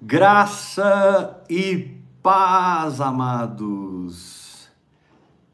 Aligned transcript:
Graça 0.00 1.42
e 1.50 1.96
paz, 2.22 3.00
amados, 3.00 4.68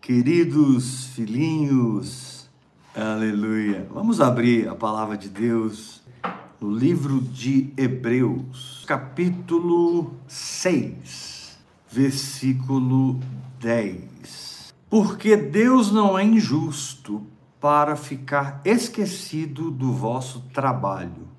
queridos 0.03 1.07
filhinhos, 1.15 2.47
aleluia. 2.95 3.89
Vamos 3.91 4.21
abrir 4.21 4.69
a 4.69 4.75
palavra 4.75 5.17
de 5.17 5.31
Deus 5.31 6.03
no 6.61 6.71
livro 6.71 7.23
de 7.23 7.73
Hebreus, 7.75 8.85
capítulo 8.87 10.15
6, 10.29 11.59
versículo 11.91 13.19
10. 13.59 14.75
Porque 14.91 15.39
Deus 15.39 15.91
não 15.91 16.19
é 16.19 16.23
injusto 16.23 17.27
para 17.59 17.97
ficar 17.97 18.61
esquecido 18.63 19.71
do 19.71 19.91
vosso 19.91 20.43
trabalho 20.53 21.34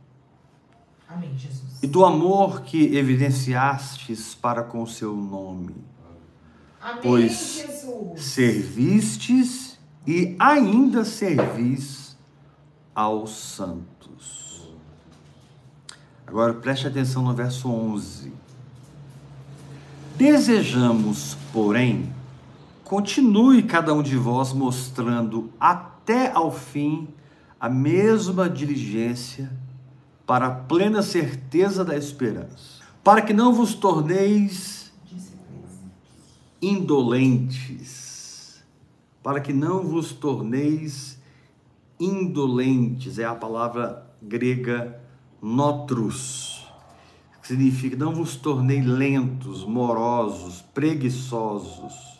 Amém, 1.16 1.38
Jesus. 1.38 1.82
e 1.82 1.88
do 1.88 2.04
amor 2.04 2.62
que 2.64 2.98
evidenciastes 2.98 4.36
para 4.36 4.64
com 4.64 4.84
o 4.84 4.88
seu 4.88 5.16
nome, 5.16 5.76
Amém, 6.82 7.00
pois 7.02 7.64
Jesus. 7.66 8.22
servistes 8.22 9.80
e 10.06 10.36
ainda 10.38 11.06
servis 11.06 12.18
aos 12.94 13.32
santos. 13.32 14.70
Agora 16.28 16.54
preste 16.54 16.86
atenção 16.86 17.24
no 17.24 17.34
verso 17.34 17.70
11. 17.70 18.34
Desejamos, 20.18 21.38
porém, 21.54 22.14
continue 22.84 23.64
cada 23.64 23.94
um 23.94 24.04
de 24.04 24.18
vós 24.18 24.52
mostrando 24.52 25.50
até 25.60 26.32
ao 26.32 26.52
fim 26.52 27.08
a 27.60 27.70
mesma 27.70 28.50
diligência 28.50 29.50
para 30.26 30.48
a 30.48 30.52
plena 30.52 31.02
certeza 31.02 31.86
da 31.86 31.96
esperança, 31.96 32.84
para 33.04 33.22
que 33.22 33.34
não 33.34 33.54
vos 33.54 33.76
torneis 33.76 34.92
indolentes, 36.62 38.64
para 39.22 39.40
que 39.40 39.54
não 39.54 39.84
vos 39.84 40.12
torneis 40.12 41.20
indolentes, 42.00 43.20
é 43.20 43.26
a 43.26 43.36
palavra 43.36 44.06
grega 44.22 45.00
notros, 45.42 46.68
que 47.42 47.50
significa 47.50 47.96
não 47.96 48.14
vos 48.14 48.36
tornei 48.36 48.82
lentos, 48.82 49.64
morosos, 49.64 50.62
preguiçosos. 50.74 52.15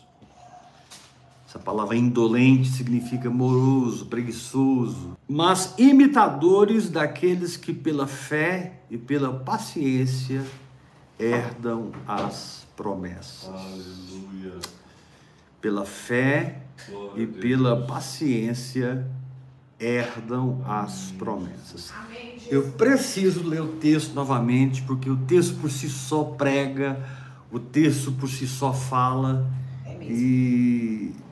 Essa 1.56 1.64
palavra 1.64 1.96
indolente 1.96 2.68
significa 2.68 3.30
moroso, 3.30 4.04
preguiçoso, 4.04 5.16
mas 5.26 5.72
imitadores 5.78 6.90
daqueles 6.90 7.56
que 7.56 7.72
pela 7.72 8.06
fé 8.06 8.80
e 8.90 8.98
pela 8.98 9.32
paciência 9.32 10.44
herdam 11.18 11.92
as 12.06 12.66
promessas. 12.76 13.48
Aleluia. 13.48 14.60
Pela 15.58 15.86
fé 15.86 16.60
Glória 16.90 17.22
e 17.22 17.26
pela 17.26 17.86
paciência 17.86 19.10
herdam 19.80 20.62
as 20.66 21.10
promessas. 21.12 21.90
Amém. 22.04 22.36
Eu 22.50 22.72
preciso 22.72 23.42
ler 23.48 23.62
o 23.62 23.68
texto 23.76 24.12
novamente, 24.12 24.82
porque 24.82 25.08
o 25.08 25.16
texto 25.16 25.58
por 25.58 25.70
si 25.70 25.88
só 25.88 26.22
prega, 26.22 27.02
o 27.50 27.58
texto 27.58 28.12
por 28.12 28.28
si 28.28 28.46
só 28.46 28.74
fala 28.74 29.50
É 29.86 29.96
mesmo. 29.96 30.14
e 30.14 31.25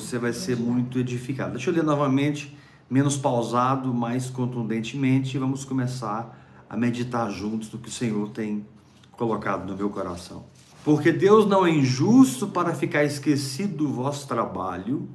você 0.00 0.18
vai 0.18 0.32
ser 0.32 0.56
muito 0.56 0.98
edificado. 0.98 1.52
Deixa 1.52 1.70
eu 1.70 1.74
ler 1.74 1.82
novamente, 1.82 2.54
menos 2.88 3.16
pausado, 3.16 3.94
mais 3.94 4.28
contundentemente, 4.28 5.36
e 5.36 5.40
vamos 5.40 5.64
começar 5.64 6.38
a 6.68 6.76
meditar 6.76 7.30
juntos 7.30 7.72
no 7.72 7.78
que 7.78 7.88
o 7.88 7.92
Senhor 7.92 8.28
tem 8.30 8.66
colocado 9.12 9.66
no 9.66 9.76
meu 9.76 9.88
coração. 9.88 10.44
Porque 10.84 11.10
Deus 11.10 11.46
não 11.46 11.66
é 11.66 11.70
injusto 11.70 12.46
para 12.46 12.74
ficar 12.74 13.04
esquecido 13.04 13.78
do 13.78 13.88
vosso 13.88 14.28
trabalho 14.28 15.08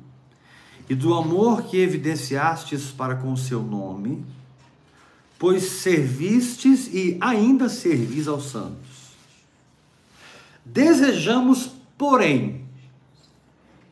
e 0.89 0.95
do 0.95 1.13
amor 1.13 1.63
que 1.63 1.77
evidenciastes 1.77 2.89
para 2.89 3.15
com 3.15 3.31
o 3.31 3.37
seu 3.37 3.61
nome, 3.61 4.25
pois 5.37 5.63
servistes 5.63 6.87
e 6.87 7.17
ainda 7.21 7.69
servis 7.69 8.27
aos 8.27 8.49
santos. 8.49 9.11
Desejamos, 10.65 11.71
porém, 11.97 12.60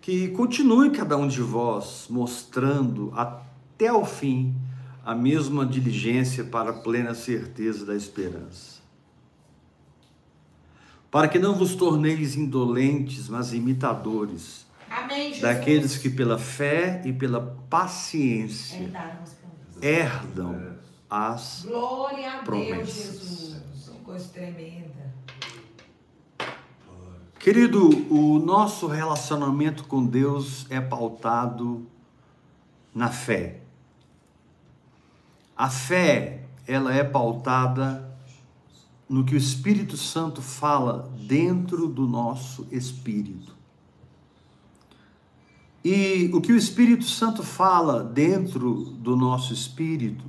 que 0.02 0.30
continue 0.30 0.92
cada 0.92 1.18
um 1.18 1.28
de 1.28 1.42
vós 1.42 2.08
mostrando 2.10 3.12
até 3.16 3.88
ao 3.88 4.06
fim 4.06 4.56
a 5.06 5.14
mesma 5.16 5.66
diligência 5.66 6.44
para 6.44 6.70
a 6.72 6.74
plena 6.74 7.14
certeza 7.14 7.86
da 7.86 7.96
esperança. 7.96 8.80
Para 11.12 11.28
que 11.28 11.40
não 11.40 11.56
vos 11.56 11.74
torneis 11.76 12.36
indolentes, 12.36 13.28
mas 13.30 13.54
imitadores 13.54 14.68
Amém, 14.90 15.40
daqueles 15.40 15.98
que 15.98 16.10
pela 16.10 16.38
fé 16.38 17.02
e 17.06 17.12
pela 17.12 17.42
paciência 17.70 18.78
Herdaram 18.78 19.24
as 19.24 19.34
promessas. 19.34 19.84
herdam 19.84 20.76
as 21.10 21.66
Glória 21.66 22.28
a 22.28 22.36
Deus, 22.36 22.44
Promessas. 22.46 22.86
Jesus. 22.88 23.62
Que 23.86 24.00
coisa 24.04 24.30
tremenda. 24.30 24.99
Querido, 27.40 27.88
o 28.14 28.38
nosso 28.38 28.86
relacionamento 28.86 29.86
com 29.86 30.06
Deus 30.06 30.66
é 30.70 30.82
pautado 30.82 31.88
na 32.94 33.08
fé. 33.08 33.62
A 35.56 35.70
fé, 35.70 36.44
ela 36.68 36.94
é 36.94 37.02
pautada 37.02 38.14
no 39.08 39.24
que 39.24 39.36
o 39.36 39.38
Espírito 39.38 39.96
Santo 39.96 40.42
fala 40.42 41.10
dentro 41.18 41.88
do 41.88 42.06
nosso 42.06 42.68
espírito. 42.70 43.56
E 45.82 46.30
o 46.34 46.42
que 46.42 46.52
o 46.52 46.58
Espírito 46.58 47.06
Santo 47.06 47.42
fala 47.42 48.04
dentro 48.04 48.74
do 48.74 49.16
nosso 49.16 49.54
espírito 49.54 50.26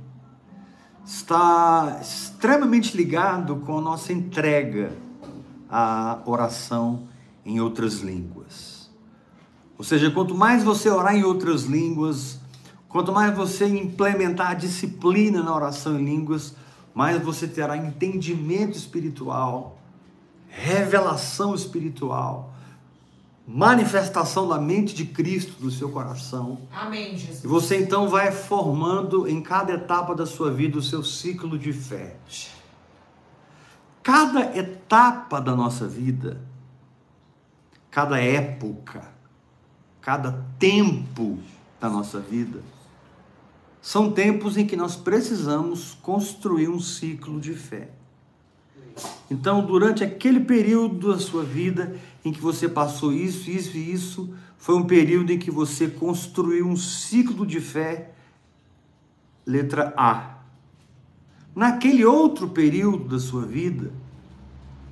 está 1.05 1.99
extremamente 2.01 2.95
ligado 2.95 3.57
com 3.57 3.79
a 3.79 3.81
nossa 3.81 4.13
entrega 4.13 5.10
à 5.71 6.21
oração 6.25 7.07
em 7.45 7.61
outras 7.61 7.99
línguas. 7.99 8.91
Ou 9.77 9.83
seja, 9.83 10.11
quanto 10.11 10.35
mais 10.35 10.63
você 10.63 10.89
orar 10.89 11.15
em 11.15 11.23
outras 11.23 11.63
línguas, 11.63 12.39
quanto 12.87 13.11
mais 13.11 13.35
você 13.35 13.65
implementar 13.65 14.51
a 14.51 14.53
disciplina 14.53 15.41
na 15.41 15.55
oração 15.55 15.99
em 15.99 16.03
línguas, 16.03 16.53
mais 16.93 17.19
você 17.23 17.47
terá 17.47 17.77
entendimento 17.77 18.77
espiritual, 18.77 19.79
revelação 20.47 21.55
espiritual, 21.55 22.53
manifestação 23.47 24.47
da 24.47 24.59
mente 24.59 24.93
de 24.93 25.05
Cristo 25.05 25.55
no 25.59 25.71
seu 25.71 25.89
coração. 25.89 26.59
Amém, 26.71 27.17
Jesus. 27.17 27.43
E 27.43 27.47
você 27.47 27.77
então 27.77 28.07
vai 28.07 28.31
formando 28.31 29.27
em 29.27 29.41
cada 29.41 29.73
etapa 29.73 30.13
da 30.13 30.25
sua 30.25 30.51
vida 30.51 30.77
o 30.77 30.81
seu 30.81 31.03
ciclo 31.03 31.57
de 31.57 31.73
fé. 31.73 32.17
Cada 34.03 34.57
etapa 34.57 35.39
da 35.39 35.55
nossa 35.55 35.87
vida, 35.87 36.41
cada 37.89 38.19
época, 38.19 39.03
cada 40.01 40.43
tempo 40.57 41.37
da 41.79 41.89
nossa 41.89 42.19
vida, 42.19 42.61
são 43.81 44.11
tempos 44.11 44.57
em 44.57 44.65
que 44.65 44.75
nós 44.75 44.95
precisamos 44.95 45.97
construir 46.01 46.67
um 46.67 46.79
ciclo 46.79 47.39
de 47.39 47.53
fé. 47.53 47.89
Então, 49.29 49.65
durante 49.65 50.03
aquele 50.03 50.41
período 50.41 51.11
da 51.11 51.19
sua 51.19 51.43
vida 51.43 51.95
em 52.23 52.31
que 52.31 52.41
você 52.41 52.67
passou 52.67 53.13
isso, 53.13 53.49
isso 53.49 53.77
e 53.77 53.91
isso, 53.91 54.33
foi 54.57 54.75
um 54.75 54.83
período 54.83 55.31
em 55.31 55.39
que 55.39 55.49
você 55.49 55.87
construiu 55.87 56.67
um 56.67 56.75
ciclo 56.75 57.45
de 57.47 57.59
fé, 57.59 58.11
letra 59.45 59.93
A. 59.97 60.40
Naquele 61.55 62.05
outro 62.05 62.47
período 62.47 63.09
da 63.09 63.19
sua 63.19 63.45
vida, 63.45 63.91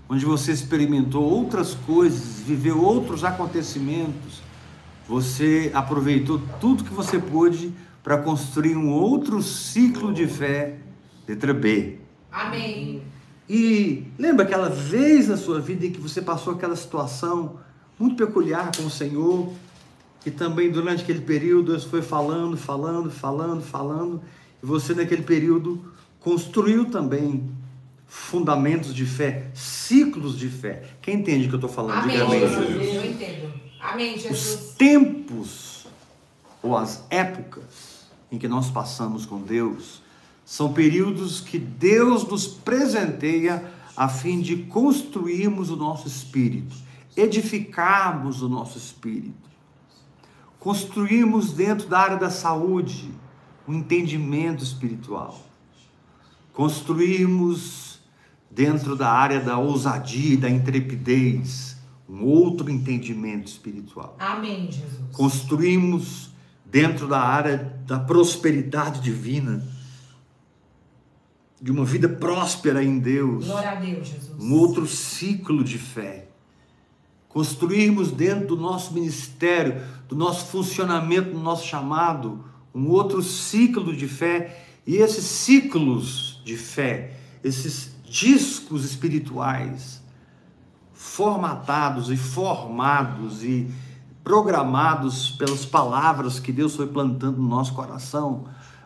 onde 0.10 0.26
você 0.26 0.52
experimentou 0.52 1.24
outras 1.24 1.74
coisas, 1.74 2.40
viveu 2.46 2.84
outros 2.84 3.24
acontecimentos, 3.24 4.42
você 5.08 5.72
aproveitou 5.74 6.42
tudo 6.60 6.84
que 6.84 6.94
você 6.94 7.18
pôde 7.18 7.72
para 8.04 8.18
construir 8.18 8.76
um 8.76 8.90
outro 8.90 9.42
ciclo 9.42 10.14
de 10.14 10.28
fé, 10.28 10.80
letra 11.28 11.54
B. 11.54 12.00
Amém. 12.32 13.02
E 13.48 14.04
lembra 14.18 14.44
aquela 14.46 14.70
vez 14.70 15.28
na 15.28 15.38
sua 15.38 15.60
vida 15.60 15.86
em 15.86 15.92
que 15.92 16.00
você 16.00 16.22
passou 16.22 16.54
aquela 16.54 16.76
situação 16.76 17.60
muito 17.98 18.16
peculiar 18.16 18.72
com 18.76 18.84
o 18.86 18.90
Senhor, 18.90 19.52
e 20.26 20.32
também 20.32 20.72
durante 20.72 21.04
aquele 21.04 21.22
período 21.22 21.72
Deus 21.72 21.84
foi 21.86 22.02
falando, 22.02 22.58
falando, 22.58 23.10
falando, 23.10 23.62
falando, 23.62 24.22
e 24.62 24.66
você 24.66 24.94
naquele 24.94 25.24
período 25.24 25.82
construiu 26.20 26.86
também 26.86 27.50
fundamentos 28.08 28.94
de 28.94 29.06
fé, 29.06 29.50
ciclos 29.54 30.38
de 30.38 30.50
fé. 30.50 30.84
Quem 31.02 31.16
entende 31.16 31.46
o 31.46 31.50
que 31.50 31.56
eu 31.56 31.58
estou 31.58 31.70
falando? 31.70 32.04
Amém, 32.04 32.20
amém. 32.20 32.40
Jesus. 32.40 32.96
Eu 32.96 33.06
entendo. 33.06 33.54
Amém, 33.80 34.16
Os 34.16 34.22
Jesus. 34.24 34.74
tempos 34.78 35.88
ou 36.62 36.76
as 36.76 37.06
épocas 37.10 38.08
em 38.32 38.38
que 38.38 38.48
nós 38.48 38.70
passamos 38.70 39.26
com 39.26 39.42
Deus 39.42 40.02
são 40.46 40.74
períodos 40.74 41.40
que 41.40 41.58
Deus 41.58 42.28
nos 42.28 42.48
presenteia 42.48 43.64
a 43.96 44.10
fim 44.10 44.42
de 44.42 44.58
construirmos 44.64 45.70
o 45.70 45.76
nosso 45.76 46.08
espírito, 46.08 46.76
edificarmos 47.16 48.42
o 48.42 48.50
nosso 48.50 48.78
espírito, 48.78 49.50
construirmos 50.60 51.54
dentro 51.54 51.88
da 51.88 52.00
área 52.00 52.18
da 52.18 52.30
saúde 52.30 53.12
um 53.68 53.74
entendimento 53.76 54.64
espiritual, 54.64 55.40
construirmos 56.60 58.02
dentro 58.52 58.94
da 58.94 59.10
área 59.10 59.40
da 59.40 59.58
ousadia 59.58 60.34
e 60.34 60.36
da 60.38 60.50
intrepidez 60.50 61.78
um 62.10 62.26
outro 62.26 62.70
entendimento 62.70 63.48
espiritual. 63.48 64.18
Amém, 64.20 64.70
Jesus. 64.70 65.00
Construímos 65.14 66.32
dentro 66.66 67.08
da 67.08 67.22
área 67.22 67.82
da 67.88 67.98
prosperidade 67.98 69.00
divina, 69.00 69.66
de 71.62 71.72
uma 71.72 71.86
vida 71.86 72.10
próspera 72.10 72.84
em 72.84 73.00
Deus, 73.00 73.46
Glória 73.46 73.72
a 73.72 73.76
Deus, 73.76 74.10
Jesus. 74.10 74.38
um 74.38 74.54
outro 74.54 74.86
ciclo 74.86 75.64
de 75.64 75.78
fé. 75.78 76.28
Construirmos 77.30 78.12
dentro 78.12 78.48
do 78.48 78.58
nosso 78.58 78.94
ministério, 78.94 79.82
do 80.10 80.16
nosso 80.16 80.48
funcionamento, 80.48 81.32
do 81.32 81.40
nosso 81.40 81.66
chamado, 81.66 82.44
um 82.76 82.90
outro 82.90 83.24
ciclo 83.24 83.96
de 83.96 84.10
fé. 84.10 84.66
E 84.86 84.98
esses 84.98 85.24
ciclos 85.24 86.29
de 86.50 86.58
fé, 86.58 87.14
esses 87.44 87.92
discos 88.04 88.84
espirituais, 88.84 90.02
formatados 90.94 92.10
e 92.10 92.18
formados 92.18 93.44
e 93.44 93.72
programados 94.24 95.32
pelas 95.32 95.64
palavras 95.64 96.40
que 96.40 96.52
Deus 96.52 96.76
foi 96.76 96.88
plantando 96.88 97.38
no 97.38 97.48
nosso 97.48 97.74
coração, 97.74 98.46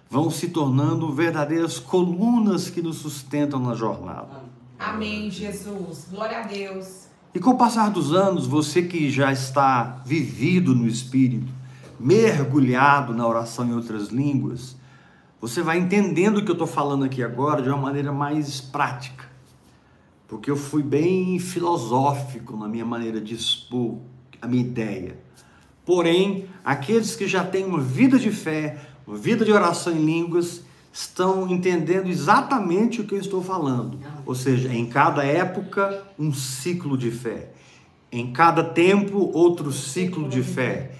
vão 0.10 0.30
se 0.30 0.50
tornando 0.50 1.12
verdadeiras 1.14 1.80
colunas 1.80 2.70
que 2.70 2.82
nos 2.82 2.98
sustentam 2.98 3.60
na 3.60 3.74
jornada. 3.74 4.44
Amém, 4.78 5.32
Jesus. 5.32 6.08
Glória 6.12 6.40
a 6.40 6.44
Deus. 6.44 7.08
E 7.34 7.40
com 7.40 7.52
o 7.52 7.58
passar 7.58 7.90
dos 7.90 8.14
anos, 8.14 8.46
você 8.46 8.84
que 8.84 9.10
já 9.10 9.32
está 9.32 10.02
vivido 10.06 10.76
no 10.76 10.86
Espírito, 10.86 11.52
mergulhado 12.00 13.14
na 13.14 13.26
oração 13.26 13.66
em 13.66 13.74
outras 13.74 14.10
línguas, 14.10 14.76
você 15.44 15.62
vai 15.62 15.78
entendendo 15.78 16.38
o 16.38 16.46
que 16.46 16.50
eu 16.50 16.54
estou 16.54 16.66
falando 16.66 17.04
aqui 17.04 17.22
agora 17.22 17.62
de 17.62 17.68
uma 17.68 17.78
maneira 17.78 18.14
mais 18.14 18.62
prática. 18.62 19.26
Porque 20.26 20.50
eu 20.50 20.56
fui 20.56 20.82
bem 20.82 21.38
filosófico 21.38 22.56
na 22.56 22.66
minha 22.66 22.86
maneira 22.86 23.20
de 23.20 23.36
expor 23.36 23.98
a 24.42 24.48
minha 24.48 24.64
ideia. 24.64 25.20
Porém, 25.86 26.48
aqueles 26.64 27.18
que 27.18 27.28
já 27.28 27.44
têm 27.44 27.66
uma 27.66 27.82
vida 27.82 28.18
de 28.18 28.32
fé, 28.32 28.78
uma 29.06 29.18
vida 29.18 29.44
de 29.44 29.52
oração 29.52 29.92
em 29.92 30.06
línguas, 30.06 30.64
estão 30.94 31.46
entendendo 31.50 32.08
exatamente 32.08 33.02
o 33.02 33.04
que 33.04 33.14
eu 33.14 33.20
estou 33.20 33.44
falando. 33.44 34.00
Ou 34.26 34.34
seja, 34.34 34.74
em 34.74 34.86
cada 34.86 35.26
época, 35.26 36.06
um 36.18 36.32
ciclo 36.32 36.98
de 36.98 37.12
fé. 37.12 37.52
Em 38.10 38.32
cada 38.32 38.64
tempo, 38.64 39.30
outro 39.34 39.74
ciclo 39.74 40.30
de 40.30 40.42
fé. 40.42 40.94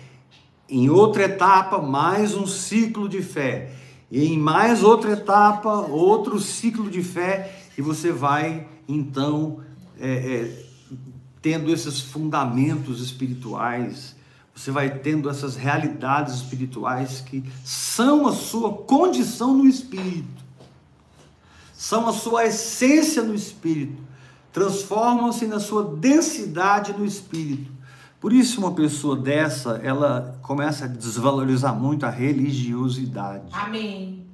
Em 0.68 0.90
outra 0.90 1.24
etapa, 1.24 1.82
mais 1.82 2.36
um 2.36 2.46
ciclo 2.46 3.08
de 3.08 3.22
fé. 3.22 3.83
Em 4.14 4.38
mais 4.38 4.84
outra 4.84 5.14
etapa, 5.14 5.70
outro 5.70 6.40
ciclo 6.40 6.90
de 6.90 7.02
fé. 7.02 7.64
E 7.78 7.82
você 7.82 8.12
vai, 8.12 8.68
então, 8.88 9.60
é, 10.00 10.12
é, 10.12 10.66
tendo 11.42 11.72
esses 11.74 12.00
fundamentos 12.00 13.02
espirituais 13.02 14.16
você 14.56 14.70
vai 14.70 15.00
tendo 15.00 15.30
essas 15.30 15.56
realidades 15.56 16.36
espirituais 16.36 17.22
que 17.22 17.44
são 17.66 18.28
a 18.28 18.34
sua 18.34 18.72
condição 18.72 19.54
no 19.54 19.68
espírito, 19.68 20.44
são 21.74 22.08
a 22.08 22.14
sua 22.14 22.46
essência 22.46 23.24
no 23.24 23.34
espírito, 23.34 24.02
transformam-se 24.52 25.48
na 25.48 25.60
sua 25.60 25.84
densidade 25.84 26.94
no 26.94 27.04
espírito. 27.04 27.72
Por 28.24 28.32
isso, 28.32 28.62
uma 28.62 28.72
pessoa 28.72 29.18
dessa, 29.18 29.82
ela 29.84 30.40
começa 30.42 30.86
a 30.86 30.88
desvalorizar 30.88 31.78
muito 31.78 32.06
a 32.06 32.10
religiosidade. 32.10 33.50
Amém. 33.52 34.26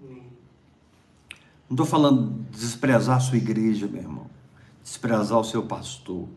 Não 1.68 1.71
estou 1.71 1.88
falando 1.88 2.45
de 2.51 2.59
desprezar 2.59 3.18
a 3.18 3.19
sua 3.19 3.38
igreja, 3.38 3.88
meu 3.88 4.00
irmão, 4.00 4.27
desprezar 4.83 5.39
o 5.39 5.44
seu 5.44 5.63
pastor. 5.63 6.27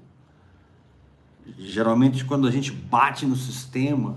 Geralmente, 1.58 2.24
quando 2.24 2.48
a 2.48 2.50
gente 2.50 2.72
bate 2.72 3.26
no 3.26 3.36
sistema, 3.36 4.16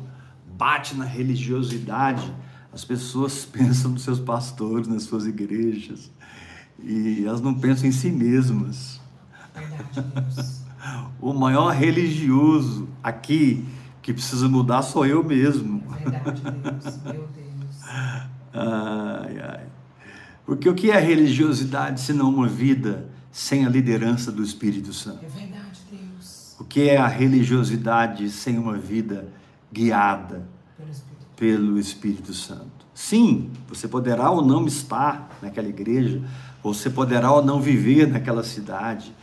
bate 0.58 0.96
na 0.96 1.04
religiosidade, 1.04 2.34
as 2.72 2.86
pessoas 2.86 3.44
pensam 3.52 3.92
nos 3.92 4.04
seus 4.04 4.22
pastores, 4.22 4.88
nas 4.88 5.04
suas 5.04 5.26
igrejas, 5.26 6.10
e 6.82 7.26
elas 7.26 7.42
não 7.42 7.54
pensam 7.54 7.90
em 7.90 7.92
si 7.92 8.10
mesmas. 8.10 9.02
Verdade, 9.54 10.02
Deus. 10.22 10.65
O 11.20 11.34
maior 11.34 11.74
religioso 11.74 12.88
aqui 13.04 13.66
que 14.02 14.14
precisa 14.14 14.48
mudar 14.48 14.82
sou 14.84 15.06
eu 15.06 15.24
mesmo. 15.24 15.84
Verdade, 15.90 16.42
Deus. 16.42 16.98
Meu 17.04 17.14
Deus. 17.14 17.76
Ai, 18.54 19.40
ai. 19.42 19.66
Porque 20.46 20.70
o 20.70 20.76
que 20.76 20.92
é 20.92 21.00
religiosidade 21.00 22.00
senão 22.02 22.30
uma 22.30 22.48
vida 22.48 23.10
sem 23.32 23.66
a 23.66 23.70
liderança 23.70 24.32
do 24.32 24.44
Espírito 24.44 24.94
Santo? 24.94 25.26
É 25.26 25.28
verdade, 25.28 25.82
Deus. 25.92 26.56
O 26.60 26.64
que 26.64 26.88
é 26.88 26.98
a 26.98 27.08
religiosidade 27.08 28.30
sem 28.30 28.58
uma 28.58 28.78
vida 28.78 29.28
guiada 29.74 30.48
Pelo 30.78 30.92
Espírito. 30.92 31.26
pelo 31.36 31.80
Espírito 31.80 32.34
Santo? 32.34 32.86
Sim, 32.94 33.50
você 33.68 33.88
poderá 33.88 34.30
ou 34.30 34.46
não 34.46 34.66
estar 34.68 35.38
naquela 35.42 35.68
igreja, 35.68 36.22
você 36.64 36.90
poderá 36.90 37.32
ou 37.32 37.44
não 37.44 37.60
viver 37.60 38.08
naquela 38.08 38.44
cidade, 38.44 39.14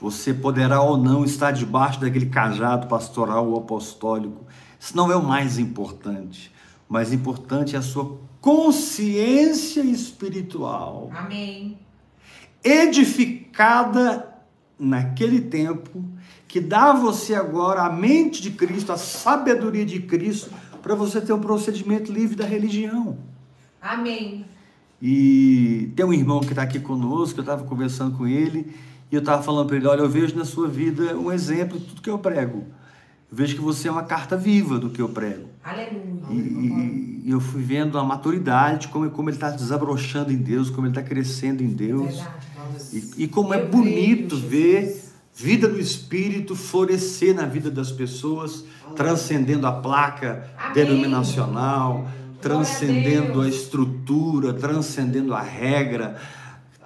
você 0.00 0.32
poderá 0.32 0.80
ou 0.80 0.96
não 0.96 1.24
estar 1.24 1.50
debaixo 1.50 2.00
daquele 2.00 2.26
cajado 2.26 2.86
pastoral 2.86 3.48
ou 3.48 3.58
apostólico. 3.58 4.44
Isso 4.78 4.96
não 4.96 5.10
é 5.10 5.16
o 5.16 5.22
mais 5.22 5.58
importante. 5.58 6.52
O 6.88 6.92
mais 6.92 7.12
importante 7.12 7.74
é 7.74 7.78
a 7.78 7.82
sua 7.82 8.18
consciência 8.40 9.80
espiritual 9.80 11.10
Amém. 11.14 11.76
edificada 12.62 14.28
naquele 14.78 15.40
tempo, 15.40 16.04
que 16.46 16.60
dá 16.60 16.90
a 16.90 16.94
você 16.94 17.34
agora 17.34 17.82
a 17.82 17.92
mente 17.92 18.40
de 18.40 18.52
Cristo, 18.52 18.92
a 18.92 18.96
sabedoria 18.96 19.84
de 19.84 20.00
Cristo, 20.00 20.50
para 20.80 20.94
você 20.94 21.20
ter 21.20 21.32
um 21.32 21.40
procedimento 21.40 22.12
livre 22.12 22.36
da 22.36 22.46
religião. 22.46 23.18
Amém. 23.82 24.46
E 25.02 25.92
tem 25.94 26.06
um 26.06 26.12
irmão 26.12 26.40
que 26.40 26.50
está 26.50 26.62
aqui 26.62 26.80
conosco, 26.80 27.40
eu 27.40 27.42
estava 27.42 27.64
conversando 27.64 28.16
com 28.16 28.26
ele, 28.26 28.74
e 29.10 29.14
eu 29.14 29.20
estava 29.20 29.42
falando 29.42 29.66
para 29.66 29.76
ele: 29.76 29.86
olha, 29.86 30.00
eu 30.00 30.08
vejo 30.08 30.36
na 30.36 30.44
sua 30.44 30.68
vida 30.68 31.16
um 31.16 31.30
exemplo 31.32 31.78
de 31.78 31.86
tudo 31.86 32.02
que 32.02 32.10
eu 32.10 32.18
prego. 32.18 32.58
Eu 33.30 33.36
vejo 33.36 33.54
que 33.56 33.60
você 33.60 33.88
é 33.88 33.90
uma 33.90 34.04
carta 34.04 34.36
viva 34.36 34.78
do 34.78 34.90
que 34.90 35.00
eu 35.02 35.08
prego. 35.08 35.48
Aleluia. 35.62 36.22
E, 36.30 36.34
e- 36.34 37.22
e 37.26 37.30
eu 37.30 37.40
fui 37.40 37.62
vendo 37.62 37.98
a 37.98 38.04
maturidade, 38.04 38.88
como, 38.88 39.10
como 39.10 39.28
ele 39.28 39.36
está 39.36 39.50
desabrochando 39.50 40.32
em 40.32 40.36
Deus, 40.38 40.70
como 40.70 40.86
ele 40.86 40.92
está 40.92 41.02
crescendo 41.02 41.62
em 41.62 41.68
Deus. 41.68 42.24
E, 42.90 43.24
e 43.24 43.28
como 43.28 43.52
é 43.52 43.62
bonito 43.62 44.36
creio, 44.36 44.48
ver 44.48 45.04
vida 45.34 45.68
do 45.68 45.78
Espírito 45.78 46.56
florescer 46.56 47.34
na 47.34 47.44
vida 47.44 47.70
das 47.70 47.92
pessoas, 47.92 48.64
transcendendo 48.96 49.66
a 49.66 49.72
placa 49.72 50.48
Amém. 50.58 50.72
denominacional, 50.72 52.08
transcendendo 52.40 53.42
a 53.42 53.48
estrutura, 53.48 54.52
transcendendo 54.54 55.34
a 55.34 55.42
regra, 55.42 56.16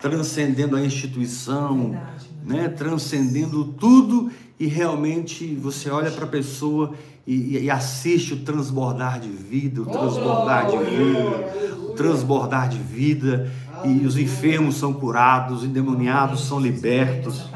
transcendendo 0.02 0.76
a 0.76 0.84
instituição, 0.84 1.92
Verdade, 1.92 2.26
né? 2.44 2.68
transcendendo 2.68 3.64
tudo 3.64 4.30
e 4.58 4.66
realmente 4.66 5.54
você 5.54 5.88
olha 5.88 6.10
para 6.10 6.24
a 6.24 6.28
pessoa 6.28 6.92
e, 7.24 7.56
e 7.58 7.70
assiste 7.70 8.34
o 8.34 8.40
transbordar 8.40 9.20
de 9.20 9.28
vida, 9.28 9.80
o 9.80 9.86
transbordar 9.86 10.70
de 10.70 10.76
vida, 10.78 11.78
o 11.78 11.94
transbordar 11.94 12.68
de 12.68 12.78
vida 12.78 13.50
e 13.84 14.04
os 14.04 14.16
enfermos 14.16 14.76
são 14.76 14.92
curados, 14.92 15.58
os 15.58 15.64
endemoniados 15.64 16.44
são 16.44 16.58
libertos. 16.58 17.48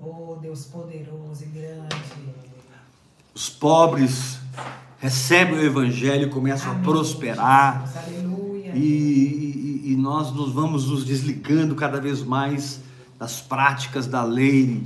Oh, 0.00 0.36
Deus 0.40 0.64
poderoso 0.66 1.42
e 1.42 1.46
grande. 1.46 1.96
Os 3.34 3.48
pobres 3.48 4.38
recebem 4.98 5.54
o 5.58 5.64
evangelho 5.64 6.28
e 6.28 6.30
começam 6.30 6.70
a 6.70 6.74
prosperar. 6.76 7.90
Aleluia. 7.96 8.72
E, 8.74 9.71
e- 9.82 9.92
e 9.92 9.96
nós 9.96 10.32
nos 10.32 10.52
vamos 10.52 10.88
nos 10.88 11.04
desligando 11.04 11.74
cada 11.74 12.00
vez 12.00 12.22
mais 12.22 12.80
das 13.18 13.40
práticas 13.40 14.06
da 14.06 14.22
lei, 14.24 14.82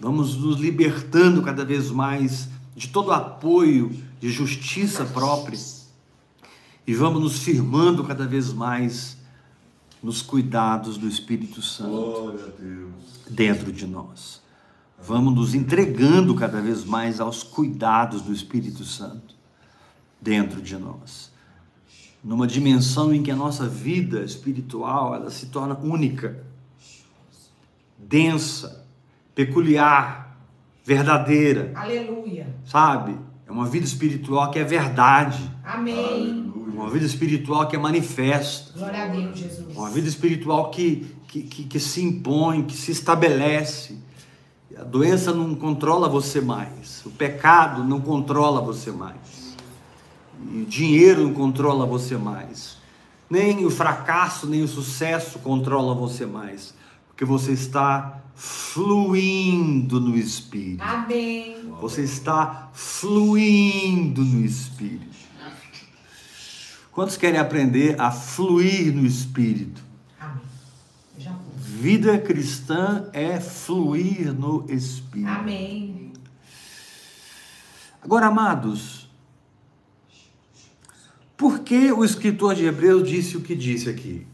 vamos 0.00 0.36
nos 0.36 0.58
libertando 0.58 1.42
cada 1.42 1.64
vez 1.64 1.90
mais 1.90 2.48
de 2.76 2.88
todo 2.88 3.12
apoio 3.12 3.94
de 4.20 4.30
justiça 4.30 5.04
própria 5.04 5.58
e 6.86 6.94
vamos 6.94 7.22
nos 7.22 7.38
firmando 7.38 8.02
cada 8.04 8.26
vez 8.26 8.52
mais 8.52 9.16
nos 10.02 10.22
cuidados 10.22 10.96
do 10.96 11.08
Espírito 11.08 11.60
Santo 11.60 11.90
dentro 13.30 13.72
de 13.72 13.86
nós. 13.86 14.40
Vamos 15.00 15.34
nos 15.34 15.54
entregando 15.54 16.34
cada 16.34 16.60
vez 16.60 16.84
mais 16.84 17.20
aos 17.20 17.42
cuidados 17.42 18.22
do 18.22 18.32
Espírito 18.32 18.84
Santo 18.84 19.34
dentro 20.20 20.60
de 20.60 20.76
nós. 20.76 21.27
Numa 22.22 22.46
dimensão 22.46 23.14
em 23.14 23.22
que 23.22 23.30
a 23.30 23.36
nossa 23.36 23.66
vida 23.66 24.20
espiritual 24.24 25.14
ela 25.14 25.30
se 25.30 25.46
torna 25.46 25.76
única, 25.78 26.44
densa, 27.96 28.84
peculiar, 29.34 30.36
verdadeira, 30.84 31.72
Aleluia. 31.74 32.46
sabe? 32.64 33.16
É 33.46 33.52
uma 33.52 33.66
vida 33.66 33.84
espiritual 33.86 34.50
que 34.50 34.58
é 34.58 34.64
verdade, 34.64 35.38
Amém. 35.64 36.52
uma 36.54 36.90
vida 36.90 37.06
espiritual 37.06 37.66
que 37.68 37.76
é 37.76 37.78
manifesta, 37.78 38.72
Glória 38.78 39.04
a 39.04 39.08
Deus, 39.08 39.38
Jesus. 39.38 39.76
uma 39.76 39.90
vida 39.90 40.08
espiritual 40.08 40.70
que, 40.70 41.14
que, 41.28 41.42
que, 41.42 41.64
que 41.64 41.80
se 41.80 42.02
impõe, 42.02 42.62
que 42.64 42.76
se 42.76 42.90
estabelece. 42.90 43.96
A 44.76 44.84
doença 44.84 45.32
não 45.32 45.54
controla 45.54 46.08
você 46.08 46.40
mais, 46.40 47.02
o 47.04 47.10
pecado 47.10 47.82
não 47.82 48.00
controla 48.00 48.60
você 48.60 48.92
mais, 48.92 49.47
e 50.52 50.62
o 50.62 50.66
dinheiro 50.66 51.24
não 51.24 51.34
controla 51.34 51.86
você 51.86 52.16
mais, 52.16 52.76
nem 53.28 53.64
o 53.66 53.70
fracasso, 53.70 54.46
nem 54.46 54.62
o 54.62 54.68
sucesso 54.68 55.38
controla 55.40 55.94
você 55.94 56.24
mais, 56.24 56.74
porque 57.08 57.24
você 57.24 57.52
está 57.52 58.22
fluindo 58.34 60.00
no 60.00 60.16
Espírito. 60.16 60.82
Amém. 60.82 61.56
Você 61.80 62.02
está 62.02 62.70
fluindo 62.72 64.24
no 64.24 64.44
Espírito. 64.44 65.18
Quantos 66.92 67.16
querem 67.16 67.38
aprender 67.38 68.00
a 68.00 68.10
fluir 68.10 68.94
no 68.94 69.06
Espírito? 69.06 69.82
Vida 71.56 72.18
cristã 72.18 73.08
é 73.12 73.38
fluir 73.38 74.32
no 74.32 74.66
Espírito. 74.68 75.30
Amém. 75.30 76.12
Agora, 78.02 78.26
amados, 78.26 79.07
por 81.38 81.60
que 81.60 81.92
o 81.92 82.04
escritor 82.04 82.56
de 82.56 82.64
Hebreus 82.64 83.08
disse 83.08 83.36
o 83.36 83.40
que 83.40 83.54
disse 83.54 83.88
aqui? 83.88 84.26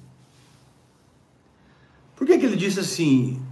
Por 2.16 2.26
que, 2.26 2.38
que 2.38 2.46
ele 2.46 2.56
disse 2.56 2.80
assim? 2.80 3.42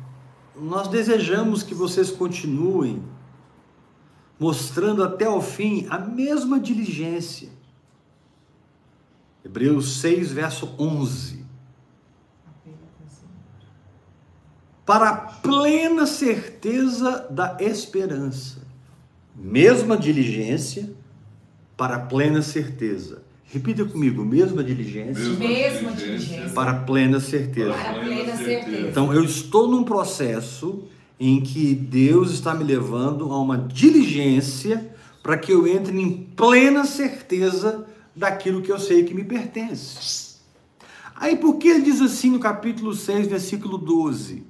Nós 0.57 0.89
desejamos 0.89 1.63
que 1.63 1.75
vocês 1.75 2.11
continuem 2.11 3.03
mostrando 4.41 5.05
até 5.05 5.29
o 5.29 5.43
fim 5.43 5.87
a 5.91 5.99
mesma 5.99 6.59
diligência. 6.59 7.51
Hebreus 9.45 10.01
6, 10.01 10.33
verso 10.33 10.75
11. 10.79 11.45
Para 14.87 15.11
a 15.11 15.17
plena 15.17 16.07
certeza 16.07 17.29
da 17.31 17.59
esperança. 17.61 18.67
Mesma 19.37 19.95
diligência 19.95 20.91
para 21.77 21.97
a 21.97 22.01
plena 22.01 22.41
certeza. 22.41 23.31
Repita 23.53 23.85
comigo, 23.85 24.25
mesma 24.25 24.65
diligência 24.65 25.25
Mesma 25.25 25.47
Mesma 25.47 25.93
diligência. 25.93 26.51
para 26.55 26.73
plena 26.73 27.21
certeza. 27.21 27.75
Para 27.75 27.91
a 27.91 27.95
plena 28.03 28.37
certeza. 28.37 28.89
Então 28.89 29.13
eu 29.13 29.23
estou 29.23 29.69
num 29.69 29.85
processo 29.85 30.85
em 31.21 31.39
que 31.39 31.75
Deus 31.75 32.33
está 32.33 32.55
me 32.55 32.65
levando 32.65 33.31
a 33.31 33.39
uma 33.39 33.59
diligência 33.59 34.97
para 35.23 35.37
que 35.37 35.53
eu 35.53 35.67
entre 35.67 35.95
em 36.01 36.11
plena 36.35 36.87
certeza 36.87 37.87
daquilo 38.17 38.63
que 38.63 38.73
eu 38.73 38.79
sei 38.79 39.05
que 39.05 39.13
me 39.13 39.23
pertence. 39.23 40.37
Aí 41.15 41.37
por 41.37 41.57
que 41.59 41.69
ele 41.69 41.83
diz 41.83 42.01
assim 42.01 42.31
no 42.31 42.41
capítulo 42.41 42.95
6, 42.95 43.27
versículo 43.27 43.77
12? 43.77 44.45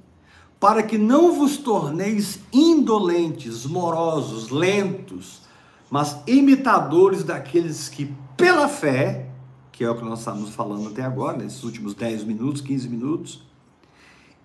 Para 0.61 0.81
que 0.81 0.97
não 0.97 1.33
vos 1.33 1.57
torneis 1.57 2.39
indolentes, 2.53 3.65
morosos, 3.65 4.49
lentos, 4.49 5.41
mas 5.91 6.17
imitadores 6.25 7.21
daqueles 7.21 7.89
que 7.89 8.09
pela 8.37 8.67
fé, 8.67 9.29
que 9.71 9.83
é 9.83 9.89
o 9.89 9.95
que 9.95 10.03
nós 10.03 10.19
estamos 10.19 10.49
falando 10.51 10.89
até 10.89 11.03
agora, 11.03 11.37
nesses 11.37 11.63
últimos 11.63 11.93
10 11.93 12.23
minutos, 12.23 12.61
15 12.61 12.89
minutos, 12.89 13.43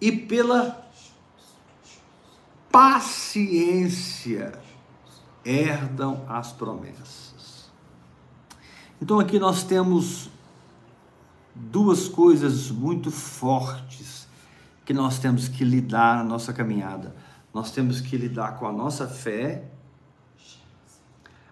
e 0.00 0.12
pela 0.12 0.88
paciência 2.71 4.59
herdam 5.45 6.25
as 6.28 6.52
promessas. 6.52 7.71
Então 9.00 9.18
aqui 9.21 9.38
nós 9.38 9.64
temos 9.64 10.30
duas 11.54 12.09
coisas 12.09 12.71
muito 12.71 13.11
fortes 13.11 14.28
que 14.85 14.95
nós 14.95 15.18
temos 15.18 15.49
que 15.49 15.64
lidar 15.64 16.16
na 16.18 16.25
nossa 16.25 16.52
caminhada. 16.52 17.14
Nós 17.52 17.71
temos 17.71 18.00
que 18.00 18.16
lidar 18.16 18.59
com 18.59 18.66
a 18.66 18.73
nossa 18.73 19.07
fé, 19.07 19.71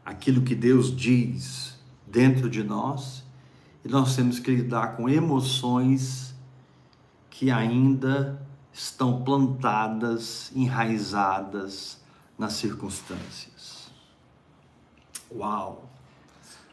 aquilo 0.05 0.43
que 0.43 0.55
Deus 0.55 0.95
diz 0.95 1.76
dentro 2.07 2.49
de 2.49 2.63
nós, 2.63 3.25
e 3.85 3.89
nós 3.89 4.17
temos 4.17 4.39
que 4.39 4.51
lidar 4.51 4.97
com 4.97 5.09
emoções 5.09 6.35
que 7.31 7.51
ainda 7.51 8.41
estão 8.73 9.23
plantadas, 9.23 10.51
enraizadas 10.55 12.01
nas 12.39 12.55
circunstâncias. 12.55 13.91
Uau! 15.35 15.89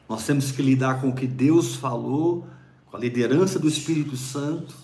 Nós 0.08 0.25
temos 0.25 0.52
que 0.52 0.62
lidar 0.62 1.02
com 1.02 1.10
o 1.10 1.16
que 1.16 1.28
Deus 1.28 1.75
falou, 1.75 2.48
com 2.86 2.98
a 2.98 3.00
liderança 3.00 3.58
do 3.58 3.68
Espírito 3.68 4.18
Santo, 4.18 4.75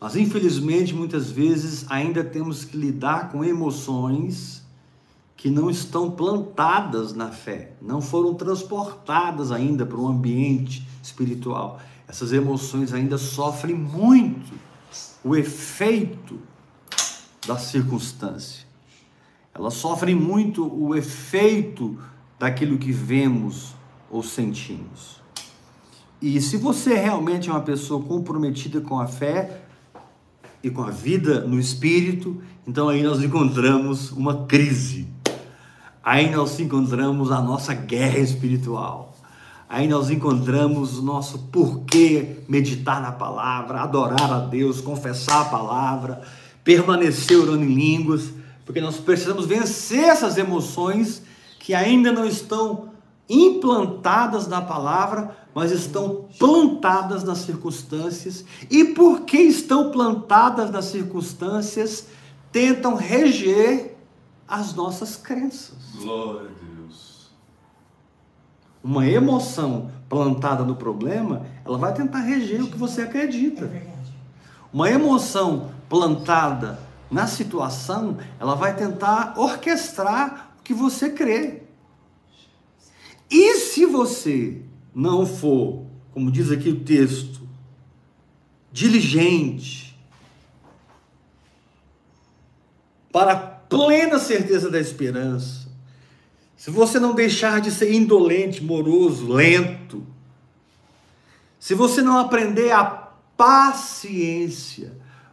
mas 0.00 0.16
infelizmente 0.16 0.94
muitas 0.94 1.30
vezes 1.30 1.84
ainda 1.90 2.24
temos 2.24 2.64
que 2.64 2.76
lidar 2.76 3.30
com 3.30 3.44
emoções 3.44 4.59
que 5.40 5.48
não 5.48 5.70
estão 5.70 6.10
plantadas 6.10 7.14
na 7.14 7.30
fé, 7.30 7.72
não 7.80 8.02
foram 8.02 8.34
transportadas 8.34 9.50
ainda 9.50 9.86
para 9.86 9.96
o 9.96 10.06
ambiente 10.06 10.86
espiritual. 11.02 11.80
Essas 12.06 12.34
emoções 12.34 12.92
ainda 12.92 13.16
sofrem 13.16 13.74
muito 13.74 14.52
o 15.24 15.34
efeito 15.34 16.38
da 17.46 17.56
circunstância. 17.56 18.66
Elas 19.54 19.72
sofrem 19.72 20.14
muito 20.14 20.62
o 20.62 20.94
efeito 20.94 21.96
daquilo 22.38 22.76
que 22.76 22.92
vemos 22.92 23.74
ou 24.10 24.22
sentimos. 24.22 25.22
E 26.20 26.38
se 26.42 26.58
você 26.58 26.92
realmente 26.96 27.48
é 27.48 27.52
uma 27.52 27.62
pessoa 27.62 28.02
comprometida 28.02 28.82
com 28.82 29.00
a 29.00 29.06
fé 29.06 29.62
e 30.62 30.68
com 30.68 30.82
a 30.82 30.90
vida 30.90 31.40
no 31.46 31.58
espírito, 31.58 32.42
então 32.66 32.90
aí 32.90 33.02
nós 33.02 33.22
encontramos 33.22 34.12
uma 34.12 34.44
crise. 34.44 35.08
Aí 36.10 36.28
nós 36.28 36.58
encontramos 36.58 37.30
a 37.30 37.40
nossa 37.40 37.72
guerra 37.72 38.18
espiritual. 38.18 39.14
Aí 39.68 39.86
nós 39.86 40.10
encontramos 40.10 40.98
o 40.98 41.02
nosso 41.02 41.38
porquê 41.52 42.38
meditar 42.48 43.00
na 43.00 43.12
palavra, 43.12 43.80
adorar 43.80 44.32
a 44.32 44.40
Deus, 44.40 44.80
confessar 44.80 45.42
a 45.42 45.44
palavra, 45.44 46.20
permanecer 46.64 47.38
orando 47.38 47.62
em 47.62 47.72
línguas, 47.72 48.28
porque 48.66 48.80
nós 48.80 48.96
precisamos 48.96 49.46
vencer 49.46 50.02
essas 50.02 50.36
emoções 50.36 51.22
que 51.60 51.74
ainda 51.74 52.10
não 52.10 52.26
estão 52.26 52.88
implantadas 53.28 54.48
na 54.48 54.60
palavra, 54.60 55.36
mas 55.54 55.70
estão 55.70 56.24
plantadas 56.40 57.22
nas 57.22 57.38
circunstâncias, 57.38 58.44
e 58.68 58.84
porque 58.84 59.36
estão 59.36 59.92
plantadas 59.92 60.72
nas 60.72 60.86
circunstâncias, 60.86 62.08
tentam 62.50 62.96
reger 62.96 63.99
as 64.50 64.74
nossas 64.74 65.16
crenças. 65.16 65.76
Glória 65.94 66.50
a 66.50 66.64
Deus. 66.74 67.30
Uma 68.82 69.06
emoção 69.06 69.90
plantada 70.08 70.64
no 70.64 70.74
problema, 70.74 71.46
ela 71.64 71.78
vai 71.78 71.94
tentar 71.94 72.18
reger 72.20 72.62
o 72.64 72.70
que 72.70 72.76
você 72.76 73.02
É 73.02 73.04
acredita. 73.04 73.66
verdade. 73.66 74.12
Uma 74.72 74.90
emoção 74.90 75.70
plantada 75.88 76.78
na 77.10 77.26
situação, 77.26 78.18
ela 78.38 78.54
vai 78.54 78.74
tentar 78.74 79.34
orquestrar 79.36 80.54
o 80.58 80.62
que 80.62 80.74
você 80.74 81.10
crê. 81.10 81.62
E 83.30 83.54
se 83.56 83.86
você 83.86 84.62
não 84.94 85.24
for, 85.26 85.84
como 86.12 86.30
diz 86.30 86.50
aqui 86.50 86.68
o 86.68 86.80
texto, 86.80 87.40
diligente, 88.72 89.96
para 93.12 93.59
plena 93.70 94.18
certeza 94.18 94.68
da 94.68 94.78
esperança, 94.78 95.70
se 96.56 96.70
você 96.70 96.98
não 96.98 97.14
deixar 97.14 97.60
de 97.60 97.70
ser 97.70 97.94
indolente, 97.94 98.62
moroso, 98.62 99.32
lento, 99.32 100.04
se 101.58 101.74
você 101.74 102.02
não 102.02 102.18
aprender 102.18 102.72
a 102.72 102.84
paciência, 102.84 104.92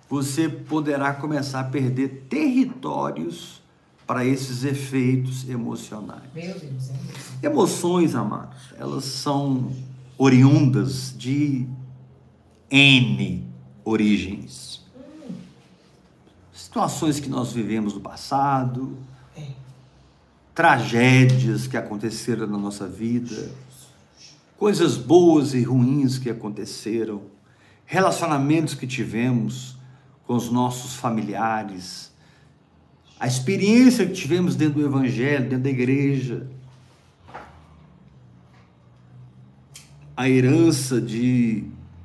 você 0.09 0.47
poderá 0.47 1.13
começar 1.13 1.59
a 1.59 1.63
perder 1.65 2.27
territórios 2.29 3.61
para 4.05 4.23
esses 4.23 4.63
efeitos 4.63 5.49
emocionais. 5.49 6.21
Meu 6.33 6.57
Deus, 6.57 6.89
é. 7.41 7.47
Emoções, 7.47 8.15
amados, 8.15 8.73
elas 8.77 9.03
são 9.03 9.73
oriundas 10.17 11.13
de 11.17 11.67
N 12.71 13.45
origens. 13.83 14.76
Situações 16.67 17.17
que 17.17 17.29
nós 17.29 17.53
vivemos 17.53 17.93
no 17.93 18.01
passado, 18.01 18.97
É. 19.37 19.51
tragédias 20.53 21.65
que 21.65 21.77
aconteceram 21.77 22.45
na 22.45 22.57
nossa 22.57 22.85
vida, 22.85 23.49
coisas 24.57 24.97
boas 24.97 25.53
e 25.53 25.63
ruins 25.63 26.17
que 26.17 26.29
aconteceram, 26.29 27.21
relacionamentos 27.85 28.73
que 28.73 28.85
tivemos 28.85 29.77
com 30.25 30.35
os 30.35 30.51
nossos 30.51 30.93
familiares, 30.93 32.11
a 33.17 33.25
experiência 33.27 34.05
que 34.05 34.11
tivemos 34.11 34.53
dentro 34.57 34.81
do 34.81 34.85
Evangelho, 34.85 35.43
dentro 35.47 35.63
da 35.63 35.69
igreja, 35.69 36.49
a 40.17 40.27
herança 40.27 40.99
de 40.99 41.63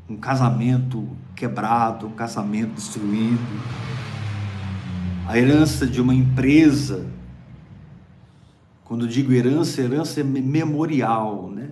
um 0.09 0.17
casamento 0.17 1.09
quebrado, 1.35 2.07
um 2.07 2.13
casamento 2.13 2.75
destruído, 2.75 3.83
a 5.27 5.39
herança 5.39 5.87
de 5.87 6.01
uma 6.01 6.15
empresa. 6.15 7.07
Quando 8.85 9.07
digo 9.07 9.33
herança, 9.33 9.81
herança 9.81 10.21
é 10.21 10.25
memorial, 10.25 11.51
né? 11.51 11.71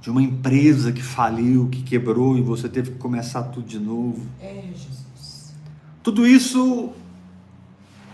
De 0.00 0.10
uma 0.10 0.22
empresa 0.22 0.92
que 0.92 1.02
faliu, 1.02 1.68
que 1.68 1.82
quebrou 1.82 2.36
e 2.36 2.42
você 2.42 2.68
teve 2.68 2.92
que 2.92 2.98
começar 2.98 3.44
tudo 3.44 3.66
de 3.66 3.78
novo. 3.78 4.26
É, 4.40 4.62
Jesus. 4.74 5.54
Tudo 6.02 6.26
isso 6.26 6.92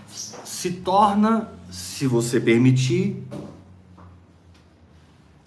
se 0.06 0.70
torna, 0.72 1.48
se 1.70 2.06
você 2.06 2.40
permitir, 2.40 3.22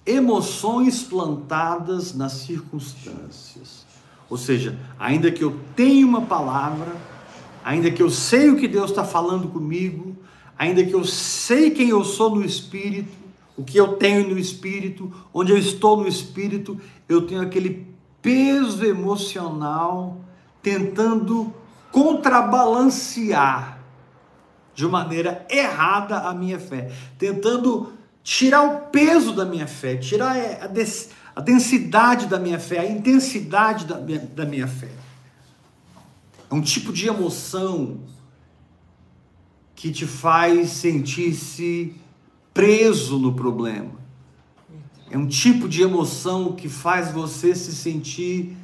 emoções 0.05 1.03
plantadas 1.03 2.13
nas 2.13 2.33
circunstâncias. 2.33 3.85
Ou 4.29 4.37
seja, 4.37 4.77
ainda 4.97 5.31
que 5.31 5.43
eu 5.43 5.59
tenha 5.75 6.05
uma 6.05 6.21
palavra, 6.21 6.95
ainda 7.69 7.91
que 7.91 8.01
eu 8.01 8.09
sei 8.09 8.49
o 8.49 8.55
que 8.55 8.67
Deus 8.67 8.89
está 8.89 9.03
falando 9.03 9.47
comigo, 9.47 10.17
ainda 10.57 10.83
que 10.83 10.91
eu 10.91 11.05
sei 11.05 11.69
quem 11.69 11.89
eu 11.89 12.03
sou 12.03 12.35
no 12.35 12.43
Espírito, 12.43 13.15
o 13.55 13.63
que 13.63 13.77
eu 13.77 13.89
tenho 13.89 14.27
no 14.27 14.39
Espírito, 14.39 15.13
onde 15.31 15.51
eu 15.51 15.57
estou 15.57 15.95
no 15.97 16.07
Espírito, 16.07 16.81
eu 17.07 17.27
tenho 17.27 17.43
aquele 17.43 17.85
peso 18.23 18.83
emocional 18.83 20.17
tentando 20.63 21.53
contrabalancear 21.91 23.77
de 24.73 24.87
maneira 24.87 25.45
errada 25.47 26.21
a 26.21 26.33
minha 26.33 26.57
fé, 26.57 26.91
tentando 27.19 27.93
tirar 28.23 28.63
o 28.63 28.79
peso 28.87 29.31
da 29.31 29.45
minha 29.45 29.67
fé, 29.67 29.95
tirar 29.95 30.35
a, 30.59 30.65
des, 30.65 31.11
a 31.35 31.39
densidade 31.39 32.25
da 32.25 32.39
minha 32.39 32.57
fé, 32.57 32.79
a 32.79 32.89
intensidade 32.89 33.85
da 33.85 33.99
minha, 33.99 34.27
da 34.35 34.43
minha 34.43 34.67
fé. 34.67 34.89
É 36.49 36.55
um 36.55 36.61
tipo 36.61 36.91
de 36.91 37.07
emoção 37.07 37.99
que 39.75 39.91
te 39.91 40.05
faz 40.05 40.71
sentir-se 40.71 41.93
preso 42.53 43.17
no 43.19 43.33
problema. 43.33 43.91
É 45.11 45.17
um 45.17 45.27
tipo 45.27 45.69
de 45.69 45.81
emoção 45.81 46.53
que 46.53 46.67
faz 46.67 47.11
você 47.11 47.55
se 47.55 47.73
sentir 47.73 48.57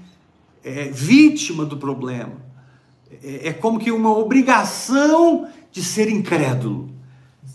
é, 0.63 0.89
vítima 0.89 1.65
do 1.65 1.77
problema. 1.77 2.33
É, 3.23 3.49
é 3.49 3.53
como 3.53 3.79
que 3.79 3.91
uma 3.91 4.15
obrigação 4.15 5.47
de 5.71 5.83
ser 5.83 6.09
incrédulo. 6.09 6.89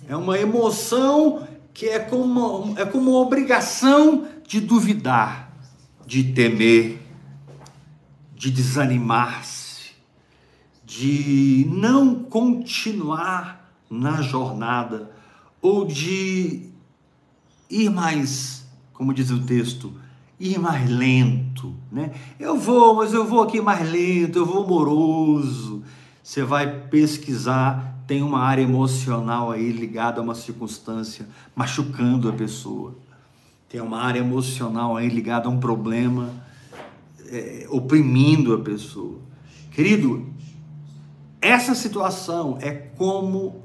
É 0.08 0.16
uma 0.16 0.38
emoção 0.38 1.46
que 1.72 1.86
é 1.86 1.98
como, 1.98 2.74
é 2.78 2.84
como 2.84 3.10
uma 3.12 3.20
obrigação 3.20 4.26
de 4.46 4.60
duvidar, 4.60 5.52
de 6.06 6.24
temer, 6.24 6.98
de 8.34 8.50
desanimar-se, 8.50 9.59
de 10.90 11.68
não 11.70 12.16
continuar 12.16 13.72
na 13.88 14.22
jornada, 14.22 15.08
ou 15.62 15.86
de 15.86 16.66
ir 17.70 17.88
mais, 17.90 18.66
como 18.92 19.14
diz 19.14 19.30
o 19.30 19.40
texto, 19.46 19.92
ir 20.40 20.58
mais 20.58 20.90
lento, 20.90 21.76
né? 21.92 22.10
Eu 22.40 22.58
vou, 22.58 22.96
mas 22.96 23.12
eu 23.12 23.24
vou 23.24 23.40
aqui 23.40 23.60
mais 23.60 23.88
lento, 23.88 24.40
eu 24.40 24.44
vou 24.44 24.66
moroso. 24.66 25.84
Você 26.24 26.42
vai 26.42 26.66
pesquisar 26.88 27.90
tem 28.04 28.24
uma 28.24 28.40
área 28.40 28.62
emocional 28.62 29.52
aí 29.52 29.70
ligada 29.70 30.20
a 30.20 30.24
uma 30.24 30.34
circunstância 30.34 31.28
machucando 31.54 32.28
a 32.28 32.32
pessoa. 32.32 32.96
Tem 33.68 33.80
uma 33.80 34.02
área 34.02 34.18
emocional 34.18 34.96
aí 34.96 35.08
ligada 35.08 35.46
a 35.46 35.50
um 35.52 35.60
problema 35.60 36.28
é, 37.28 37.68
oprimindo 37.70 38.52
a 38.52 38.58
pessoa. 38.58 39.20
Querido, 39.70 40.29
essa 41.40 41.74
situação 41.74 42.58
é 42.60 42.70
como 42.70 43.62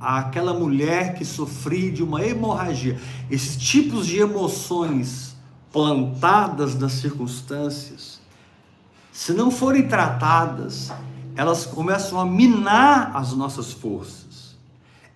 aquela 0.00 0.52
mulher 0.52 1.14
que 1.14 1.24
sofria 1.24 1.90
de 1.90 2.02
uma 2.02 2.24
hemorragia. 2.24 2.98
Esses 3.30 3.56
tipos 3.56 4.06
de 4.06 4.18
emoções 4.18 5.36
plantadas 5.72 6.74
nas 6.74 6.92
circunstâncias, 6.92 8.20
se 9.12 9.32
não 9.32 9.50
forem 9.50 9.88
tratadas, 9.88 10.92
elas 11.36 11.66
começam 11.66 12.18
a 12.18 12.26
minar 12.26 13.16
as 13.16 13.32
nossas 13.32 13.72
forças. 13.72 14.56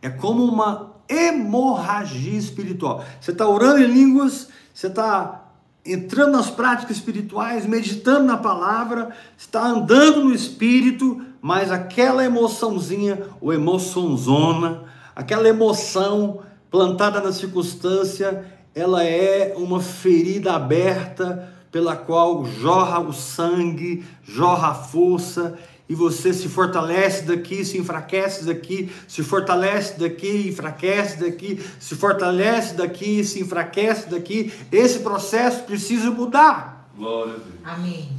É 0.03 0.09
como 0.09 0.45
uma 0.45 0.93
hemorragia 1.09 2.39
espiritual. 2.39 3.05
Você 3.21 3.31
está 3.31 3.49
orando 3.49 3.83
em 3.83 3.87
línguas, 3.87 4.49
você 4.75 4.89
está 4.89 5.48
entrando 5.93 6.33
nas 6.33 6.51
práticas 6.51 6.97
espirituais, 6.97 7.67
meditando 7.67 8.25
na 8.25 8.37
palavra, 8.37 9.11
está 9.37 9.67
andando 9.67 10.25
no 10.25 10.35
espírito, 10.35 11.21
mas 11.41 11.71
aquela 11.71 12.25
emoçãozinha, 12.25 13.23
ou 13.41 13.53
emoçãozona, 13.53 14.85
aquela 15.15 15.49
emoção 15.49 16.41
plantada 16.71 17.21
na 17.21 17.33
circunstância, 17.33 18.45
ela 18.75 19.03
é 19.05 19.55
uma 19.57 19.81
ferida 19.81 20.55
aberta 20.55 21.49
pela 21.71 21.97
qual 21.97 22.45
jorra 22.45 23.01
o 23.01 23.13
sangue, 23.13 24.05
jorra 24.23 24.69
a 24.69 24.75
força 24.75 25.59
e 25.89 25.95
você 25.95 26.35
se 26.35 26.49
fortalece 26.49 27.23
daqui, 27.23 27.65
se 27.65 27.79
enfraquece 27.79 28.45
daqui, 28.45 28.93
se 29.07 29.23
fortalece 29.23 29.99
daqui, 29.99 30.49
enfraquece 30.49 31.19
daqui, 31.19 31.65
se 31.81 31.95
fortalece 31.97 32.75
daqui, 32.75 33.25
se 33.25 33.41
enfraquece 33.41 34.11
daqui. 34.11 34.53
Esse 34.71 34.99
processo 34.99 35.63
precisa 35.63 36.11
mudar. 36.11 36.91
Glória 36.95 37.35
a 37.35 37.37
Deus. 37.39 37.55
Amém. 37.65 38.11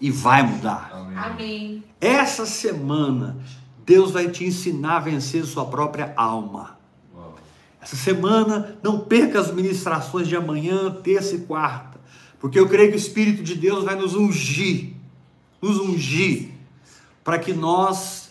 E 0.00 0.10
vai 0.10 0.42
mudar. 0.42 0.90
Amém. 0.92 1.18
Amém. 1.18 1.84
Essa 2.00 2.46
semana, 2.46 3.36
Deus 3.84 4.10
vai 4.10 4.30
te 4.30 4.44
ensinar 4.44 4.96
a 4.96 5.00
vencer 5.00 5.44
sua 5.44 5.66
própria 5.66 6.14
alma. 6.16 6.78
Uau. 7.14 7.34
Essa 7.80 7.96
semana, 7.96 8.78
não 8.82 9.00
perca 9.00 9.40
as 9.40 9.52
ministrações 9.52 10.26
de 10.26 10.36
amanhã, 10.36 10.90
terça 11.02 11.34
e 11.34 11.40
quarta. 11.40 11.95
Porque 12.40 12.58
eu 12.58 12.68
creio 12.68 12.90
que 12.90 12.96
o 12.96 12.98
Espírito 12.98 13.42
de 13.42 13.54
Deus 13.54 13.84
vai 13.84 13.94
nos 13.94 14.14
ungir, 14.14 14.92
nos 15.60 15.78
ungir, 15.78 16.50
para 17.24 17.38
que 17.38 17.52
nós 17.52 18.30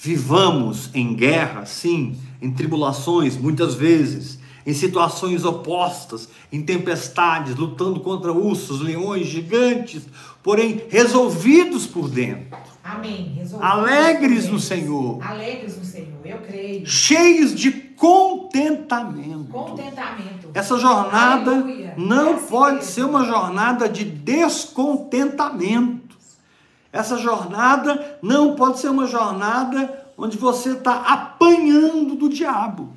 vivamos 0.00 0.90
em 0.94 1.14
guerra, 1.14 1.66
sim, 1.66 2.16
em 2.40 2.52
tribulações, 2.52 3.36
muitas 3.36 3.74
vezes, 3.74 4.38
em 4.64 4.72
situações 4.72 5.44
opostas, 5.44 6.28
em 6.52 6.62
tempestades, 6.62 7.56
lutando 7.56 8.00
contra 8.00 8.32
ursos, 8.32 8.80
leões, 8.80 9.26
gigantes, 9.26 10.02
porém 10.42 10.82
resolvidos 10.88 11.86
por 11.86 12.08
dentro, 12.08 12.56
Amém. 12.84 13.32
Resolvido. 13.34 13.66
alegres 13.66 14.48
no. 14.48 14.60
Senhor, 14.60 15.22
Alegres 15.22 15.76
no 15.76 15.84
Senhor. 15.84 16.17
Eu 16.28 16.38
creio. 16.38 16.86
cheios 16.86 17.54
de 17.54 17.70
contentamento. 17.72 19.50
Contentamento. 19.50 20.50
Essa 20.54 20.78
jornada 20.78 21.50
Aleluia. 21.52 21.94
não 21.96 22.30
É 22.30 22.34
assim 22.34 22.46
pode 22.46 22.76
mesmo. 22.76 22.90
ser 22.90 23.04
uma 23.04 23.24
jornada 23.24 23.88
de 23.88 24.04
descontentamento. 24.04 26.16
Essa 26.92 27.18
jornada 27.18 28.18
não 28.22 28.54
pode 28.54 28.78
ser 28.78 28.88
uma 28.88 29.06
jornada 29.06 30.06
onde 30.16 30.38
você 30.38 30.72
está 30.72 30.94
apanhando 31.02 32.14
do 32.16 32.28
diabo. 32.28 32.92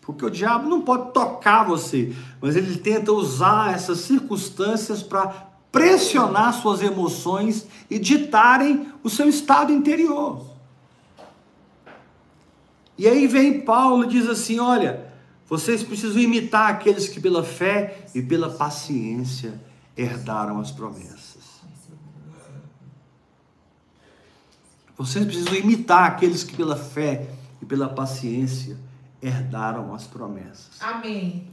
Porque 0.00 0.24
o 0.24 0.30
diabo 0.30 0.68
não 0.68 0.80
pode 0.80 1.12
tocar 1.12 1.64
você, 1.64 2.12
mas 2.40 2.56
ele 2.56 2.76
tenta 2.76 3.12
usar 3.12 3.74
essas 3.74 3.98
circunstâncias 4.00 5.02
para 5.02 5.32
pressionar 5.70 6.52
suas 6.54 6.82
emoções 6.82 7.66
e 7.90 7.98
ditarem 7.98 8.88
o 9.02 9.08
seu 9.08 9.28
estado 9.28 9.72
interior. 9.72 10.51
E 12.96 13.08
aí 13.08 13.26
vem 13.26 13.60
Paulo 13.62 14.04
e 14.04 14.08
diz 14.08 14.28
assim: 14.28 14.58
olha, 14.58 15.06
vocês 15.48 15.82
precisam 15.82 16.20
imitar 16.20 16.70
aqueles 16.70 17.08
que 17.08 17.20
pela 17.20 17.42
fé 17.42 18.06
e 18.14 18.22
pela 18.22 18.50
paciência 18.50 19.60
herdaram 19.96 20.60
as 20.60 20.70
promessas. 20.70 21.42
Vocês 24.96 25.24
precisam 25.24 25.54
imitar 25.54 26.04
aqueles 26.04 26.44
que 26.44 26.56
pela 26.56 26.76
fé 26.76 27.28
e 27.60 27.66
pela 27.66 27.88
paciência 27.88 28.78
herdaram 29.20 29.94
as 29.94 30.06
promessas. 30.06 30.80
Amém. 30.80 31.48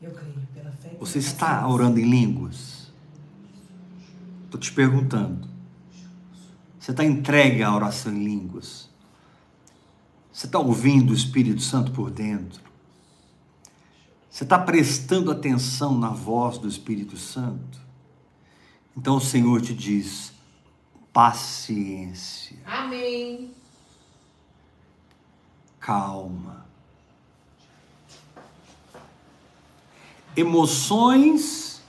Eu 0.00 0.10
creio 0.12 0.34
pela 0.54 0.70
fé. 0.72 0.96
Você 0.98 1.18
está 1.18 1.66
orando 1.66 1.98
em 1.98 2.08
línguas? 2.08 2.90
Estou 4.44 4.60
te 4.60 4.72
perguntando. 4.72 5.55
Você 6.86 6.92
está 6.92 7.04
entregue 7.04 7.64
à 7.64 7.74
oração 7.74 8.12
em 8.12 8.22
línguas? 8.22 8.88
Você 10.32 10.46
está 10.46 10.60
ouvindo 10.60 11.10
o 11.10 11.14
Espírito 11.16 11.60
Santo 11.60 11.90
por 11.90 12.12
dentro? 12.12 12.60
Você 14.30 14.44
está 14.44 14.56
prestando 14.56 15.32
atenção 15.32 15.98
na 15.98 16.10
voz 16.10 16.58
do 16.58 16.68
Espírito 16.68 17.16
Santo? 17.16 17.80
Então 18.96 19.16
o 19.16 19.20
Senhor 19.20 19.60
te 19.60 19.74
diz: 19.74 20.32
paciência, 21.12 22.56
Amém. 22.64 23.50
calma. 25.80 26.64
Emoções 30.36 31.82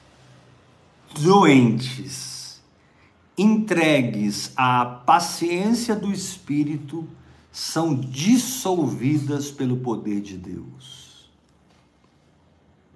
doentes, 1.13 2.36
entregues 3.37 4.51
à 4.55 4.83
paciência 4.85 5.95
do 5.95 6.11
Espírito, 6.11 7.07
são 7.51 7.93
dissolvidas 7.93 9.51
pelo 9.51 9.77
poder 9.77 10.21
de 10.21 10.37
Deus. 10.37 11.29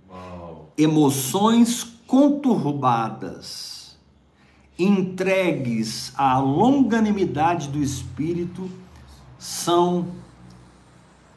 Uau. 0.10 0.72
Emoções 0.78 1.84
conturbadas, 2.08 3.98
entregues 4.78 6.12
à 6.16 6.40
longanimidade 6.40 7.70
do 7.70 7.82
Espírito, 7.82 8.70
são 9.38 10.08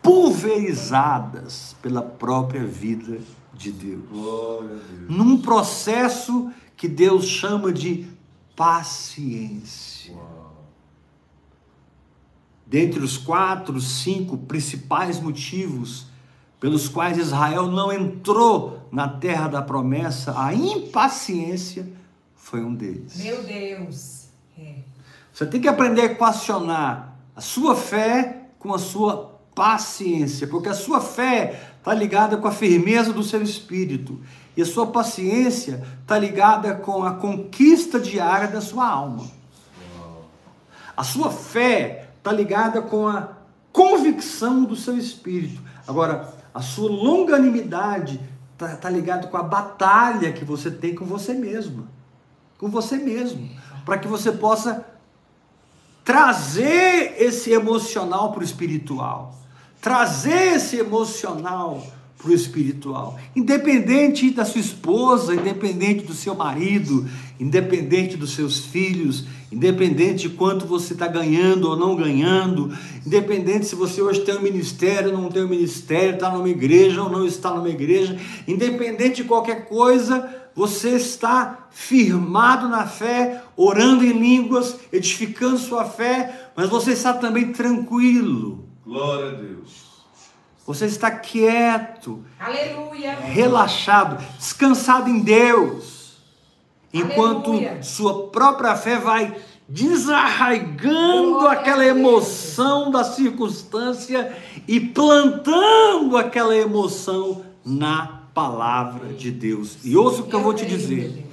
pulverizadas 0.02 1.76
pela 1.80 2.02
própria 2.02 2.64
vida 2.64 3.20
de 3.54 3.72
Deus. 3.72 4.02
Glória 4.10 4.76
a 4.76 4.92
Deus. 4.92 5.08
Num 5.08 5.38
processo 5.40 6.50
que 6.76 6.88
Deus 6.88 7.24
chama 7.24 7.72
de 7.72 8.06
paciência. 8.56 10.14
Uau. 10.14 10.64
Dentre 12.66 13.00
os 13.00 13.18
quatro, 13.18 13.80
cinco 13.80 14.38
principais 14.38 15.20
motivos 15.20 16.06
pelos 16.58 16.88
quais 16.88 17.18
Israel 17.18 17.66
não 17.66 17.92
entrou 17.92 18.88
na 18.90 19.06
terra 19.06 19.48
da 19.48 19.60
promessa, 19.60 20.34
a 20.40 20.54
impaciência 20.54 21.86
foi 22.34 22.64
um 22.64 22.74
deles. 22.74 23.16
Meu 23.22 23.42
Deus. 23.42 24.28
É. 24.58 24.76
Você 25.32 25.44
tem 25.44 25.60
que 25.60 25.68
aprender 25.68 26.00
a 26.00 26.04
equacionar 26.06 27.16
a 27.36 27.40
sua 27.40 27.76
fé 27.76 28.48
com 28.58 28.72
a 28.72 28.78
sua 28.78 29.38
paciência, 29.54 30.46
porque 30.46 30.68
a 30.68 30.74
sua 30.74 31.00
fé 31.00 31.74
está 31.78 31.92
ligada 31.92 32.36
com 32.38 32.48
a 32.48 32.52
firmeza 32.52 33.12
do 33.12 33.22
seu 33.22 33.42
espírito 33.42 34.20
e 34.56 34.62
a 34.62 34.66
sua 34.66 34.86
paciência 34.86 35.82
está 36.02 36.18
ligada 36.18 36.74
com 36.74 37.04
a 37.04 37.14
conquista 37.14 37.98
diária 37.98 38.48
da 38.48 38.60
sua 38.60 38.88
alma. 38.88 39.26
A 40.96 41.02
sua 41.02 41.30
fé 41.30 42.08
está 42.18 42.30
ligada 42.30 42.80
com 42.80 43.08
a 43.08 43.30
convicção 43.72 44.64
do 44.64 44.76
seu 44.76 44.96
espírito. 44.96 45.60
Agora, 45.86 46.32
a 46.54 46.62
sua 46.62 46.88
longanimidade 46.88 48.20
está 48.52 48.76
tá 48.76 48.88
ligada 48.88 49.26
com 49.26 49.36
a 49.36 49.42
batalha 49.42 50.32
que 50.32 50.44
você 50.44 50.70
tem 50.70 50.94
com 50.94 51.04
você 51.04 51.34
mesma. 51.34 51.88
Com 52.56 52.68
você 52.70 52.96
mesmo. 52.96 53.50
Para 53.84 53.98
que 53.98 54.06
você 54.06 54.30
possa 54.30 54.86
trazer 56.04 57.16
esse 57.20 57.50
emocional 57.50 58.30
para 58.30 58.40
o 58.40 58.44
espiritual. 58.44 59.34
Trazer 59.80 60.54
esse 60.54 60.78
emocional 60.78 61.82
para 62.24 62.32
o 62.32 62.34
espiritual. 62.34 63.18
Independente 63.36 64.30
da 64.30 64.46
sua 64.46 64.62
esposa, 64.62 65.34
independente 65.34 66.06
do 66.06 66.14
seu 66.14 66.34
marido, 66.34 67.06
independente 67.38 68.16
dos 68.16 68.32
seus 68.32 68.60
filhos, 68.60 69.26
independente 69.52 70.26
de 70.26 70.34
quanto 70.34 70.64
você 70.64 70.94
está 70.94 71.06
ganhando 71.06 71.68
ou 71.68 71.76
não 71.76 71.94
ganhando, 71.94 72.74
independente 73.06 73.66
se 73.66 73.74
você 73.74 74.00
hoje 74.00 74.22
tem 74.22 74.36
um 74.36 74.40
ministério 74.40 75.12
ou 75.14 75.20
não 75.20 75.28
tem 75.28 75.44
um 75.44 75.48
ministério, 75.48 76.14
está 76.14 76.30
numa 76.30 76.48
igreja 76.48 77.02
ou 77.02 77.10
não 77.10 77.26
está 77.26 77.50
numa 77.50 77.68
igreja, 77.68 78.18
independente 78.48 79.16
de 79.16 79.24
qualquer 79.24 79.68
coisa, 79.68 80.34
você 80.54 80.96
está 80.96 81.68
firmado 81.70 82.68
na 82.68 82.86
fé, 82.86 83.42
orando 83.54 84.02
em 84.02 84.12
línguas, 84.12 84.78
edificando 84.90 85.58
sua 85.58 85.84
fé, 85.84 86.50
mas 86.56 86.70
você 86.70 86.92
está 86.92 87.12
também 87.12 87.52
tranquilo. 87.52 88.64
Glória 88.82 89.30
a 89.30 89.34
Deus. 89.34 89.83
Você 90.66 90.86
está 90.86 91.10
quieto, 91.10 92.24
Aleluia. 92.40 93.16
relaxado, 93.20 94.24
descansado 94.38 95.10
em 95.10 95.20
Deus, 95.20 96.16
enquanto 96.92 97.50
Aleluia. 97.50 97.82
sua 97.82 98.28
própria 98.28 98.74
fé 98.74 98.98
vai 98.98 99.36
desarraigando 99.68 101.38
Glória 101.38 101.58
aquela 101.58 101.84
emoção 101.84 102.90
da 102.90 103.04
circunstância 103.04 104.36
e 104.66 104.80
plantando 104.80 106.16
aquela 106.16 106.54
emoção 106.54 107.44
na 107.64 108.22
palavra 108.34 109.12
de 109.12 109.30
Deus. 109.30 109.78
E 109.84 109.96
ouça 109.96 110.22
o 110.22 110.26
que 110.26 110.34
eu 110.34 110.42
vou 110.42 110.54
te 110.54 110.66
dizer. 110.66 111.26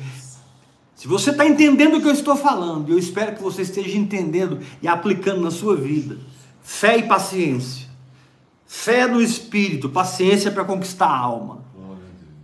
Se 0.95 1.07
você 1.07 1.31
está 1.31 1.45
entendendo 1.47 1.97
o 1.97 2.01
que 2.01 2.07
eu 2.07 2.13
estou 2.13 2.35
falando, 2.35 2.91
eu 2.91 2.99
espero 2.99 3.35
que 3.35 3.41
você 3.41 3.63
esteja 3.63 3.97
entendendo 3.97 4.59
e 4.81 4.87
aplicando 4.87 5.41
na 5.41 5.49
sua 5.49 5.75
vida. 5.75 6.17
Fé 6.61 6.97
e 6.97 7.03
paciência. 7.03 7.80
Fé 8.73 9.05
no 9.05 9.21
espírito, 9.21 9.89
paciência 9.89 10.49
para 10.49 10.63
conquistar 10.63 11.05
a 11.07 11.17
alma. 11.17 11.59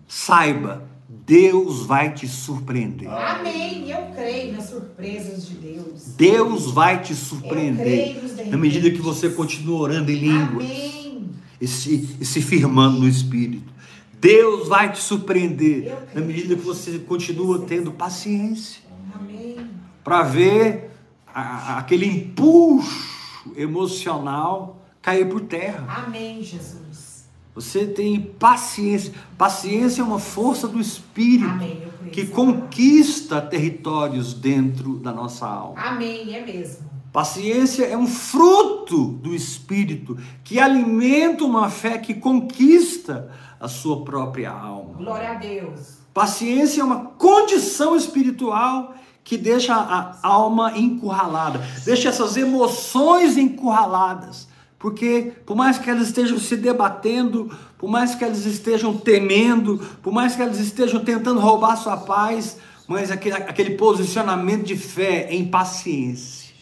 Saiba, 0.06 0.84
Deus 1.08 1.86
vai 1.86 2.14
te 2.14 2.28
surpreender. 2.28 3.10
Amém. 3.10 3.90
Eu 3.90 4.12
creio 4.14 4.52
nas 4.52 4.70
surpresas 4.70 5.48
de 5.48 5.54
Deus. 5.56 6.04
Deus 6.18 6.70
vai 6.72 7.02
te 7.02 7.16
surpreender 7.16 8.22
na 8.48 8.58
medida 8.58 8.92
que 8.92 9.02
você 9.02 9.30
continua 9.30 9.80
orando 9.80 10.12
em 10.12 10.16
línguas 10.16 10.66
Amém. 10.66 11.30
e 11.62 11.66
se, 11.68 12.18
e 12.20 12.26
se 12.26 12.42
firmando 12.42 13.00
no 13.00 13.08
espírito. 13.08 13.72
Deus 14.20 14.68
vai 14.68 14.92
te 14.92 15.00
surpreender 15.00 15.96
na 16.14 16.20
medida 16.20 16.58
que 16.58 16.62
você 16.62 17.00
continua 17.00 17.60
tendo 17.66 17.90
paciência. 17.94 18.82
Amém. 19.16 19.56
para 20.04 20.24
ver 20.24 20.92
a- 21.34 21.78
aquele 21.80 22.06
impulso 22.06 23.54
emocional 23.56 24.86
cair 25.08 25.30
por 25.30 25.40
terra. 25.40 26.04
Amém, 26.06 26.44
Jesus. 26.44 27.30
Você 27.56 27.86
tem 27.86 28.20
paciência. 28.20 29.14
Paciência 29.38 30.02
é 30.02 30.04
uma 30.04 30.20
força 30.20 30.68
do 30.68 30.82
espírito 30.82 31.50
Amém. 31.50 31.88
Que 32.12 32.26
conquista 32.28 33.40
territórios 33.40 34.34
dentro 34.34 34.98
da 34.98 35.14
nossa 35.14 35.48
alma. 35.48 35.80
Amém. 35.80 36.36
É 36.36 36.46
mesmo. 36.46 36.90
Paciência 37.14 37.86
é 37.86 37.96
um 37.96 38.06
fruto 38.06 39.14
do 39.14 39.34
espírito 39.34 40.18
que 40.44 40.60
alimenta 40.60 41.46
uma 41.46 41.70
fé 41.70 41.98
que 41.98 42.14
conquista 42.14 43.32
a 43.62 43.70
sua 43.70 44.04
própria 44.04 44.52
alma. 44.52 44.96
Glória 44.98 45.32
a 45.32 45.36
Deus. 45.36 46.00
Paciência 46.14 46.82
é 46.82 46.84
uma 46.84 47.06
condição 47.06 47.96
espiritual 47.96 48.94
que 49.24 49.38
deixa 49.38 49.74
a 49.74 50.18
alma 50.22 50.78
encurralada, 50.78 51.66
deixa 51.86 52.10
essas 52.10 52.36
emoções 52.36 53.38
encurraladas. 53.38 54.48
Porque, 54.80 55.34
por 55.46 55.56
mais 55.56 55.80
que 55.80 55.90
elas 55.90 56.08
estejam 56.08 56.38
se 56.38 56.56
debatendo, 56.56 57.50
por 57.78 57.90
mais 57.90 58.14
que 58.14 58.24
elas 58.24 58.46
estejam 58.46 58.96
temendo, 58.96 59.80
por 60.04 60.14
mais 60.14 60.36
que 60.36 60.42
elas 60.42 60.60
estejam 60.60 61.04
tentando 61.04 61.40
roubar 61.40 61.76
sua 61.78 61.98
paz, 61.98 62.58
mas 62.88 63.10
aquele, 63.10 63.36
aquele 63.36 63.72
posicionamento 63.72 64.66
de 64.66 64.78
fé 64.78 65.28
em 65.34 65.46
paciência 65.46 66.54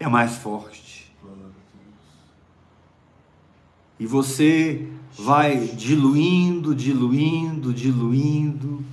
é 0.00 0.08
mais 0.08 0.34
forte. 0.34 1.12
E 4.00 4.06
você 4.06 4.86
vai 5.16 5.58
diluindo, 5.58 6.74
diluindo, 6.74 7.74
diluindo, 7.74 8.84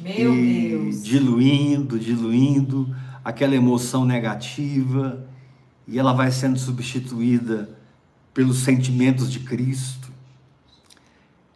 Meu 0.00 0.32
Deus. 0.32 1.02
diluindo, 1.02 1.98
diluindo 1.98 2.94
aquela 3.24 3.56
emoção 3.56 4.04
negativa 4.04 5.26
e 5.86 5.98
ela 5.98 6.12
vai 6.12 6.30
sendo 6.30 6.58
substituída 6.58 7.68
pelos 8.32 8.58
sentimentos 8.58 9.30
de 9.30 9.40
Cristo. 9.40 10.08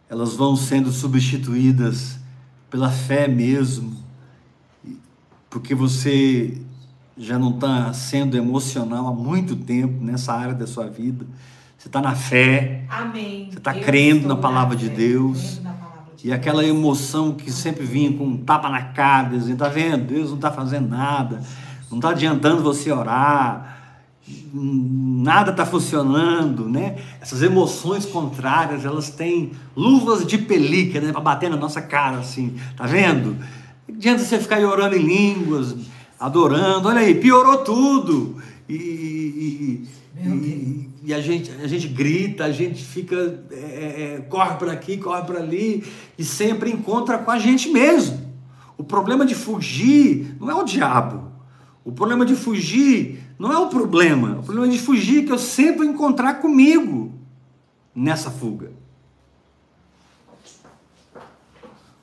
Elas 0.09 0.35
vão 0.35 0.57
sendo 0.57 0.91
substituídas 0.93 2.19
pela 2.71 2.91
fé 2.91 3.27
mesmo, 3.29 3.97
porque 5.51 5.75
você 5.75 6.61
já 7.17 7.39
não 7.39 7.51
está 7.55 7.93
sendo 7.93 8.37
emocional 8.37 9.09
há 9.09 9.13
muito 9.13 9.57
tempo 9.57 10.03
nessa 10.03 10.33
área 10.33 10.55
da 10.55 10.67
sua 10.67 10.89
vida. 10.89 11.27
Você 11.77 11.89
está 11.89 12.01
na 12.01 12.15
fé, 12.15 12.85
Amém. 12.89 13.49
Você 13.51 13.61
tá 13.61 13.77
Eu 13.77 13.85
crendo 13.85 14.29
na 14.29 14.37
palavra 14.37 14.77
de 14.77 14.89
Deus. 14.89 15.61
na 15.63 15.75
de 16.17 16.29
E 16.29 16.33
aquela 16.33 16.63
Deus. 16.63 16.77
emoção 16.77 17.33
que 17.35 17.51
sempre 17.51 17.85
vinha 17.85 18.13
com 18.13 18.25
um 18.25 18.37
tapa 18.37 18.69
na 18.69 18.83
cara, 18.83 19.31
dizendo, 19.31 19.59
tá 19.59 19.69
vendo? 19.69 20.05
Deus 20.07 20.29
não 20.31 20.37
está 20.37 20.51
fazendo 20.51 20.89
nada, 20.89 21.41
não 21.91 21.99
está 21.99 22.11
adiantando 22.11 22.63
você 22.63 22.91
orar, 22.91 23.78
nada 24.53 25.51
está 25.51 25.67
funcionando, 25.67 26.69
né? 26.69 26.97
Essas 27.21 27.43
emoções 27.43 28.07
contrárias, 28.07 28.85
elas 28.85 29.11
têm 29.11 29.53
luvas 29.77 30.27
de 30.27 30.39
pelica, 30.39 31.01
né? 31.01 31.13
Para 31.13 31.21
bater 31.21 31.51
na 31.51 31.57
nossa 31.57 31.81
cara, 31.83 32.19
assim, 32.19 32.55
tá 32.77 32.87
vendo? 32.87 33.37
Não 33.87 33.97
adianta 33.97 34.23
você 34.25 34.39
ficar 34.39 34.61
orando 34.61 34.97
em 34.97 35.03
línguas, 35.03 35.75
adorando, 36.19 36.89
olha 36.89 37.01
aí, 37.01 37.15
piorou 37.15 37.59
tudo. 37.59 38.37
E, 38.69 38.75
e- 38.75 39.89
e- 40.25 40.89
e 41.05 41.15
a 41.15 41.21
gente, 41.23 41.51
a 41.63 41.67
gente 41.67 41.89
grita, 41.89 42.45
a 42.45 42.53
gente 42.53 42.85
fica, 42.85 43.43
é, 43.51 43.57
é, 44.19 44.27
corre 44.29 44.57
para 44.57 44.73
aqui, 44.73 44.99
corre 44.99 45.23
para 45.23 45.39
ali, 45.39 45.83
e 46.19 46.25
sempre 46.25 46.71
encontra 46.71 47.17
com 47.17 47.31
a 47.31 47.39
gente 47.39 47.71
mesmo. 47.71 48.29
O 48.77 48.85
problema 48.85 49.25
de 49.25 49.35
fugir 49.35 50.37
não 50.39 50.51
é 50.51 50.55
o 50.55 50.65
diabo. 50.65 51.33
O 51.83 51.93
problema 51.93 52.27
de 52.27 52.35
fugir 52.37 53.21
não 53.39 53.53
é 53.53 53.59
o 53.59 53.69
problema. 53.69 54.41
O 54.41 54.43
problema 54.43 54.69
de 54.69 54.79
fugir 54.79 55.23
é 55.23 55.27
que 55.27 55.33
eu 55.33 55.39
sempre 55.39 55.79
vou 55.79 55.87
encontrar 55.87 56.35
comigo 56.35 57.13
nessa 57.95 58.31
fuga. 58.31 58.73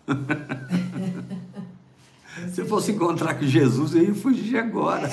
Se 2.53 2.61
eu 2.61 2.67
fosse 2.67 2.91
encontrar 2.91 3.35
com 3.35 3.45
Jesus, 3.45 3.95
eu 3.95 4.03
ia 4.03 4.15
fugir 4.15 4.57
agora. 4.57 5.09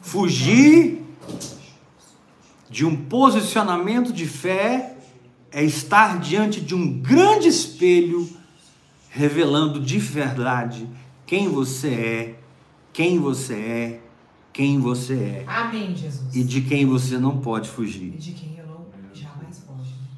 Fugir 0.00 1.02
de 2.70 2.86
um 2.86 2.96
posicionamento 2.96 4.12
de 4.12 4.26
fé 4.26 4.96
é 5.50 5.64
estar 5.64 6.20
diante 6.20 6.60
de 6.60 6.74
um 6.74 7.00
grande 7.00 7.48
espelho, 7.48 8.28
revelando 9.08 9.80
de 9.80 9.98
verdade 9.98 10.86
quem 11.30 11.48
você 11.48 11.94
é, 11.94 12.40
quem 12.92 13.20
você 13.20 13.54
é, 13.54 14.00
quem 14.52 14.80
você 14.80 15.14
é 15.14 15.44
Amém, 15.46 15.94
Jesus. 15.94 16.34
e 16.34 16.42
de 16.42 16.60
quem 16.62 16.84
você 16.84 17.18
não 17.18 17.38
pode 17.38 17.68
E 17.68 17.70
fugir. 17.70 18.10
de 18.16 18.32
quem 18.32 18.58
eu 18.58 18.66
não 18.66 18.84
jamais 19.14 19.60
foge. 19.60 19.92
né? 19.92 20.08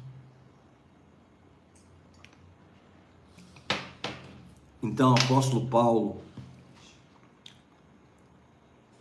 Então, 4.81 5.13
apóstolo 5.13 5.67
Paulo, 5.67 6.17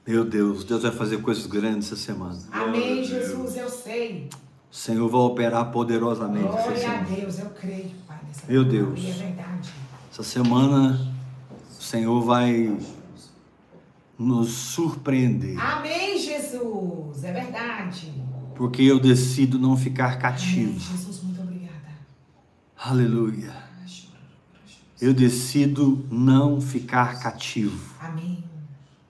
meu 0.06 0.22
Deus, 0.22 0.64
Deus 0.64 0.82
vai 0.82 0.92
fazer 0.92 1.22
coisas 1.22 1.46
grandes 1.46 1.86
essa 1.90 1.96
semana. 1.96 2.38
Amém, 2.52 3.02
Jesus, 3.02 3.56
eu 3.56 3.70
sei. 3.70 4.28
O 4.70 4.76
Senhor 4.76 5.08
vai 5.08 5.20
operar 5.22 5.72
poderosamente 5.72 6.46
essa 6.46 6.62
Glória 6.72 6.90
a. 6.90 7.02
Deus, 7.04 7.38
eu 7.38 7.48
creio, 7.48 7.90
Pai, 8.06 8.20
nessa 8.28 8.52
Meu 8.52 8.66
Deus. 8.66 9.00
E 9.00 9.08
é 9.08 9.12
verdade. 9.14 9.70
Essa 10.10 10.22
semana 10.22 11.10
Senhor 11.92 12.22
vai 12.22 12.74
nos 14.18 14.48
surpreender, 14.50 15.60
Amém, 15.60 16.18
Jesus. 16.18 17.22
É 17.22 17.30
verdade. 17.30 18.10
porque 18.54 18.80
eu 18.82 18.98
decido 18.98 19.58
não 19.58 19.76
ficar 19.76 20.12
Amém, 20.12 20.18
cativo. 20.18 20.80
Jesus, 20.80 21.22
muito 21.22 21.42
obrigada. 21.42 21.90
Aleluia. 22.82 23.52
Eu 24.98 25.12
decido 25.12 26.06
não 26.10 26.62
ficar 26.62 27.20
cativo 27.20 27.94
Amém. 28.00 28.42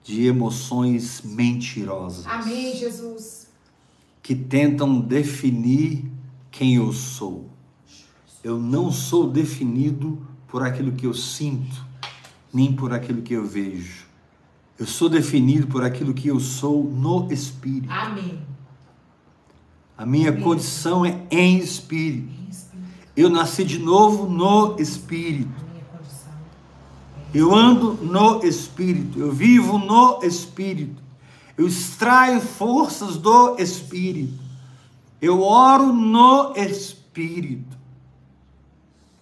de 0.03 0.25
emoções 0.25 1.21
mentirosas 1.23 2.27
Amém, 2.27 2.75
Jesus. 2.75 3.47
que 4.21 4.35
tentam 4.35 4.99
definir 4.99 6.03
quem 6.51 6.75
eu 6.75 6.91
sou. 6.91 7.49
Eu 8.43 8.59
não 8.59 8.91
sou 8.91 9.29
definido 9.29 10.21
por 10.49 10.63
aquilo 10.63 10.91
que 10.91 11.05
eu 11.07 11.13
sinto, 11.13 11.92
nem 12.53 12.71
por 12.73 12.93
aquilo 12.93 13.21
que 13.21 13.33
eu 13.33 13.45
vejo. 13.45 14.05
Eu 14.77 14.85
sou 14.85 15.09
definido 15.09 15.67
por 15.67 15.83
aquilo 15.83 16.13
que 16.13 16.27
eu 16.27 16.39
sou 16.39 16.83
no 16.83 17.31
espírito. 17.31 17.91
Amém. 17.91 18.39
A 19.97 20.05
minha 20.05 20.29
Amém. 20.29 20.41
condição 20.43 21.05
é 21.05 21.21
em 21.31 21.57
espírito. 21.59 22.27
Em 22.29 22.49
Espírito, 22.49 22.89
Eu 23.15 23.29
nasci 23.29 23.63
de 23.63 23.79
novo 23.79 24.27
no 24.27 24.75
espírito. 24.79 25.51
condição. 25.91 26.33
Eu 27.33 27.53
ando 27.55 27.93
no 28.01 28.43
espírito. 28.43 29.19
Eu 29.19 29.31
vivo 29.31 29.77
no 29.77 30.19
espírito. 30.23 31.01
Eu 31.57 31.67
extraio 31.67 32.41
forças 32.41 33.17
do 33.17 33.55
espírito. 33.59 34.41
Eu 35.21 35.41
oro 35.41 35.93
no 35.93 36.53
espírito. 36.57 37.77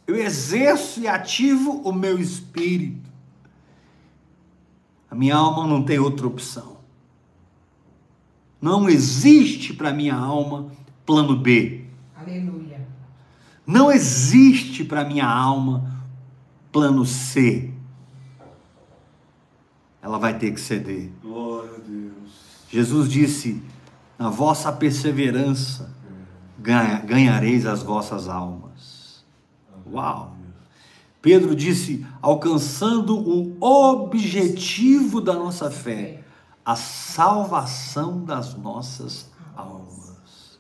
Eu 0.08 0.16
exerço 0.16 1.02
e 1.02 1.08
ativo 1.08 1.82
o 1.84 1.92
meu 1.92 2.18
espírito. 2.18 3.01
A 5.12 5.16
minha 5.16 5.36
alma 5.36 5.68
não 5.68 5.84
tem 5.84 6.00
outra 6.00 6.26
opção. 6.26 6.78
Não 8.62 8.88
existe 8.90 9.74
para 9.74 9.92
minha 9.92 10.16
alma 10.16 10.72
plano 11.06 11.36
B. 11.36 11.84
Aleluia. 12.16 12.88
Não 13.68 13.92
existe 13.92 14.86
para 14.86 15.04
minha 15.04 15.28
alma 15.28 16.02
plano 16.72 17.06
C. 17.06 17.74
Ela 20.02 20.18
vai 20.18 20.38
ter 20.38 20.52
que 20.54 20.60
ceder. 20.62 21.12
Glória 21.22 21.76
a 21.76 21.80
Deus. 21.80 22.32
Jesus 22.70 23.10
disse: 23.10 23.62
Na 24.18 24.30
vossa 24.30 24.72
perseverança 24.72 25.92
ganha- 26.58 27.00
ganhareis 27.02 27.66
as 27.66 27.84
vossas 27.84 28.30
almas. 28.30 29.26
Uau! 29.92 30.38
Pedro 31.22 31.56
disse: 31.56 32.06
alcançando 32.22 33.18
o 33.18 33.58
objetivo 33.62 35.22
da 35.22 35.34
nossa 35.34 35.70
fé, 35.70 36.24
a 36.66 36.76
salvação 36.76 38.24
das 38.24 38.56
nossas 38.56 39.30
almas. 39.56 40.60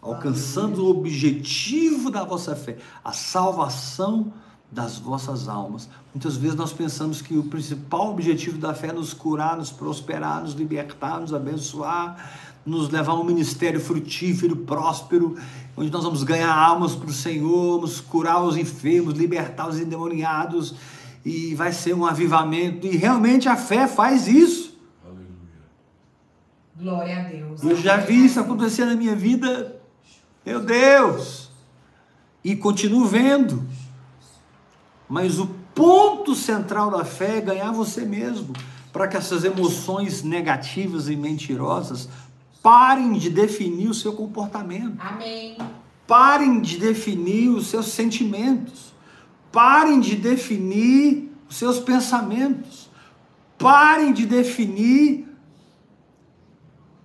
Alcançando 0.00 0.84
o 0.84 0.90
objetivo 0.90 2.10
da 2.10 2.22
vossa 2.22 2.54
fé, 2.54 2.78
a 3.04 3.12
salvação 3.12 4.32
das 4.70 4.98
vossas 4.98 5.48
almas. 5.48 5.88
Muitas 6.14 6.36
vezes 6.36 6.56
nós 6.56 6.72
pensamos 6.72 7.20
que 7.20 7.36
o 7.36 7.44
principal 7.44 8.10
objetivo 8.10 8.58
da 8.58 8.74
fé 8.74 8.88
é 8.88 8.92
nos 8.92 9.12
curar, 9.12 9.56
nos 9.56 9.70
prosperar, 9.70 10.42
nos 10.42 10.52
libertar, 10.52 11.20
nos 11.20 11.34
abençoar, 11.34 12.55
nos 12.66 12.90
levar 12.90 13.12
a 13.12 13.14
um 13.14 13.24
ministério 13.24 13.80
frutífero, 13.80 14.56
próspero, 14.56 15.36
onde 15.76 15.90
nós 15.90 16.02
vamos 16.02 16.24
ganhar 16.24 16.52
almas 16.52 16.96
para 16.96 17.08
o 17.08 17.12
Senhor, 17.12 17.76
vamos 17.76 18.00
curar 18.00 18.42
os 18.42 18.56
enfermos, 18.56 19.14
libertar 19.14 19.68
os 19.68 19.78
endemoniados, 19.78 20.74
e 21.24 21.54
vai 21.54 21.72
ser 21.72 21.94
um 21.94 22.04
avivamento. 22.04 22.86
E 22.86 22.96
realmente 22.96 23.48
a 23.48 23.56
fé 23.56 23.86
faz 23.86 24.26
isso. 24.26 24.76
Aleluia. 25.04 25.26
Glória 26.76 27.20
a 27.20 27.22
Deus. 27.28 27.62
Eu 27.62 27.76
já 27.76 27.98
vi 27.98 28.24
isso 28.24 28.40
acontecer 28.40 28.84
na 28.84 28.96
minha 28.96 29.14
vida. 29.14 29.80
Meu 30.44 30.60
Deus! 30.60 31.50
E 32.42 32.56
continuo 32.56 33.06
vendo. 33.06 33.64
Mas 35.08 35.38
o 35.38 35.46
ponto 35.74 36.34
central 36.34 36.90
da 36.90 37.04
fé 37.04 37.38
é 37.38 37.40
ganhar 37.40 37.70
você 37.70 38.04
mesmo, 38.04 38.54
para 38.92 39.06
que 39.06 39.16
essas 39.16 39.44
emoções 39.44 40.22
negativas 40.22 41.08
e 41.08 41.14
mentirosas 41.14 42.08
parem 42.66 43.12
de 43.12 43.30
definir 43.30 43.88
o 43.88 43.94
seu 43.94 44.12
comportamento, 44.12 44.96
Amém. 44.98 45.56
parem 46.04 46.60
de 46.60 46.78
definir 46.78 47.48
os 47.48 47.68
seus 47.68 47.86
sentimentos, 47.86 48.92
parem 49.52 50.00
de 50.00 50.16
definir 50.16 51.30
os 51.48 51.58
seus 51.58 51.78
pensamentos, 51.78 52.90
parem 53.56 54.12
de 54.12 54.26
definir 54.26 55.28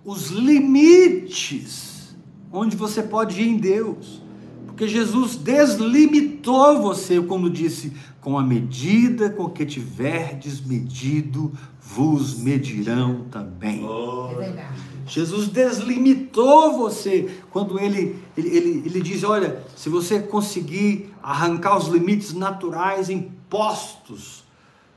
os 0.04 0.30
limites 0.30 2.12
onde 2.50 2.76
você 2.76 3.00
pode 3.00 3.40
ir 3.40 3.46
em 3.46 3.56
Deus. 3.56 4.20
Porque 4.66 4.88
Jesus 4.88 5.36
deslimitou 5.36 6.82
você 6.82 7.22
quando 7.22 7.48
disse: 7.48 7.92
com 8.20 8.36
a 8.36 8.42
medida 8.42 9.30
com 9.30 9.48
que 9.48 9.64
tiverdes 9.64 10.60
medido, 10.60 11.52
vos 11.80 12.36
medirão 12.36 13.26
também. 13.30 13.84
É 13.84 14.34
verdade. 14.34 14.91
Jesus 15.12 15.48
deslimitou 15.48 16.78
você 16.78 17.38
quando 17.50 17.78
ele, 17.78 18.18
ele, 18.34 18.48
ele, 18.48 18.82
ele 18.86 19.00
diz: 19.02 19.22
olha, 19.22 19.62
se 19.76 19.90
você 19.90 20.20
conseguir 20.20 21.12
arrancar 21.22 21.76
os 21.76 21.88
limites 21.88 22.32
naturais 22.32 23.10
impostos 23.10 24.42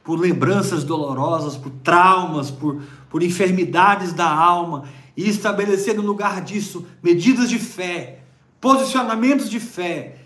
por 0.06 0.18
lembranças 0.18 0.86
dolorosas, 0.86 1.58
por 1.58 1.70
traumas, 1.84 2.50
por, 2.50 2.82
por 3.10 3.22
enfermidades 3.22 4.14
da 4.14 4.30
alma, 4.30 4.86
e 5.18 5.30
estabelecer 5.30 5.96
no 5.96 6.02
lugar 6.02 6.42
disso 6.42 6.86
medidas 7.04 7.50
de 7.50 7.60
fé, 7.60 8.20
posicionamentos 8.62 9.50
de 9.50 9.60
fé. 9.60 10.20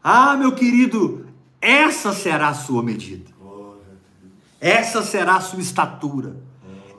Ah, 0.00 0.36
meu 0.36 0.52
querido, 0.52 1.26
essa 1.60 2.12
será 2.12 2.50
a 2.50 2.54
sua 2.54 2.84
medida. 2.84 3.32
Essa 4.60 5.02
será 5.02 5.36
a 5.36 5.40
sua 5.40 5.60
estatura. 5.60 6.36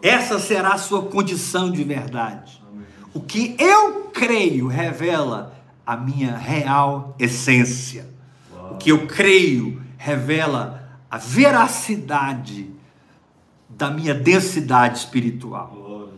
Essa 0.02 0.40
será 0.40 0.74
a 0.74 0.78
sua 0.78 1.04
condição 1.04 1.72
de 1.72 1.84
verdade. 1.84 2.62
Amém. 2.70 2.86
O 3.14 3.20
que 3.20 3.56
eu 3.60 4.06
creio 4.14 4.68
revela 4.68 5.56
a 5.86 5.98
minha 5.98 6.38
real 6.38 7.16
essência. 7.18 8.08
O 8.72 8.76
que 8.76 8.92
eu 8.92 9.08
creio 9.08 9.82
revela 9.98 10.88
a 11.10 11.18
veracidade 11.18 12.70
da 13.68 13.90
minha 13.90 14.14
densidade 14.14 15.00
espiritual. 15.00 16.10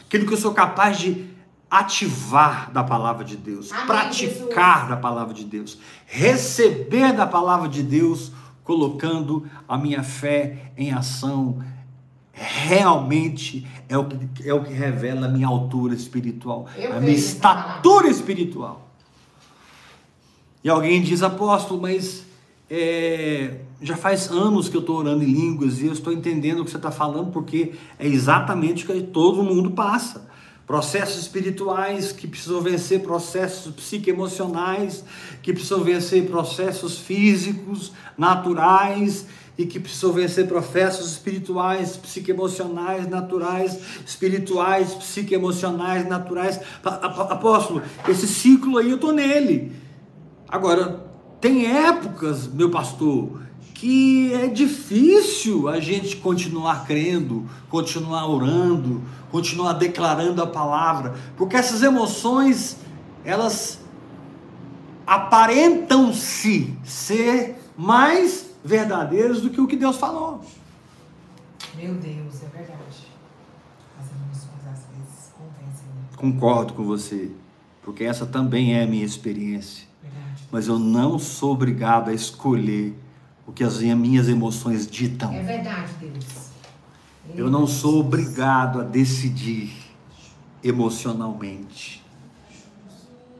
Aquilo 0.00 0.26
que 0.26 0.32
eu 0.34 0.38
sou 0.38 0.54
capaz 0.54 0.98
de 0.98 1.26
ativar 1.70 2.70
da 2.70 2.84
palavra 2.84 3.24
de 3.24 3.36
Deus, 3.36 3.72
Amém, 3.72 3.86
praticar 3.86 4.74
Jesus. 4.74 4.88
da 4.88 4.96
palavra 4.96 5.34
de 5.34 5.44
Deus, 5.44 5.78
receber 6.06 7.12
da 7.12 7.26
palavra 7.26 7.68
de 7.68 7.82
Deus, 7.82 8.32
colocando 8.62 9.46
a 9.68 9.76
minha 9.76 10.02
fé 10.02 10.72
em 10.76 10.92
ação. 10.92 11.62
Realmente 12.38 13.66
é 13.88 13.96
o 13.96 14.04
que, 14.04 14.46
é 14.46 14.52
o 14.52 14.62
que 14.62 14.72
revela 14.72 15.26
a 15.26 15.28
minha 15.28 15.46
altura 15.46 15.94
espiritual, 15.94 16.66
Eu 16.76 16.92
a 16.92 17.00
minha 17.00 17.16
estatura 17.16 18.08
espiritual. 18.08 18.90
E 20.62 20.68
alguém 20.68 21.00
diz, 21.00 21.22
apóstolo, 21.22 21.80
mas 21.80 22.26
é, 22.68 23.60
já 23.80 23.96
faz 23.96 24.28
anos 24.30 24.68
que 24.68 24.76
eu 24.76 24.80
estou 24.80 24.98
orando 24.98 25.22
em 25.22 25.32
línguas 25.32 25.80
e 25.80 25.86
eu 25.86 25.92
estou 25.92 26.12
entendendo 26.12 26.60
o 26.60 26.64
que 26.64 26.70
você 26.70 26.76
está 26.76 26.90
falando, 26.90 27.30
porque 27.30 27.72
é 27.98 28.06
exatamente 28.06 28.84
o 28.84 28.86
que 28.86 29.00
todo 29.00 29.42
mundo 29.42 29.70
passa. 29.70 30.28
Processos 30.66 31.22
espirituais 31.22 32.10
que 32.10 32.26
precisam 32.26 32.60
vencer 32.60 33.00
processos 33.00 33.72
psicoemocionais, 33.72 35.04
que 35.40 35.52
precisam 35.52 35.84
vencer 35.84 36.26
processos 36.26 36.98
físicos, 36.98 37.92
naturais, 38.18 39.24
e 39.58 39.64
que 39.64 39.80
precisam 39.80 40.12
vencer 40.12 40.46
processos 40.46 41.10
espirituais, 41.10 41.96
psicoemocionais, 41.96 43.08
naturais, 43.08 43.78
espirituais, 44.04 44.94
psicoemocionais, 44.94 46.06
naturais. 46.06 46.60
Apóstolo, 46.84 47.82
esse 48.08 48.28
ciclo 48.28 48.78
aí 48.78 48.90
eu 48.90 48.96
estou 48.96 49.12
nele. 49.12 49.72
Agora, 50.48 51.06
tem 51.40 51.66
épocas, 51.66 52.46
meu 52.46 52.70
pastor, 52.70 53.40
que 53.74 54.32
é 54.32 54.46
difícil 54.46 55.68
a 55.68 55.80
gente 55.80 56.16
continuar 56.16 56.86
crendo, 56.86 57.46
continuar 57.68 58.26
orando, 58.26 59.02
continuar 59.30 59.74
declarando 59.74 60.42
a 60.42 60.46
palavra, 60.46 61.14
porque 61.36 61.56
essas 61.56 61.82
emoções, 61.82 62.78
elas 63.24 63.80
aparentam-se 65.06 66.74
ser 66.84 67.58
mais 67.76 68.45
verdadeiras 68.66 69.40
do 69.40 69.50
que 69.50 69.60
o 69.60 69.66
que 69.66 69.76
Deus 69.76 69.96
falou. 69.96 70.44
Meu 71.74 71.94
Deus, 71.94 72.42
é 72.42 72.56
verdade. 72.56 73.06
As 73.98 74.10
emoções 74.10 74.66
às 74.66 74.84
vezes 74.86 75.32
convencem. 75.36 75.88
Né? 75.94 76.16
Concordo 76.16 76.74
com 76.74 76.84
você, 76.84 77.30
porque 77.82 78.04
essa 78.04 78.26
também 78.26 78.74
é 78.74 78.82
a 78.82 78.86
minha 78.86 79.04
experiência 79.04 79.86
mas 80.50 80.68
eu 80.68 80.78
não 80.78 81.18
sou 81.18 81.52
obrigado 81.52 82.08
a 82.08 82.14
escolher 82.14 82.94
o 83.46 83.52
que 83.52 83.64
as 83.64 83.80
minhas 83.80 84.28
emoções 84.28 84.86
ditam. 84.86 85.32
É 85.32 85.42
verdade, 85.42 85.92
Deus. 86.00 86.46
Eu 87.34 87.50
não 87.50 87.66
sou 87.66 88.00
obrigado 88.00 88.80
a 88.80 88.84
decidir 88.84 89.72
emocionalmente. 90.62 92.04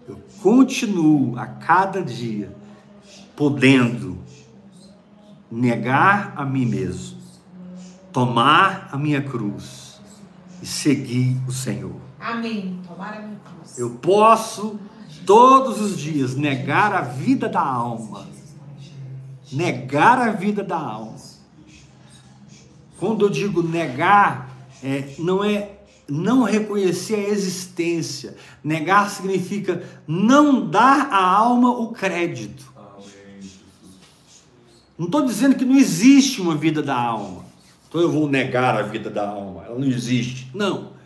Eu 0.09 0.21
continuo 0.43 1.39
a 1.39 1.47
cada 1.47 2.03
dia 2.03 2.55
podendo 3.35 4.19
negar 5.51 6.33
a 6.37 6.45
mim 6.45 6.67
mesmo, 6.67 7.19
tomar 8.13 8.89
a 8.93 8.97
minha 8.97 9.23
cruz 9.23 10.01
e 10.63 10.67
seguir 10.67 11.41
o 11.47 11.53
Senhor. 11.53 12.01
Amém. 12.21 12.81
Tomar 12.87 13.15
a 13.15 13.21
minha 13.21 13.39
cruz. 13.45 13.79
Eu 13.79 13.91
posso 13.91 14.79
todos 15.25 15.81
os 15.81 15.99
dias 15.99 16.35
negar 16.35 16.93
a 16.93 17.03
vida 17.03 17.49
da 17.49 17.61
alma. 17.61 18.27
Negar 19.53 20.19
a 20.19 20.33
vida 20.33 20.65
da 20.65 20.79
alma. 20.79 21.15
Quando 22.99 23.27
eu 23.27 23.31
digo 23.31 23.63
negar, 23.63 24.51
é, 24.83 25.15
não 25.19 25.45
é 25.45 25.73
não 26.09 26.45
reconhecer 26.45 27.17
a 27.17 27.29
existência. 27.29 28.37
Negar 28.63 29.11
significa 29.11 29.83
não 30.07 30.69
dar 30.69 31.09
à 31.11 31.25
alma 31.25 31.71
o 31.71 31.93
crédito. 31.93 32.73
Não 34.99 35.07
estou 35.07 35.23
dizendo 35.23 35.57
que 35.57 35.65
não 35.65 35.77
existe 35.77 36.41
uma 36.41 36.55
vida 36.55 36.83
da 36.83 36.97
alma. 36.97 37.45
Então 37.89 38.01
eu 38.01 38.11
vou 38.11 38.29
negar 38.29 38.77
a 38.77 38.83
vida 38.83 39.11
da 39.11 39.29
alma. 39.29 39.65
Ela 39.65 39.79
não 39.79 39.87
existe. 39.87 40.51
Não. 40.55 40.97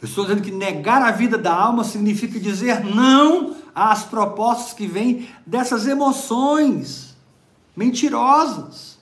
Eu 0.00 0.08
estou 0.08 0.24
dizendo 0.24 0.42
que 0.42 0.50
negar 0.50 1.02
a 1.02 1.10
vida 1.10 1.36
da 1.36 1.52
alma 1.52 1.84
significa 1.84 2.38
dizer 2.38 2.84
não 2.84 3.56
às 3.74 4.04
propostas 4.04 4.72
que 4.72 4.86
vêm 4.86 5.28
dessas 5.46 5.86
emoções 5.86 7.16
mentirosas, 7.76 8.98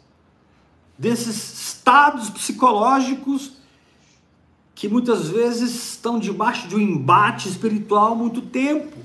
desses 0.99 1.69
estados 1.69 2.31
psicológicos 2.31 3.53
que 4.75 4.89
muitas 4.89 5.29
vezes 5.29 5.93
estão 5.93 6.19
debaixo 6.19 6.69
de 6.69 6.77
um 6.77 6.81
embate 6.81 7.49
espiritual 7.49 8.12
há 8.12 8.15
muito 8.15 8.43
tempo. 8.43 8.99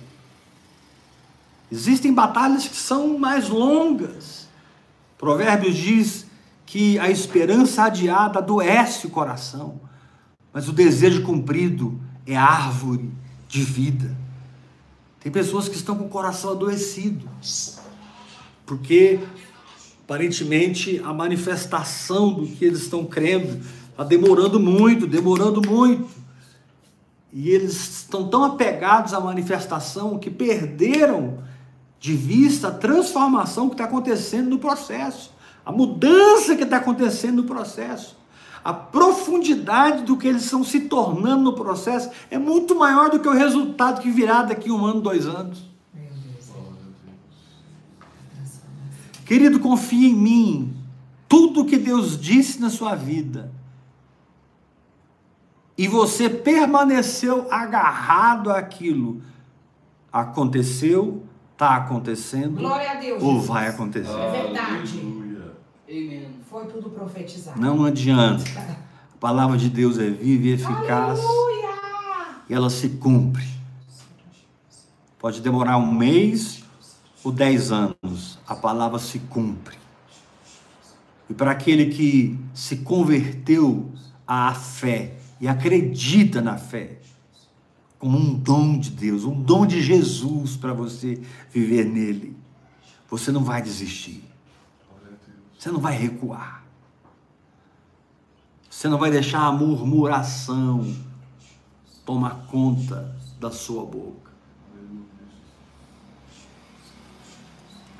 Existem 1.72 2.14
batalhas 2.14 2.68
que 2.68 2.76
são 2.76 3.18
mais 3.18 3.48
longas. 3.48 4.41
Provérbios 5.22 5.78
diz 5.78 6.26
que 6.66 7.00
a 7.00 7.10
esperança 7.10 7.84
adiada 7.84 8.40
adoece 8.40 9.08
o 9.08 9.10
coração 9.10 9.80
mas 10.54 10.68
o 10.68 10.74
desejo 10.74 11.24
cumprido 11.24 12.00
é 12.26 12.36
árvore 12.36 13.10
de 13.48 13.64
vida. 13.64 14.16
Tem 15.20 15.32
pessoas 15.32 15.70
que 15.70 15.76
estão 15.76 15.96
com 15.96 16.06
o 16.06 16.10
coração 16.10 16.52
adoecido, 16.52 17.28
porque 18.66 19.20
aparentemente 20.04 21.00
a 21.06 21.14
manifestação 21.14 22.34
do 22.34 22.48
que 22.48 22.66
eles 22.66 22.82
estão 22.82 23.06
crendo 23.06 23.62
está 23.90 24.04
demorando 24.04 24.60
muito, 24.60 25.08
demorando 25.08 25.62
muito. 25.62 26.10
E 27.32 27.50
eles 27.50 28.00
estão 28.00 28.28
tão 28.28 28.44
apegados 28.44 29.14
à 29.14 29.20
manifestação 29.20 30.20
que 30.20 30.30
perderam 30.30 31.38
de 32.02 32.14
vista 32.14 32.68
a 32.68 32.72
transformação 32.72 33.70
que 33.70 33.76
está 33.76 33.86
acontecendo 33.86 34.50
no 34.50 34.60
processo, 34.60 35.32
a 35.66 35.72
mudança 35.72 36.58
que 36.58 36.64
está 36.64 36.78
acontecendo 36.78 37.38
no 37.38 37.44
processo 37.46 38.20
a 38.64 38.74
profundidade 38.74 40.04
do 40.04 40.16
que 40.16 40.28
eles 40.28 40.44
estão 40.44 40.64
se 40.64 40.82
tornando 40.82 41.44
no 41.44 41.54
processo 41.54 42.12
é 42.30 42.38
muito 42.38 42.76
maior 42.76 43.10
do 43.10 43.20
que 43.20 43.28
o 43.28 43.34
resultado 43.34 44.02
que 44.02 44.12
virá 44.12 44.44
daqui 44.44 44.72
um 44.72 44.86
ano, 44.86 45.02
dois 45.02 45.26
anos. 45.26 45.70
Querido, 49.26 49.60
confie 49.60 50.10
em 50.10 50.16
mim. 50.16 50.78
Tudo 51.28 51.66
que 51.66 51.78
Deus 51.78 52.20
disse 52.20 52.60
na 52.60 52.70
sua 52.70 52.94
vida 52.94 53.52
e 55.78 55.88
você 55.88 56.30
permaneceu 56.30 57.48
agarrado 57.52 58.52
àquilo, 58.52 59.22
aconteceu, 60.12 61.24
está 61.62 61.76
acontecendo, 61.76 62.60
Deus, 63.00 63.22
ou 63.22 63.40
vai 63.40 63.68
acontecer. 63.68 64.10
É 64.10 64.32
verdade. 64.32 65.00
Foi 66.50 66.66
tudo 66.66 66.90
profetizado. 66.90 67.62
Não 67.62 67.86
adianta. 67.86 68.44
A 69.14 69.18
palavra 69.20 69.58
de 69.58 69.70
Deus 69.70 70.00
é 70.00 70.10
viva 70.10 70.48
e 70.48 70.52
eficaz. 70.54 71.20
Aleluia! 71.20 71.70
E 72.50 72.54
ela 72.54 72.70
se 72.70 72.90
cumpre. 72.90 73.46
Pode 75.20 75.40
demorar 75.40 75.78
um 75.78 75.94
mês 75.94 76.64
ou 77.24 77.32
dez 77.32 77.72
anos. 77.72 78.40
A 78.48 78.56
palavra 78.56 78.98
se 78.98 79.20
cumpre. 79.20 79.78
E 81.30 81.34
para 81.34 81.52
aquele 81.52 81.94
que 81.94 82.40
se 82.56 82.78
converteu 82.78 83.92
à 84.26 84.54
fé 84.56 85.14
e 85.40 85.48
acredita 85.48 86.42
na 86.42 86.58
fé, 86.58 86.98
como 88.02 88.18
um 88.18 88.34
dom 88.34 88.80
de 88.80 88.90
Deus, 88.90 89.26
um 89.26 89.44
dom 89.44 89.64
de 89.64 89.80
Jesus 89.80 90.58
para 90.58 90.74
você 90.74 91.22
viver 91.52 91.86
nele, 91.86 92.36
você 93.08 93.32
não 93.32 93.44
vai 93.44 93.62
desistir. 93.62 94.24
Você 95.56 95.70
não 95.70 95.80
vai 95.80 95.96
recuar. 95.96 96.66
Você 98.68 98.90
não 98.90 98.98
vai 98.98 99.12
deixar 99.12 99.46
a 99.46 99.52
murmuração 99.52 100.96
tomar 102.04 102.48
conta 102.48 103.16
da 103.40 103.52
sua 103.52 103.86
boca. 103.86 104.32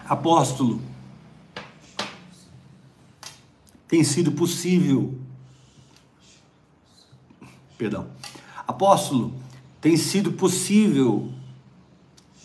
Apóstolo, 0.04 0.82
tem 3.88 4.04
sido 4.04 4.32
possível. 4.32 5.22
Perdão. 7.78 8.10
Apóstolo, 8.68 9.41
tem 9.82 9.98
sido 9.98 10.32
possível 10.34 11.32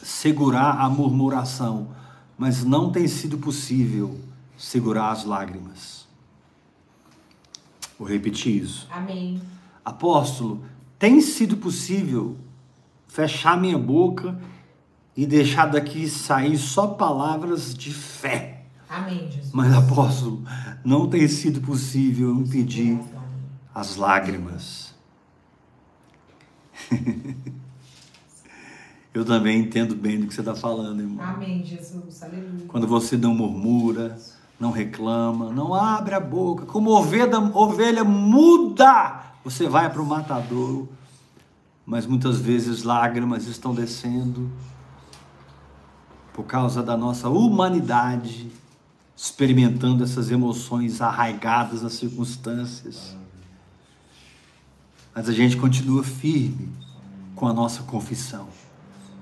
segurar 0.03 0.81
a 0.81 0.89
murmuração, 0.89 1.89
mas 2.39 2.65
não 2.65 2.91
tem 2.91 3.07
sido 3.07 3.37
possível 3.37 4.19
segurar 4.57 5.11
as 5.11 5.25
lágrimas. 5.25 6.07
Vou 7.99 8.09
repetir 8.09 8.63
isso. 8.63 8.89
Amém. 8.91 9.41
Apóstolo, 9.85 10.65
tem 10.99 11.21
sido 11.21 11.59
possível 11.59 12.37
fechar 13.07 13.61
minha 13.61 13.79
boca 13.79 14.39
e 15.17 15.27
deixar 15.27 15.67
daqui 15.67 16.09
sair 16.09 16.57
só 16.57 16.89
palavras 16.89 17.75
de 17.75 17.93
fé. 17.93 18.65
Amém, 18.89 19.31
Jesus. 19.31 19.53
Mas, 19.53 19.73
apóstolo, 19.75 20.43
não 20.85 21.09
tem 21.09 21.27
sido 21.29 21.61
possível 21.61 22.35
impedir 22.35 22.99
as 23.75 23.97
lágrimas. 23.97 24.95
Eu 29.13 29.25
também 29.25 29.61
entendo 29.61 29.95
bem 29.95 30.21
do 30.21 30.27
que 30.27 30.35
você 30.35 30.41
está 30.41 30.55
falando, 30.55 31.01
irmão. 31.01 31.25
Amém, 31.25 31.65
Jesus. 31.65 32.23
Aleluia. 32.23 32.67
Quando 32.69 32.87
você 32.87 33.17
não 33.17 33.35
murmura, 33.35 34.19
não 34.61 34.71
reclama, 34.71 35.51
não 35.53 35.75
abre 35.75 36.15
a 36.15 36.21
boca, 36.21 36.67
como 36.67 36.91
ovelha, 36.91 37.39
ovelha 37.39 38.05
muda, 38.05 39.23
você 39.43 39.67
vai 39.69 39.91
para 39.91 40.03
o 40.03 40.07
matadouro, 40.07 40.89
mas 41.87 42.07
muitas 42.07 42.39
vezes 42.39 42.83
lágrimas 42.83 43.47
estão 43.47 43.75
descendo 43.75 44.51
por 46.35 46.45
causa 46.45 46.83
da 46.83 46.97
nossa 46.97 47.31
humanidade 47.31 48.51
experimentando 49.17 50.05
essas 50.05 50.31
emoções 50.31 51.01
arraigadas 51.01 51.83
às 51.83 51.95
circunstâncias. 51.95 53.16
Mas 55.17 55.31
a 55.31 55.33
gente 55.33 55.57
continua 55.57 56.05
firme 56.05 56.69
com 57.35 57.49
a 57.49 57.53
nossa 57.53 57.83
confissão, 57.85 58.49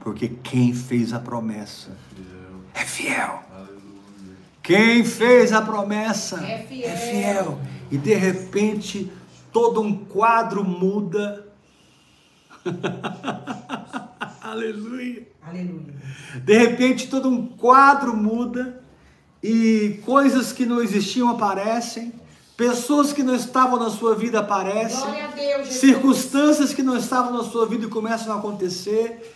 porque 0.01 0.29
quem 0.29 0.75
fez 0.75 1.13
a 1.13 1.21
promessa 1.21 1.97
é 2.75 2.85
fiel. 2.85 3.45
Quem 4.61 5.05
fez 5.05 5.53
a 5.53 5.63
promessa 5.63 6.43
É 6.45 6.59
fiel. 6.65 6.97
fiel. 6.97 7.61
E 7.93 7.97
de 7.97 8.13
repente 8.15 9.13
todo 9.53 9.81
um 9.81 10.05
quadro 10.05 10.65
muda. 10.65 11.47
Aleluia. 14.43 15.29
Aleluia. 15.47 15.95
De 16.43 16.59
repente 16.59 17.07
todo 17.07 17.29
um 17.29 17.47
quadro 17.47 18.17
muda 18.17 18.83
e 19.41 20.01
coisas 20.05 20.53
que 20.53 20.67
não 20.67 20.83
existiam 20.83 21.29
aparecem, 21.29 22.13
pessoas 22.57 23.13
que 23.13 23.23
não 23.23 23.35
estavam 23.35 23.79
na 23.79 23.91
sua 23.91 24.15
vida 24.15 24.41
aparecem, 24.41 25.05
Deus, 25.35 25.69
circunstâncias 25.69 26.73
que 26.73 26.83
não 26.83 26.97
estavam 26.97 27.33
na 27.33 27.45
sua 27.45 27.67
vida 27.67 27.89
começam 27.89 28.33
a 28.33 28.39
acontecer. 28.39 29.35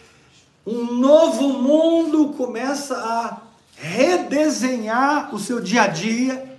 Um 0.66 0.94
novo 0.94 1.48
mundo 1.54 2.28
começa 2.34 2.94
a 2.96 3.38
redesenhar 3.76 5.34
o 5.34 5.38
seu 5.38 5.60
dia 5.60 5.82
a 5.82 5.86
dia. 5.86 6.58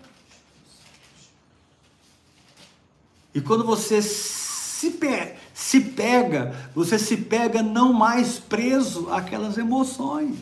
E 3.34 3.40
quando 3.40 3.64
você 3.64 4.02
se, 4.02 4.92
pe- 4.92 5.36
se 5.54 5.80
pega, 5.80 6.56
você 6.74 6.98
se 6.98 7.16
pega 7.16 7.62
não 7.62 7.94
mais 7.94 8.40
preso 8.40 9.08
àquelas 9.12 9.58
emoções. 9.58 10.36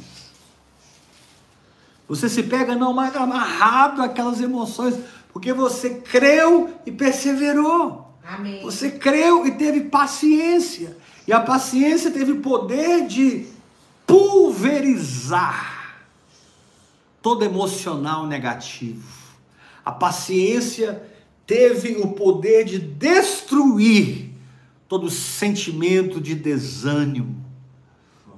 Você 2.08 2.30
se 2.30 2.42
pega 2.44 2.74
não 2.74 2.94
mais 2.94 3.14
amarrado 3.18 4.02
àquelas 4.02 4.40
emoções, 4.40 4.96
porque 5.32 5.54
você 5.54 5.90
creu 5.92 6.70
e 6.86 6.92
perseverou. 6.92 8.08
Amém. 8.28 8.62
Você 8.62 8.92
creu 8.92 9.46
e 9.46 9.52
teve 9.52 9.82
paciência. 9.82 10.98
E 11.28 11.34
a 11.34 11.40
paciência 11.40 12.12
teve 12.12 12.32
o 12.32 12.42
poder 12.42 13.06
de 13.08 13.48
pulverizar 14.06 15.78
todo 17.22 17.44
emocional 17.44 18.26
negativo. 18.26 19.04
A 19.84 19.92
paciência 19.92 21.04
teve 21.46 21.98
o 21.98 22.10
poder 22.10 22.66
de 22.66 22.78
destruir 22.78 24.32
todo 24.88 25.10
sentimento 25.10 26.22
de 26.22 26.34
desânimo, 26.36 27.46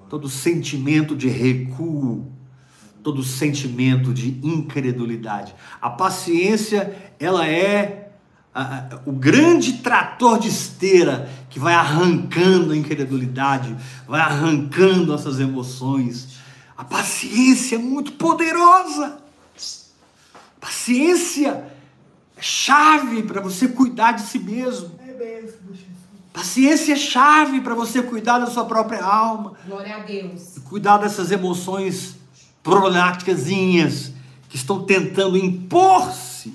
todo 0.09 0.27
sentimento 0.27 1.15
de 1.15 1.27
recuo, 1.27 2.31
todo 3.10 3.24
sentimento 3.24 4.14
de 4.14 4.39
incredulidade. 4.43 5.55
A 5.82 5.89
paciência, 5.89 6.95
ela 7.20 7.47
é 7.47 8.12
ah, 8.53 8.88
ah, 8.91 8.99
o 9.03 9.12
grande 9.12 9.80
trator 9.80 10.38
de 10.38 10.47
esteira 10.47 11.28
que 11.49 11.57
vai 11.57 11.74
arrancando 11.74 12.72
a 12.72 12.78
incredulidade, 12.78 13.76
vai 14.07 14.22
arrancando 14.22 15.12
essas 15.12 15.39
emoções. 15.39 16.38
A 16.78 16.84
paciência 16.84 17.78
é 17.78 17.80
muito 17.80 18.12
poderosa. 18.12 19.18
Paciência 20.62 21.66
é 22.38 22.41
chave 22.41 23.24
para 23.24 23.41
você 23.41 23.70
cuidar 23.70 24.12
de 24.12 24.22
si 24.22 24.38
mesmo. 24.38 24.91
É. 24.99 25.45
Paciência 26.32 26.93
é 26.93 26.95
chave 26.95 27.60
para 27.62 27.74
você 27.74 28.03
cuidar 28.03 28.38
da 28.38 28.45
sua 28.45 28.66
própria 28.66 29.03
alma 29.03 29.55
Glória 29.66 29.95
a 29.95 29.99
Deus. 29.99 30.57
e 30.57 30.60
cuidar 30.60 30.99
dessas 30.99 31.32
emoções 31.32 32.18
problemáticas 32.70 33.45
que 34.47 34.55
estão 34.55 34.84
tentando 34.84 35.38
impor-se. 35.38 36.53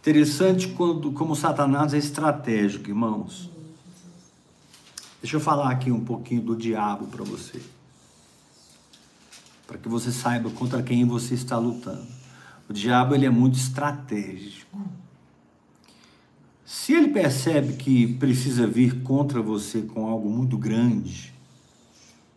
Interessante 0.00 0.68
quando, 0.68 1.12
como 1.12 1.34
Satanás 1.34 1.94
é 1.94 1.98
estratégico, 1.98 2.88
irmãos. 2.88 3.50
Deixa 5.20 5.36
eu 5.36 5.40
falar 5.40 5.70
aqui 5.70 5.90
um 5.90 6.04
pouquinho 6.04 6.42
do 6.42 6.56
diabo 6.56 7.06
para 7.06 7.24
você. 7.24 7.60
Para 9.66 9.78
que 9.78 9.88
você 9.88 10.12
saiba 10.12 10.50
contra 10.50 10.82
quem 10.82 11.04
você 11.04 11.34
está 11.34 11.58
lutando. 11.58 12.06
O 12.68 12.72
diabo 12.72 13.14
ele 13.14 13.26
é 13.26 13.30
muito 13.30 13.58
estratégico. 13.58 14.78
Se 16.68 16.92
ele 16.92 17.08
percebe 17.08 17.78
que 17.78 18.06
precisa 18.18 18.66
vir 18.66 19.02
contra 19.02 19.40
você 19.40 19.80
com 19.80 20.06
algo 20.06 20.28
muito 20.28 20.58
grande 20.58 21.32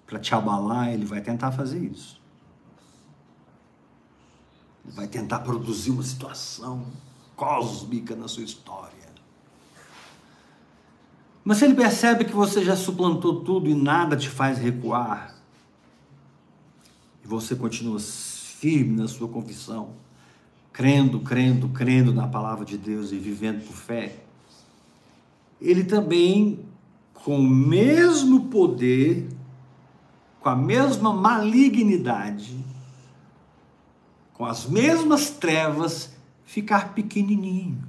para 0.07 0.19
te 0.19 0.33
abalar, 0.33 0.93
ele 0.93 1.03
vai 1.03 1.19
tentar 1.19 1.51
fazer 1.51 1.79
isso. 1.79 2.17
Ele 4.85 4.93
vai 4.95 5.05
tentar 5.05 5.39
produzir 5.39 5.91
uma 5.91 6.01
situação 6.01 6.85
cósmica 7.35 8.15
na 8.15 8.29
sua 8.29 8.43
história. 8.43 9.09
Mas 11.43 11.57
se 11.57 11.65
ele 11.65 11.75
percebe 11.75 12.23
que 12.23 12.33
você 12.33 12.63
já 12.63 12.77
suplantou 12.77 13.43
tudo 13.43 13.69
e 13.69 13.75
nada 13.75 14.15
te 14.15 14.29
faz 14.29 14.57
recuar, 14.57 15.35
e 17.21 17.27
você 17.27 17.53
continua 17.53 17.99
firme 17.99 18.95
na 18.95 19.09
sua 19.09 19.27
confissão, 19.27 19.93
crendo, 20.71 21.19
crendo, 21.19 21.69
crendo 21.69 22.13
na 22.13 22.27
palavra 22.27 22.65
de 22.65 22.77
Deus 22.77 23.11
e 23.11 23.17
vivendo 23.17 23.65
por 23.65 23.75
fé, 23.75 24.15
ele 25.59 25.83
também, 25.83 26.65
com 27.13 27.37
o 27.37 27.47
mesmo 27.47 28.45
poder, 28.45 29.29
com 30.39 30.49
a 30.49 30.55
mesma 30.55 31.13
malignidade, 31.13 32.57
com 34.33 34.45
as 34.45 34.65
mesmas 34.65 35.29
trevas, 35.29 36.13
ficar 36.45 36.95
pequenininho. 36.95 37.83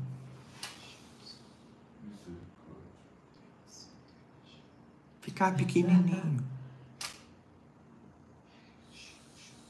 Ficar 5.22 5.54
pequenininho. 5.56 6.44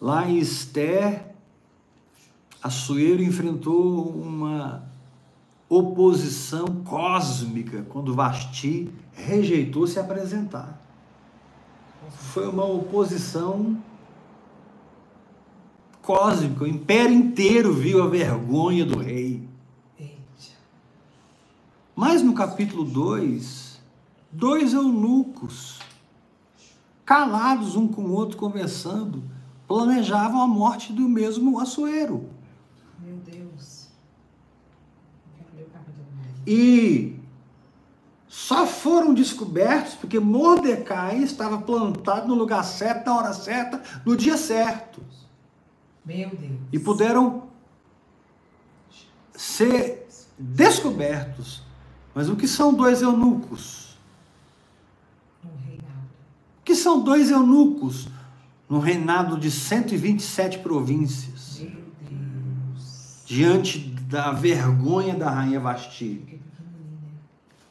Lá 0.00 0.28
em 0.28 0.38
Esther, 0.38 1.31
Assuero 2.62 3.22
enfrentou 3.22 4.08
uma 4.08 4.84
oposição 5.68 6.66
cósmica 6.84 7.84
quando 7.88 8.14
Vasti 8.14 8.92
rejeitou 9.12 9.86
se 9.86 9.98
apresentar. 9.98 10.80
Foi 12.10 12.46
uma 12.48 12.64
oposição 12.64 13.76
cósmica. 16.02 16.64
O 16.64 16.66
império 16.66 17.14
inteiro 17.14 17.72
viu 17.72 18.02
a 18.02 18.06
vergonha 18.06 18.84
do 18.84 18.98
rei. 18.98 19.48
Mas 21.94 22.22
no 22.22 22.32
capítulo 22.32 22.84
2, 22.84 23.80
dois 24.30 24.72
eunucos, 24.72 25.78
calados 27.04 27.76
um 27.76 27.86
com 27.86 28.02
o 28.02 28.12
outro, 28.12 28.36
conversando, 28.36 29.22
planejavam 29.68 30.40
a 30.40 30.46
morte 30.46 30.92
do 30.92 31.08
mesmo 31.08 31.60
Assuero. 31.60 32.28
Meu 32.98 33.16
Deus. 33.18 33.88
Eu 35.38 35.44
quero 35.44 35.56
ler 35.56 35.64
o 35.64 35.70
capítulo 35.70 36.06
mais. 36.16 36.31
E 36.46 37.16
só 38.28 38.66
foram 38.66 39.12
descobertos 39.12 39.94
porque 39.94 40.18
Mordecai 40.18 41.18
estava 41.18 41.58
plantado 41.58 42.26
no 42.28 42.34
lugar 42.34 42.64
certo, 42.64 43.06
na 43.06 43.16
hora 43.16 43.32
certa, 43.32 43.82
no 44.06 44.16
dia 44.16 44.36
certo. 44.36 45.02
Meu 46.04 46.30
Deus. 46.30 46.58
E 46.72 46.78
puderam 46.78 47.44
ser 49.34 50.06
descobertos. 50.38 51.62
Mas 52.14 52.28
o 52.28 52.36
que 52.36 52.48
são 52.48 52.74
dois 52.74 53.02
eunucos? 53.02 53.96
O 55.44 56.64
que 56.64 56.74
são 56.74 57.02
dois 57.02 57.30
eunucos 57.30 58.08
no 58.68 58.78
reinado 58.78 59.38
de 59.38 59.50
127 59.50 60.60
províncias, 60.60 61.58
Meu 61.58 61.70
Deus. 62.08 63.22
diante 63.26 63.91
da 64.12 64.30
vergonha 64.30 65.14
da 65.14 65.30
rainha 65.30 65.58
né? 65.58 66.38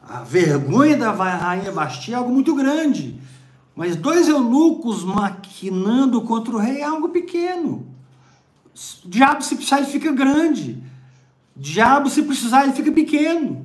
A 0.02 0.24
vergonha 0.24 0.98
da 0.98 1.12
rainha 1.12 1.72
Vasti 1.72 2.12
é 2.12 2.16
algo 2.16 2.34
muito 2.34 2.56
grande. 2.56 3.22
Mas 3.76 3.96
dois 3.96 4.28
eunucos 4.28 5.04
maquinando 5.04 6.20
contra 6.24 6.56
o 6.56 6.58
rei 6.58 6.80
é 6.80 6.84
algo 6.84 7.10
pequeno. 7.10 7.86
Diabo, 9.06 9.44
se 9.44 9.56
precisar, 9.56 9.78
ele 9.78 9.92
fica 9.92 10.12
grande. 10.12 10.84
Diabo, 11.56 12.10
se 12.10 12.24
precisar, 12.24 12.64
ele 12.64 12.74
fica 12.74 12.92
pequeno. 12.92 13.64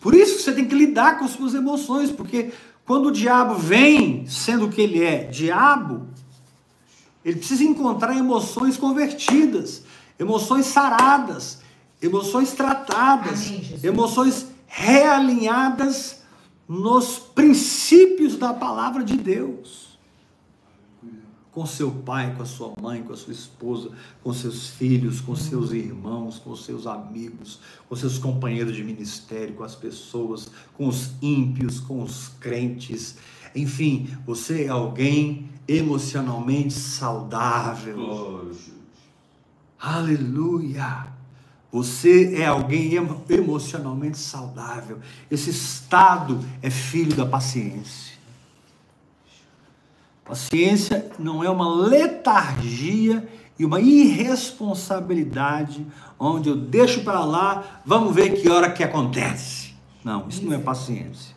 Por 0.00 0.14
isso 0.14 0.42
você 0.42 0.52
tem 0.52 0.64
que 0.64 0.74
lidar 0.74 1.18
com 1.18 1.26
as 1.26 1.32
suas 1.32 1.52
emoções, 1.52 2.10
porque 2.10 2.52
quando 2.86 3.08
o 3.08 3.12
diabo 3.12 3.56
vem, 3.56 4.26
sendo 4.26 4.64
o 4.64 4.70
que 4.70 4.80
ele 4.80 5.04
é, 5.04 5.24
diabo, 5.24 6.08
ele 7.22 7.36
precisa 7.36 7.62
encontrar 7.62 8.16
emoções 8.16 8.78
convertidas, 8.78 9.84
emoções 10.22 10.66
saradas, 10.66 11.60
emoções 12.00 12.52
tratadas, 12.52 13.46
Amém, 13.46 13.78
emoções 13.82 14.46
realinhadas 14.66 16.22
nos 16.68 17.18
princípios 17.18 18.36
da 18.36 18.54
palavra 18.54 19.04
de 19.04 19.16
Deus. 19.16 19.92
Com 21.50 21.66
seu 21.66 21.90
pai, 21.90 22.34
com 22.34 22.42
a 22.42 22.46
sua 22.46 22.72
mãe, 22.80 23.02
com 23.02 23.12
a 23.12 23.16
sua 23.16 23.34
esposa, 23.34 23.90
com 24.22 24.32
seus 24.32 24.70
filhos, 24.70 25.20
com 25.20 25.36
seus 25.36 25.72
irmãos, 25.72 26.38
com 26.38 26.56
seus 26.56 26.86
amigos, 26.86 27.60
com 27.86 27.94
seus 27.94 28.16
companheiros 28.16 28.74
de 28.74 28.82
ministério, 28.82 29.54
com 29.54 29.62
as 29.62 29.74
pessoas, 29.74 30.48
com 30.72 30.88
os 30.88 31.10
ímpios, 31.20 31.78
com 31.78 32.02
os 32.02 32.28
crentes. 32.40 33.16
Enfim, 33.54 34.08
você 34.24 34.64
é 34.64 34.68
alguém 34.68 35.50
emocionalmente 35.68 36.72
saudável. 36.72 38.50
Aleluia! 39.82 41.08
Você 41.72 42.36
é 42.36 42.46
alguém 42.46 42.94
emo- 42.94 43.24
emocionalmente 43.28 44.16
saudável. 44.16 45.00
Esse 45.28 45.50
estado 45.50 46.38
é 46.62 46.70
filho 46.70 47.16
da 47.16 47.26
paciência. 47.26 48.12
Paciência 50.24 51.10
não 51.18 51.42
é 51.42 51.50
uma 51.50 51.68
letargia 51.74 53.28
e 53.58 53.64
uma 53.64 53.80
irresponsabilidade 53.80 55.84
onde 56.18 56.48
eu 56.48 56.56
deixo 56.56 57.02
para 57.02 57.24
lá, 57.24 57.82
vamos 57.84 58.14
ver 58.14 58.40
que 58.40 58.48
hora 58.48 58.70
que 58.70 58.84
acontece. 58.84 59.74
Não, 60.04 60.28
isso 60.28 60.44
não 60.44 60.52
é 60.52 60.58
paciência. 60.58 61.34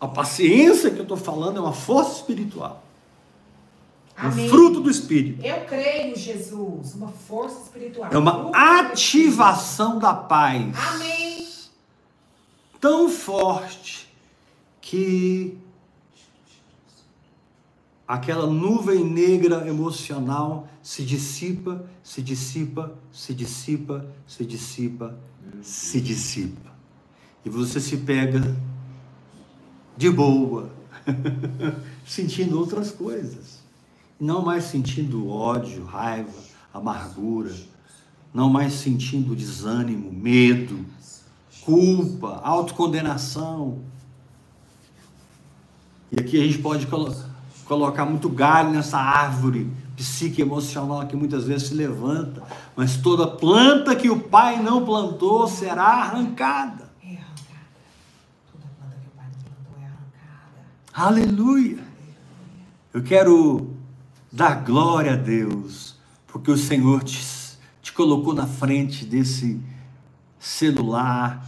A 0.00 0.08
paciência 0.08 0.90
que 0.90 0.98
eu 0.98 1.02
estou 1.02 1.16
falando 1.16 1.58
é 1.58 1.60
uma 1.60 1.72
força 1.72 2.16
espiritual, 2.16 2.82
Amém. 4.18 4.46
um 4.46 4.48
fruto 4.48 4.80
do 4.80 4.90
Espírito. 4.90 5.44
Eu 5.44 5.64
creio, 5.64 6.16
Jesus, 6.16 6.94
uma 6.94 7.08
força 7.08 7.62
espiritual. 7.62 8.10
É 8.12 8.18
uma 8.18 8.50
ativação 8.52 9.98
da 9.98 10.12
paz. 10.12 10.74
Amém. 10.76 11.46
tão 12.80 13.08
forte 13.08 14.08
que 14.80 15.58
aquela 18.06 18.46
nuvem 18.46 19.04
negra 19.04 19.68
emocional 19.68 20.68
se 20.82 21.04
dissipa, 21.04 21.84
se 22.02 22.22
dissipa, 22.22 22.96
se 23.12 23.34
dissipa, 23.34 24.06
se 24.26 24.44
dissipa, 24.46 25.18
se 25.62 26.00
dissipa. 26.00 26.70
E 27.44 27.50
você 27.50 27.80
se 27.80 27.98
pega 27.98 28.56
de 29.96 30.10
boa, 30.10 30.70
sentindo 32.06 32.58
outras 32.58 32.90
coisas. 32.90 33.57
Não 34.20 34.42
mais 34.44 34.64
sentindo 34.64 35.28
ódio, 35.28 35.84
raiva, 35.84 36.32
amargura, 36.74 37.54
não 38.34 38.50
mais 38.50 38.72
sentindo 38.74 39.34
desânimo, 39.34 40.12
medo, 40.12 40.84
culpa, 41.64 42.40
autocondenação. 42.42 43.78
E 46.10 46.20
aqui 46.20 46.40
a 46.40 46.44
gente 46.44 46.58
pode 46.58 46.86
colo- 46.86 47.14
colocar 47.64 48.04
muito 48.04 48.28
galho 48.28 48.70
nessa 48.70 48.98
árvore 48.98 49.70
psique 49.94 50.40
emocional 50.40 51.06
que 51.06 51.16
muitas 51.16 51.44
vezes 51.44 51.68
se 51.68 51.74
levanta, 51.74 52.42
mas 52.76 52.96
toda 52.96 53.26
planta 53.26 53.94
que 53.94 54.08
o 54.08 54.18
pai 54.18 54.62
não 54.62 54.84
plantou 54.84 55.46
será 55.46 55.84
arrancada. 55.84 56.90
É 57.02 57.08
arrancada. 57.16 57.66
Toda 58.52 58.66
planta 58.78 58.96
que 59.00 59.08
o 59.08 59.10
pai 59.16 59.26
não 59.26 59.40
plantou 59.42 59.82
é 59.82 59.86
arrancada. 59.86 61.08
Aleluia! 61.08 61.84
Eu 62.94 63.02
quero 63.02 63.76
dar 64.30 64.64
glória 64.64 65.14
a 65.14 65.16
Deus, 65.16 65.96
porque 66.26 66.50
o 66.50 66.56
Senhor 66.56 67.02
te, 67.02 67.18
te 67.80 67.92
colocou 67.92 68.34
na 68.34 68.46
frente 68.46 69.04
desse 69.04 69.60
celular, 70.38 71.44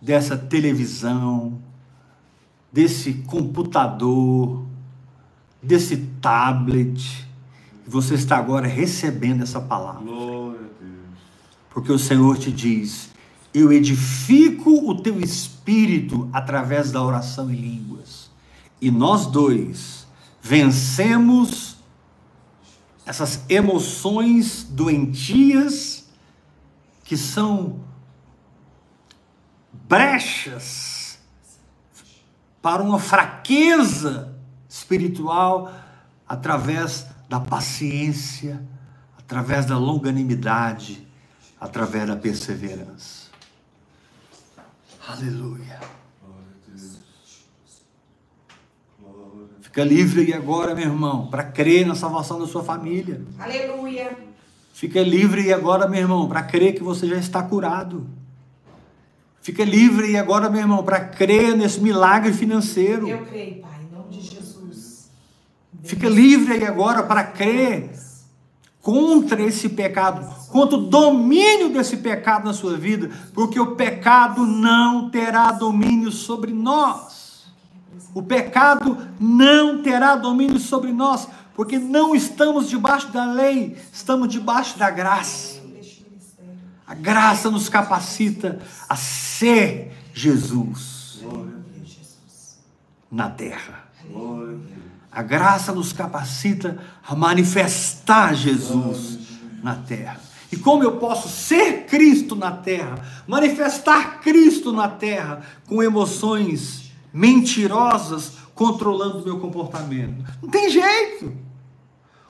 dessa 0.00 0.36
televisão, 0.36 1.60
desse 2.72 3.14
computador, 3.14 4.64
desse 5.62 5.96
tablet. 6.20 7.26
E 7.86 7.90
você 7.90 8.14
está 8.14 8.36
agora 8.36 8.66
recebendo 8.66 9.42
essa 9.42 9.60
palavra. 9.60 10.02
Glória 10.02 10.60
a 10.60 10.82
Deus. 10.82 11.18
Porque 11.70 11.92
o 11.92 11.98
Senhor 11.98 12.36
te 12.38 12.52
diz: 12.52 13.10
Eu 13.52 13.72
edifico 13.72 14.88
o 14.88 15.00
teu 15.00 15.20
espírito 15.20 16.28
através 16.32 16.92
da 16.92 17.02
oração 17.02 17.50
em 17.50 17.56
línguas. 17.56 18.30
E 18.80 18.90
nós 18.90 19.26
dois 19.26 20.06
vencemos 20.42 21.71
essas 23.04 23.44
emoções 23.48 24.64
doentias 24.64 26.06
que 27.04 27.16
são 27.16 27.84
brechas 29.72 31.18
para 32.60 32.82
uma 32.82 32.98
fraqueza 32.98 34.38
espiritual 34.68 35.72
através 36.26 37.06
da 37.28 37.40
paciência, 37.40 38.62
através 39.18 39.66
da 39.66 39.76
longanimidade, 39.76 41.06
através 41.60 42.06
da 42.06 42.16
perseverança. 42.16 43.30
Aleluia. 45.08 45.80
Glória 46.22 46.46
a 46.48 46.70
Deus. 46.70 46.98
Glória. 48.98 49.61
Fica 49.72 49.84
livre 49.84 50.20
aí 50.20 50.34
agora, 50.34 50.74
meu 50.74 50.84
irmão, 50.84 51.28
para 51.28 51.44
crer 51.44 51.86
na 51.86 51.94
salvação 51.94 52.38
da 52.38 52.46
sua 52.46 52.62
família. 52.62 53.22
Aleluia. 53.38 54.18
Fica 54.74 55.00
livre 55.00 55.40
aí 55.40 55.50
agora, 55.50 55.88
meu 55.88 55.98
irmão, 55.98 56.28
para 56.28 56.42
crer 56.42 56.74
que 56.74 56.82
você 56.82 57.06
já 57.06 57.16
está 57.16 57.42
curado. 57.42 58.06
Fica 59.40 59.64
livre 59.64 60.08
aí 60.08 60.18
agora, 60.18 60.50
meu 60.50 60.60
irmão, 60.60 60.84
para 60.84 61.00
crer 61.00 61.56
nesse 61.56 61.80
milagre 61.80 62.34
financeiro. 62.34 63.08
Eu 63.08 63.24
creio, 63.24 63.62
Pai, 63.62 63.80
em 63.90 63.96
nome 63.96 64.10
de 64.10 64.20
Jesus. 64.20 65.10
Fica 65.82 66.06
livre 66.06 66.52
aí 66.52 66.66
agora 66.66 67.02
para 67.04 67.24
crer 67.24 67.92
contra 68.82 69.40
esse 69.40 69.70
pecado, 69.70 70.48
contra 70.50 70.76
o 70.76 70.82
domínio 70.82 71.70
desse 71.70 71.96
pecado 71.96 72.44
na 72.44 72.52
sua 72.52 72.76
vida, 72.76 73.10
porque 73.32 73.58
o 73.58 73.74
pecado 73.74 74.44
não 74.44 75.08
terá 75.08 75.50
domínio 75.50 76.12
sobre 76.12 76.52
nós. 76.52 77.21
O 78.14 78.22
pecado 78.22 78.98
não 79.18 79.82
terá 79.82 80.16
domínio 80.16 80.58
sobre 80.58 80.92
nós, 80.92 81.28
porque 81.54 81.78
não 81.78 82.14
estamos 82.14 82.68
debaixo 82.68 83.08
da 83.08 83.24
lei, 83.24 83.76
estamos 83.92 84.28
debaixo 84.28 84.78
da 84.78 84.90
graça. 84.90 85.60
A 86.86 86.94
graça 86.94 87.50
nos 87.50 87.68
capacita 87.68 88.60
a 88.88 88.96
ser 88.96 89.92
Jesus 90.12 91.22
na 93.10 93.30
terra. 93.30 93.84
A 95.10 95.22
graça 95.22 95.72
nos 95.72 95.92
capacita 95.92 96.78
a 97.06 97.14
manifestar 97.14 98.34
Jesus 98.34 99.18
na 99.62 99.74
terra. 99.74 100.20
E 100.50 100.56
como 100.56 100.82
eu 100.82 100.98
posso 100.98 101.28
ser 101.28 101.86
Cristo 101.86 102.36
na 102.36 102.52
terra, 102.52 102.98
manifestar 103.26 104.20
Cristo 104.20 104.70
na 104.70 104.88
terra 104.88 105.40
com 105.66 105.82
emoções 105.82 106.81
mentirosas 107.12 108.32
controlando 108.54 109.24
meu 109.24 109.38
comportamento? 109.38 110.24
Não 110.42 110.48
tem 110.48 110.68
jeito. 110.70 111.32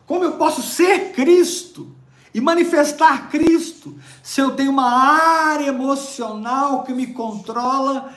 Como 0.07 0.25
eu 0.25 0.33
posso 0.33 0.63
ser 0.63 1.13
Cristo 1.13 1.95
e 2.35 2.41
manifestar 2.41 3.31
Cristo 3.31 3.95
se 4.23 4.41
eu 4.41 4.53
tenho 4.53 4.71
uma 4.71 4.91
área 4.91 5.69
emocional 5.69 6.83
que 6.83 6.93
me 6.93 7.09
controla, 7.09 8.13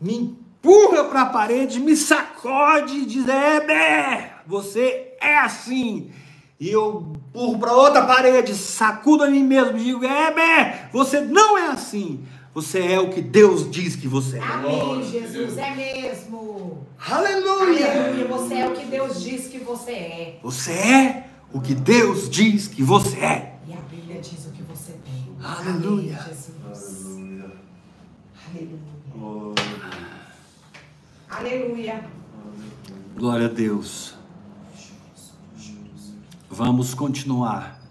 me 0.00 0.14
empurra 0.14 1.04
para 1.04 1.22
a 1.22 1.26
parede, 1.26 1.80
me 1.80 1.96
sacode 1.96 2.98
e 2.98 3.06
diz: 3.06 3.28
é, 3.28 3.60
bé, 3.60 4.34
você 4.46 5.14
é 5.20 5.38
assim. 5.38 6.10
E 6.58 6.70
eu 6.70 7.12
empurro 7.14 7.58
para 7.58 7.72
outra 7.72 8.06
parede, 8.06 8.54
sacudo 8.54 9.24
a 9.24 9.30
mim 9.30 9.44
mesmo 9.44 9.76
e 9.76 9.84
digo: 9.84 10.04
é, 10.04 10.32
bé, 10.32 10.88
você 10.92 11.20
não 11.20 11.56
é 11.56 11.68
assim. 11.68 12.24
Você 12.56 12.80
é 12.80 12.98
o 12.98 13.10
que 13.10 13.20
Deus 13.20 13.70
diz 13.70 13.94
que 13.96 14.08
você 14.08 14.38
é. 14.38 14.42
Amém, 14.42 15.02
Jesus. 15.02 15.58
É 15.58 15.74
mesmo. 15.74 16.86
Aleluia! 16.98 17.92
Aleluia. 17.92 18.28
Você 18.28 18.54
é 18.54 18.66
o 18.66 18.72
que 18.72 18.86
Deus 18.86 19.22
diz 19.22 19.48
que 19.48 19.58
você 19.58 19.90
é. 19.90 20.40
Você 20.42 20.72
é 20.72 21.30
o 21.52 21.60
que 21.60 21.74
Deus 21.74 22.30
diz 22.30 22.66
que 22.66 22.82
você 22.82 23.18
é. 23.18 23.58
E 23.68 23.74
a 23.74 23.80
Bíblia 23.82 24.22
diz 24.22 24.46
o 24.46 24.52
que 24.52 24.62
você 24.62 24.94
tem. 25.04 25.36
Aleluia. 25.38 26.18
Amém, 26.18 26.28
Jesus. 26.28 27.04
Aleluia. 27.04 27.52
Aleluia. 28.48 28.80
Glória 29.18 29.58
a 31.28 31.38
Deus. 31.38 31.74
Aleluia. 31.98 32.04
Glória 33.18 33.46
a 33.46 33.50
Deus. 33.50 34.14
Vamos 36.48 36.94
continuar 36.94 37.82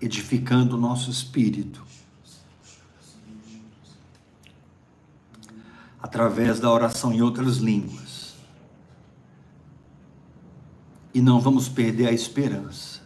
edificando 0.00 0.76
o 0.76 0.80
nosso 0.80 1.10
espírito 1.10 1.85
através 6.06 6.60
da 6.60 6.70
oração 6.70 7.12
em 7.12 7.20
outras 7.20 7.56
línguas. 7.56 8.36
E 11.12 11.20
não 11.20 11.40
vamos 11.40 11.68
perder 11.68 12.06
a 12.06 12.12
esperança 12.12 13.02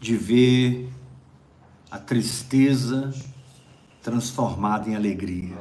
de 0.00 0.16
ver 0.16 0.92
a 1.90 1.98
tristeza 1.98 3.14
transformada 4.02 4.88
em 4.88 4.96
alegria 4.96 5.56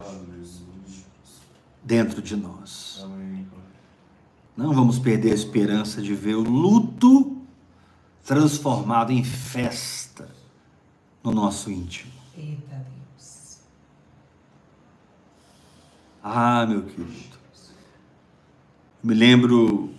dentro 1.84 2.20
de 2.20 2.36
nós. 2.36 3.06
Não 4.56 4.74
vamos 4.74 4.98
perder 4.98 5.32
a 5.32 5.36
esperança 5.36 6.02
de 6.02 6.16
ver 6.16 6.34
o 6.34 6.42
luto 6.42 7.38
transformado 8.26 9.12
em 9.12 9.24
festa 9.24 10.28
no 11.24 11.32
nosso 11.32 11.70
íntimo. 11.70 12.12
Eita 12.36 12.76
Deus. 12.76 13.60
Ah, 16.30 16.66
meu 16.66 16.84
querido. 16.84 17.38
Me 19.02 19.14
lembro 19.14 19.90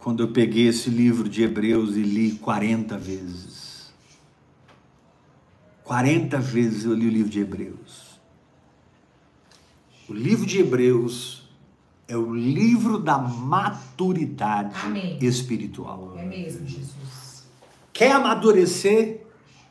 quando 0.00 0.24
eu 0.24 0.32
peguei 0.32 0.66
esse 0.66 0.90
livro 0.90 1.28
de 1.28 1.44
Hebreus 1.44 1.96
e 1.96 2.02
li 2.02 2.32
40 2.32 2.98
vezes. 2.98 3.94
40 5.84 6.40
vezes 6.40 6.84
eu 6.84 6.92
li 6.92 7.06
o 7.06 7.10
livro 7.10 7.30
de 7.30 7.38
Hebreus. 7.38 8.18
O 10.08 10.12
livro 10.12 10.44
de 10.44 10.58
Hebreus 10.58 11.48
é 12.08 12.16
o 12.16 12.34
livro 12.34 12.98
da 12.98 13.16
maturidade 13.16 14.74
Amém. 14.84 15.18
espiritual. 15.22 16.16
É 16.18 16.24
mesmo, 16.24 16.66
Jesus. 16.66 17.46
Quer 17.92 18.10
amadurecer? 18.10 19.24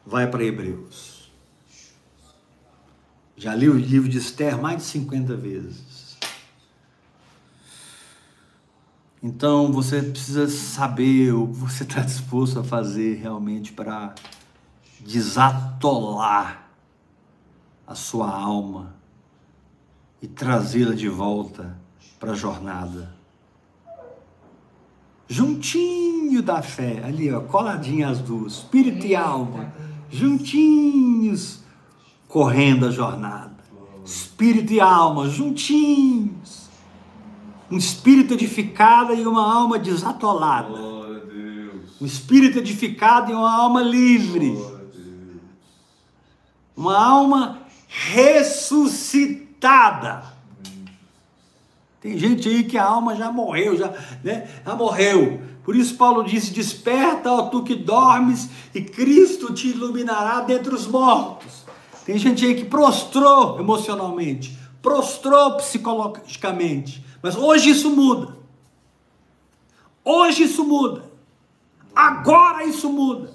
Vai 0.05 0.29
para 0.29 0.45
Hebreus. 0.45 1.12
Já 3.35 3.55
li 3.55 3.67
o 3.67 3.77
livro 3.77 4.07
de 4.07 4.17
Esther 4.17 4.61
mais 4.61 4.77
de 4.77 4.83
50 4.83 5.35
vezes. 5.35 6.17
Então 9.21 9.71
você 9.71 10.01
precisa 10.01 10.49
saber 10.49 11.33
o 11.33 11.47
que 11.47 11.53
você 11.53 11.83
está 11.83 12.01
disposto 12.03 12.59
a 12.59 12.63
fazer 12.63 13.15
realmente 13.15 13.71
para 13.71 14.13
desatolar 14.99 16.67
a 17.87 17.95
sua 17.95 18.29
alma 18.29 18.95
e 20.21 20.27
trazê-la 20.27 20.93
de 20.93 21.07
volta 21.07 21.77
para 22.19 22.33
a 22.33 22.35
jornada. 22.35 23.13
Juntinho 25.27 26.41
da 26.41 26.61
fé, 26.61 27.01
ali 27.03 27.31
ó, 27.31 27.39
coladinho 27.41 28.07
as 28.07 28.19
duas, 28.19 28.53
espírito 28.53 29.05
e 29.05 29.15
alma, 29.15 29.73
juntinhos, 30.09 31.62
correndo 32.33 32.87
a 32.87 32.91
jornada. 32.91 33.53
Espírito 34.03 34.73
e 34.73 34.81
alma, 34.81 35.29
juntinhos. 35.29 36.67
Um 37.69 37.77
espírito 37.77 38.33
edificado 38.33 39.13
e 39.13 39.27
uma 39.27 39.53
alma 39.53 39.77
desatolada. 39.77 40.73
Um 42.01 42.05
espírito 42.05 42.57
edificado 42.57 43.31
e 43.31 43.35
uma 43.35 43.55
alma 43.55 43.83
livre. 43.83 44.57
Uma 46.75 46.97
alma 46.97 47.59
ressuscitada. 47.87 49.53
Tem 52.01 52.17
gente 52.17 52.49
aí 52.49 52.63
que 52.63 52.79
a 52.79 52.83
alma 52.83 53.15
já 53.15 53.31
morreu, 53.31 53.77
já, 53.77 53.93
né? 54.23 54.49
já 54.65 54.73
morreu. 54.75 55.39
Por 55.63 55.75
isso 55.75 55.95
Paulo 55.95 56.23
disse: 56.23 56.51
Desperta, 56.51 57.31
ó 57.31 57.43
tu 57.43 57.61
que 57.61 57.75
dormes, 57.75 58.49
e 58.73 58.81
Cristo 58.81 59.53
te 59.53 59.67
iluminará 59.67 60.41
dentre 60.41 60.73
os 60.73 60.87
mortos. 60.87 61.62
Tem 62.05 62.17
gente 62.17 62.45
aí 62.45 62.55
que 62.55 62.65
prostrou 62.65 63.59
emocionalmente, 63.59 64.57
prostrou 64.81 65.57
psicologicamente. 65.57 67.03
Mas 67.21 67.35
hoje 67.35 67.69
isso 67.69 67.89
muda. 67.89 68.37
Hoje 70.03 70.43
isso 70.43 70.65
muda. 70.65 71.03
Agora 71.95 72.65
isso 72.65 72.89
muda. 72.89 73.31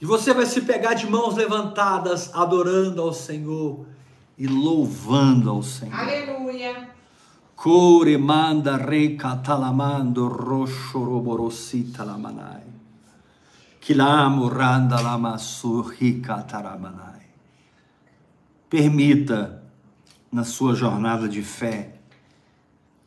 E 0.00 0.04
você 0.04 0.34
vai 0.34 0.44
se 0.44 0.60
pegar 0.62 0.94
de 0.94 1.08
mãos 1.08 1.34
levantadas, 1.34 2.34
adorando 2.34 3.00
ao 3.00 3.12
Senhor 3.12 3.86
e 4.36 4.46
louvando 4.46 5.48
ao 5.48 5.62
Senhor. 5.62 5.94
Aleluia. 5.94 6.90
Core 7.54 8.18
manda 8.18 8.76
re 8.76 9.16
catalamando 9.16 10.28
roxo 10.28 10.98
roborosita 10.98 12.04
lamanai. 12.04 12.75
Permita, 18.68 19.62
na 20.32 20.42
sua 20.42 20.74
jornada 20.74 21.28
de 21.28 21.40
fé, 21.40 21.94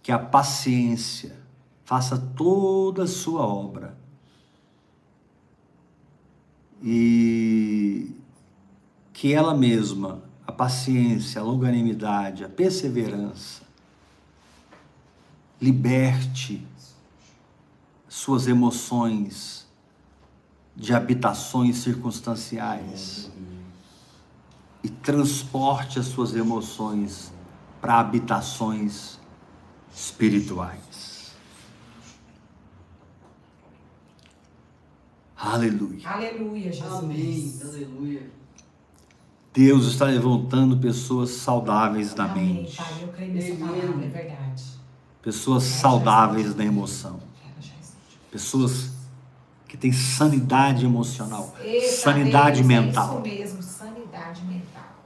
que 0.01 0.09
a 0.09 0.17
paciência 0.17 1.37
faça 1.83 2.17
toda 2.17 3.03
a 3.03 3.07
sua 3.07 3.41
obra. 3.41 3.97
E 6.81 8.15
que 9.11 9.33
ela 9.33 9.53
mesma, 9.53 10.23
a 10.47 10.51
paciência, 10.53 11.41
a 11.41 11.43
longanimidade, 11.43 12.45
a 12.45 12.47
perseverança, 12.47 13.63
liberte 15.61 16.65
suas 18.07 18.47
emoções 18.47 19.68
de 20.79 20.93
habitações 20.93 21.79
circunstanciais 21.79 23.29
e 24.81 24.87
transporte 24.87 25.99
as 25.99 26.05
suas 26.05 26.33
emoções 26.33 27.33
para 27.81 27.99
habitações 27.99 29.19
espirituais. 29.93 31.33
Aleluia. 35.35 36.09
Aleluia, 36.09 36.71
Jesus. 36.71 36.93
Amém. 36.93 37.59
Aleluia. 37.61 38.31
Deus 39.53 39.85
está 39.87 40.05
levantando 40.05 40.77
pessoas 40.77 41.31
saudáveis 41.31 42.13
da 42.13 42.25
Amém, 42.25 42.53
mente, 42.53 42.77
Pai, 42.77 42.93
eu 43.01 43.07
creio 43.09 43.33
nessa 43.33 43.55
palavra, 43.55 44.05
é 44.05 44.07
verdade. 44.07 44.63
pessoas 45.21 45.63
saudáveis 45.63 46.53
da 46.53 46.63
emoção, 46.63 47.19
pessoas 48.31 48.91
que 49.69 49.77
têm 49.77 49.91
sanidade 49.93 50.83
emocional, 50.83 51.55
sanidade 52.01 52.57
Deus, 52.63 52.67
mental, 52.67 53.21
É 53.23 53.29
isso 53.29 53.37
mesmo, 53.37 53.63
sanidade 53.63 54.43
mental. 54.43 55.05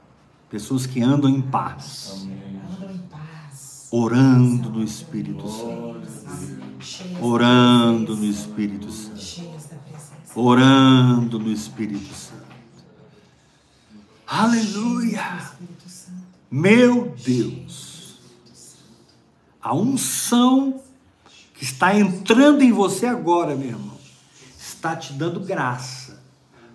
pessoas 0.50 0.86
que 0.86 1.02
andam 1.02 1.28
em 1.30 1.42
paz, 1.42 2.22
Amém. 2.22 2.60
Andam 2.74 2.90
em 2.90 2.98
paz. 2.98 3.88
orando 3.90 4.70
no 4.70 4.82
Espírito 4.82 5.46
Santo, 5.46 6.00
orando 7.20 8.16
no. 8.16 8.24
Espírito 8.24 8.90
Santo, 8.90 9.20
orando 10.34 11.38
no 11.38 11.52
Espírito 11.52 12.14
Santo. 12.14 12.42
Aleluia! 14.26 15.52
Meu 16.50 17.14
Deus, 17.22 18.18
a 19.60 19.74
unção 19.74 20.80
que 21.52 21.64
está 21.64 21.94
entrando 21.96 22.62
em 22.62 22.72
você 22.72 23.06
agora, 23.06 23.54
meu 23.54 23.68
irmão, 23.68 23.93
está 24.84 24.94
te 24.94 25.14
dando 25.14 25.40
graça 25.40 26.22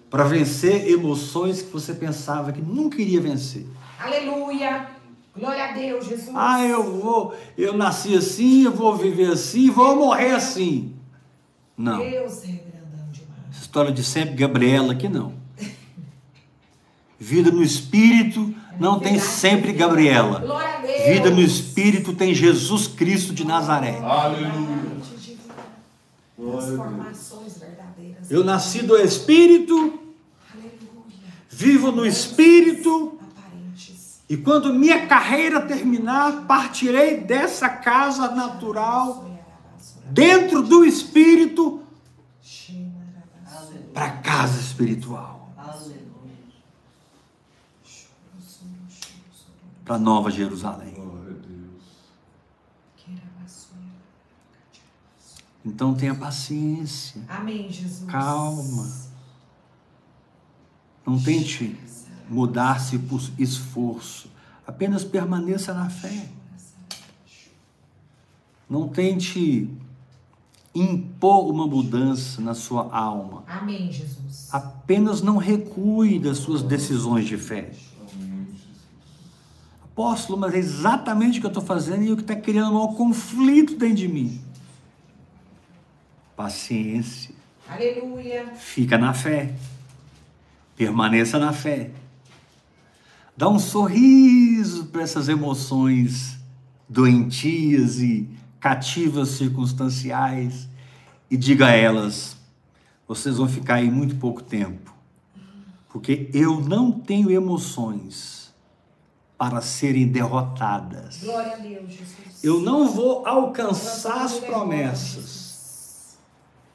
para 0.10 0.24
vencer 0.24 0.90
emoções 0.90 1.62
que 1.62 1.72
você 1.72 1.94
pensava 1.94 2.52
que 2.52 2.60
nunca 2.60 3.00
iria 3.00 3.22
vencer. 3.22 3.68
Aleluia. 4.00 4.88
Glória 5.38 5.66
a 5.66 5.72
Deus, 5.74 6.08
Jesus. 6.08 6.32
Ah, 6.34 6.66
eu 6.66 7.00
vou, 7.00 7.36
eu 7.56 7.78
nasci 7.78 8.18
assim, 8.18 8.64
eu 8.64 8.72
vou 8.72 8.96
viver 8.96 9.32
assim, 9.32 9.70
vou 9.70 9.96
morrer 9.96 10.32
assim. 10.32 10.96
Não. 11.78 12.00
Deus 12.00 12.44
é 12.44 12.48
grandão 12.48 13.12
demais. 13.12 13.52
Essa 13.52 13.62
história 13.62 13.92
de 13.92 14.04
sempre 14.04 14.34
Gabriela 14.34 14.94
aqui 14.94 15.08
não. 15.08 15.38
Vida 17.20 17.52
no 17.52 17.62
espírito 17.62 18.54
não 18.80 19.00
tem 19.00 19.20
sempre 19.20 19.72
Gabriela. 19.72 20.40
Glória 20.40 20.78
a 20.78 20.82
Deus. 20.82 21.04
Vida 21.06 21.30
no 21.30 21.42
espírito 21.42 22.16
tem 22.16 22.34
Jesus 22.34 22.88
Cristo 22.88 23.34
de 23.34 23.46
Nazaré. 23.46 24.00
Aleluia. 24.00 24.90
Transformações 26.36 27.58
verdadeiras. 27.58 27.89
Eu 28.30 28.44
nasci 28.44 28.84
do 28.84 28.96
espírito, 28.96 30.00
vivo 31.50 31.92
no 31.92 32.06
espírito, 32.06 33.20
e 34.30 34.38
quando 34.38 34.72
minha 34.72 35.08
carreira 35.08 35.60
terminar, 35.60 36.46
partirei 36.46 37.22
dessa 37.22 37.68
casa 37.68 38.30
natural, 38.30 39.28
dentro 40.12 40.62
do 40.62 40.86
espírito, 40.86 41.82
para 43.92 44.06
a 44.06 44.12
casa 44.12 44.60
espiritual, 44.60 45.52
Aleluia. 45.58 46.00
para 49.84 49.98
Nova 49.98 50.30
Jerusalém. 50.30 50.94
Glória 50.94 51.32
a 51.32 51.48
Deus. 51.48 51.84
Então 55.66 55.94
tenha 55.94 56.16
paciência, 56.16 57.22
Amém, 57.28 57.70
Jesus. 57.70 58.10
calma. 58.10 58.90
Não 61.06 61.22
tente 61.22 61.76
mudar-se 62.30 62.98
por 63.00 63.22
esforço, 63.38 64.30
apenas 64.66 65.04
permaneça 65.04 65.74
na 65.74 65.90
fé. 65.90 66.30
Não 68.70 68.88
tente 68.88 69.70
impor 70.74 71.50
uma 71.50 71.66
mudança 71.66 72.42
na 72.42 72.54
sua 72.54 72.96
alma. 72.96 73.44
Amém, 73.48 73.92
Jesus. 73.92 74.48
Apenas 74.52 75.22
não 75.22 75.38
recue 75.38 76.20
das 76.20 76.38
suas 76.38 76.62
decisões 76.62 77.26
de 77.26 77.38
fé. 77.38 77.72
Apóstolo, 79.84 80.40
mas 80.40 80.54
é 80.54 80.58
exatamente 80.60 81.40
o 81.40 81.42
que 81.42 81.48
eu 81.48 81.50
estou 81.50 81.64
fazendo 81.64 82.04
e 82.04 82.12
o 82.12 82.16
que 82.16 82.22
está 82.22 82.36
criando 82.36 82.70
um 82.72 82.74
maior 82.76 82.96
conflito 82.96 83.76
dentro 83.76 83.96
de 83.98 84.08
mim. 84.08 84.40
Paciência. 86.40 87.36
Aleluia. 87.68 88.54
Fica 88.56 88.98
na 88.98 89.14
fé. 89.14 89.54
Permaneça 90.74 91.38
na 91.38 91.52
fé. 91.52 91.92
Dá 93.36 93.50
um 93.50 93.60
sorriso 93.60 94.86
para 94.86 95.02
essas 95.02 95.28
emoções 95.28 96.40
doentias 96.88 98.00
e 98.00 98.26
cativas 98.58 99.32
circunstanciais 99.32 100.70
e 101.30 101.36
diga 101.36 101.68
a 101.68 101.72
elas: 101.72 102.38
vocês 103.06 103.36
vão 103.36 103.50
ficar 103.50 103.76
aí 103.76 103.92
muito 103.92 104.16
pouco 104.16 104.42
tempo, 104.42 104.96
porque 105.90 106.30
eu 106.34 106.62
não 106.62 106.90
tenho 106.90 107.30
emoções 107.30 108.56
para 109.38 109.60
serem 109.60 110.08
derrotadas. 110.08 111.22
Glória 111.22 111.52
a 111.52 111.58
Deus, 111.58 111.92
Jesus. 111.92 112.42
Eu 112.42 112.62
não 112.62 112.88
vou 112.88 113.28
alcançar 113.28 114.24
as 114.24 114.40
promessas 114.40 115.39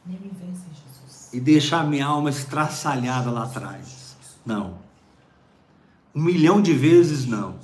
me 0.07 0.31
vence, 0.39 0.65
Jesus. 0.71 1.31
e 1.33 1.41
deixar 1.41 1.87
minha 1.87 2.07
alma 2.07 2.31
estraçalhada 2.31 3.31
lá 3.31 3.45
atrás. 3.45 4.17
Não. 4.45 4.79
Um 6.15 6.23
milhão 6.23 6.61
de 6.61 6.73
vezes 6.73 7.27
não. 7.27 7.57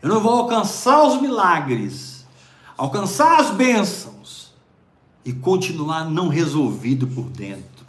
Eu 0.00 0.08
não 0.08 0.20
vou 0.20 0.32
alcançar 0.32 1.02
os 1.06 1.20
milagres, 1.20 2.24
alcançar 2.76 3.40
as 3.40 3.50
bênçãos 3.50 4.52
e 5.24 5.32
continuar 5.32 6.04
não 6.04 6.28
resolvido 6.28 7.06
por 7.06 7.28
dentro. 7.30 7.86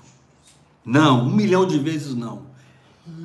Não, 0.84 1.28
um 1.28 1.36
milhão 1.36 1.66
de 1.66 1.78
vezes 1.78 2.16
não. 2.16 2.50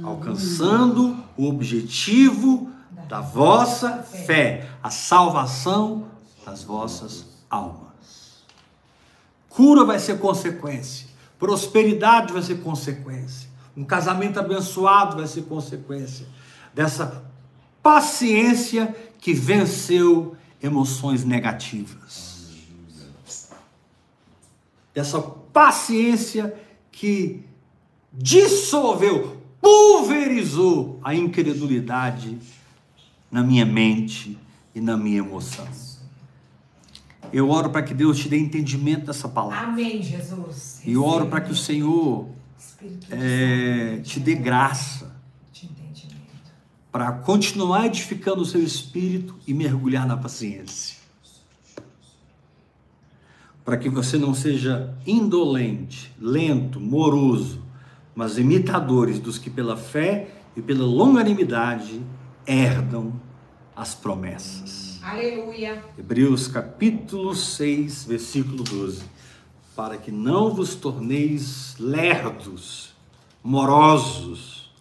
Alcançando 0.02 1.16
o 1.36 1.48
objetivo 1.48 2.70
da 3.08 3.20
vossa 3.20 4.02
fé, 4.02 4.70
a 4.82 4.90
salvação 4.90 6.06
das 6.44 6.62
vossas 6.62 7.24
almas. 7.48 8.23
Cura 9.54 9.84
vai 9.84 10.00
ser 10.00 10.18
consequência. 10.18 11.06
Prosperidade 11.38 12.32
vai 12.32 12.42
ser 12.42 12.56
consequência. 12.56 13.48
Um 13.76 13.84
casamento 13.84 14.40
abençoado 14.40 15.16
vai 15.16 15.28
ser 15.28 15.42
consequência 15.42 16.26
dessa 16.74 17.24
paciência 17.80 18.94
que 19.20 19.32
venceu 19.32 20.36
emoções 20.60 21.24
negativas. 21.24 22.56
Dessa 24.92 25.20
paciência 25.20 26.52
que 26.90 27.44
dissolveu, 28.12 29.40
pulverizou 29.60 30.98
a 31.02 31.14
incredulidade 31.14 32.38
na 33.30 33.44
minha 33.44 33.64
mente 33.64 34.36
e 34.74 34.80
na 34.80 34.96
minha 34.96 35.18
emoção. 35.18 35.93
Eu 37.34 37.50
oro 37.50 37.68
para 37.68 37.82
que 37.82 37.92
Deus 37.92 38.20
te 38.20 38.28
dê 38.28 38.38
entendimento 38.38 39.06
dessa 39.06 39.28
palavra. 39.28 39.66
Amém, 39.66 40.00
Jesus. 40.00 40.80
E 40.86 40.96
oro 40.96 41.26
para 41.26 41.40
que 41.40 41.50
o 41.50 41.56
Senhor 41.56 42.28
é, 43.10 43.98
te 44.04 44.20
dê 44.20 44.36
graça 44.36 45.12
para 46.92 47.10
continuar 47.10 47.86
edificando 47.86 48.40
o 48.40 48.46
seu 48.46 48.62
espírito 48.62 49.34
e 49.48 49.52
mergulhar 49.52 50.06
na 50.06 50.16
paciência. 50.16 50.96
Para 53.64 53.78
que 53.78 53.88
você 53.88 54.16
não 54.16 54.32
seja 54.32 54.94
indolente, 55.04 56.14
lento, 56.20 56.78
moroso, 56.78 57.64
mas 58.14 58.38
imitadores 58.38 59.18
dos 59.18 59.38
que 59.38 59.50
pela 59.50 59.76
fé 59.76 60.28
e 60.54 60.62
pela 60.62 60.84
longanimidade 60.84 62.00
herdam 62.46 63.12
as 63.74 63.92
promessas. 63.92 64.83
Aleluia. 65.04 65.84
Hebreus 65.98 66.48
capítulo 66.48 67.34
6, 67.34 68.06
versículo 68.06 68.64
12. 68.64 69.02
Para 69.76 69.98
que 69.98 70.10
não 70.10 70.48
vos 70.54 70.74
torneis 70.74 71.76
lerdos, 71.78 72.94
morosos, 73.42 74.72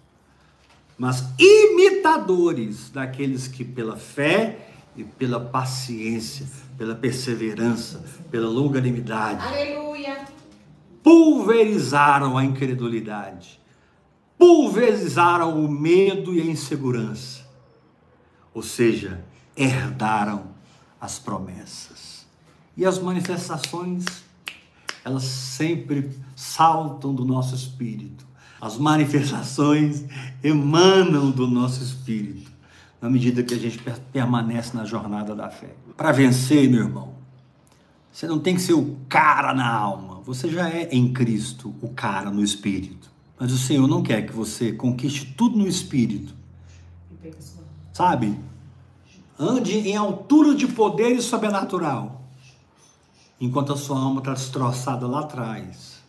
mas 0.97 1.25
imitadores 1.37 2.89
daqueles 2.89 3.49
que 3.49 3.65
pela 3.65 3.97
fé 3.97 4.69
e 4.95 5.03
pela 5.03 5.41
paciência, 5.41 6.47
pela 6.77 6.95
perseverança, 6.95 8.01
pela 8.31 8.47
longanimidade, 8.47 9.45
Aleluia. 9.45 10.23
pulverizaram 11.03 12.37
a 12.37 12.45
incredulidade, 12.45 13.59
pulverizaram 14.37 15.61
o 15.61 15.69
medo 15.69 16.33
e 16.33 16.39
a 16.39 16.45
insegurança, 16.45 17.45
ou 18.53 18.63
seja, 18.63 19.32
herdaram 19.55 20.45
as 20.99 21.19
promessas. 21.19 22.25
E 22.75 22.85
as 22.85 22.97
manifestações, 22.99 24.05
elas 25.03 25.23
sempre 25.23 26.09
saltam 26.35 27.13
do 27.13 27.23
nosso 27.25 27.53
espírito. 27.55 28.25
As 28.59 28.77
manifestações 28.77 30.05
emanam 30.43 31.29
do 31.29 31.47
nosso 31.47 31.83
espírito, 31.83 32.51
na 33.01 33.09
medida 33.09 33.43
que 33.43 33.53
a 33.53 33.59
gente 33.59 33.77
per- 33.77 33.99
permanece 34.11 34.75
na 34.75 34.85
jornada 34.85 35.35
da 35.35 35.49
fé. 35.49 35.75
Para 35.97 36.11
vencer, 36.11 36.69
meu 36.69 36.85
irmão, 36.85 37.13
você 38.11 38.27
não 38.27 38.39
tem 38.39 38.55
que 38.55 38.61
ser 38.61 38.73
o 38.73 38.97
cara 39.09 39.53
na 39.53 39.69
alma. 39.69 40.21
Você 40.21 40.49
já 40.49 40.69
é 40.69 40.87
em 40.91 41.11
Cristo 41.11 41.75
o 41.81 41.89
cara 41.89 42.31
no 42.31 42.41
espírito. 42.43 43.11
Mas 43.37 43.51
o 43.51 43.57
Senhor 43.57 43.87
não 43.87 44.01
quer 44.01 44.25
que 44.25 44.31
você 44.31 44.71
conquiste 44.71 45.33
tudo 45.35 45.57
no 45.57 45.67
espírito. 45.67 46.33
Sabe? 47.91 48.39
Ande 49.37 49.79
em 49.89 49.95
altura 49.95 50.53
de 50.53 50.67
poder 50.67 51.11
e 51.11 51.21
sobrenatural. 51.21 52.21
Enquanto 53.39 53.73
a 53.73 53.77
sua 53.77 53.99
alma 53.99 54.19
está 54.19 54.33
destroçada 54.33 55.07
lá 55.07 55.21
atrás, 55.21 56.01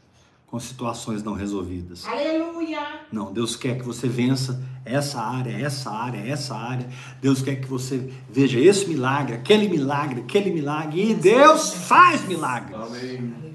com 0.46 0.60
situações 0.60 1.22
não 1.22 1.32
resolvidas. 1.32 2.06
Aleluia. 2.06 3.00
Não, 3.10 3.32
Deus 3.32 3.56
quer 3.56 3.76
que 3.78 3.84
você 3.84 4.06
vença 4.06 4.62
essa 4.84 5.20
área, 5.20 5.50
essa 5.50 5.90
área, 5.90 6.18
essa 6.18 6.54
área. 6.54 6.88
Deus 7.20 7.42
quer 7.42 7.56
que 7.56 7.66
você 7.66 8.12
veja 8.30 8.60
esse 8.60 8.86
milagre, 8.86 9.34
aquele 9.34 9.68
milagre, 9.68 10.20
aquele 10.20 10.52
milagre. 10.52 11.10
E 11.10 11.14
Deus 11.14 11.72
faz 11.72 12.24
milagres. 12.28 12.76
Amém. 12.76 13.16
Aleluia. 13.16 13.54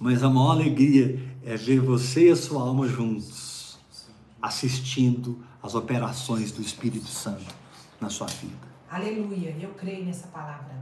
Mas 0.00 0.22
a 0.22 0.30
maior 0.30 0.52
alegria 0.52 1.22
é 1.44 1.56
ver 1.56 1.80
você 1.80 2.28
e 2.28 2.30
a 2.30 2.36
sua 2.36 2.62
alma 2.62 2.88
juntos, 2.88 3.78
assistindo 4.40 5.38
às 5.62 5.74
operações 5.74 6.50
do 6.50 6.62
Espírito 6.62 7.08
Santo 7.08 7.54
na 8.00 8.08
sua 8.08 8.26
vida. 8.26 8.71
Aleluia. 8.92 9.56
Eu 9.58 9.70
creio 9.70 10.04
nessa 10.04 10.26
palavra. 10.26 10.76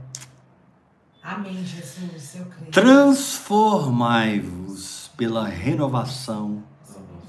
Amém, 1.23 1.63
Jesus. 1.63 2.35
Eu 2.35 2.45
creio. 2.47 2.69
Transformai-vos 2.69 5.09
pela 5.15 5.47
renovação 5.47 6.61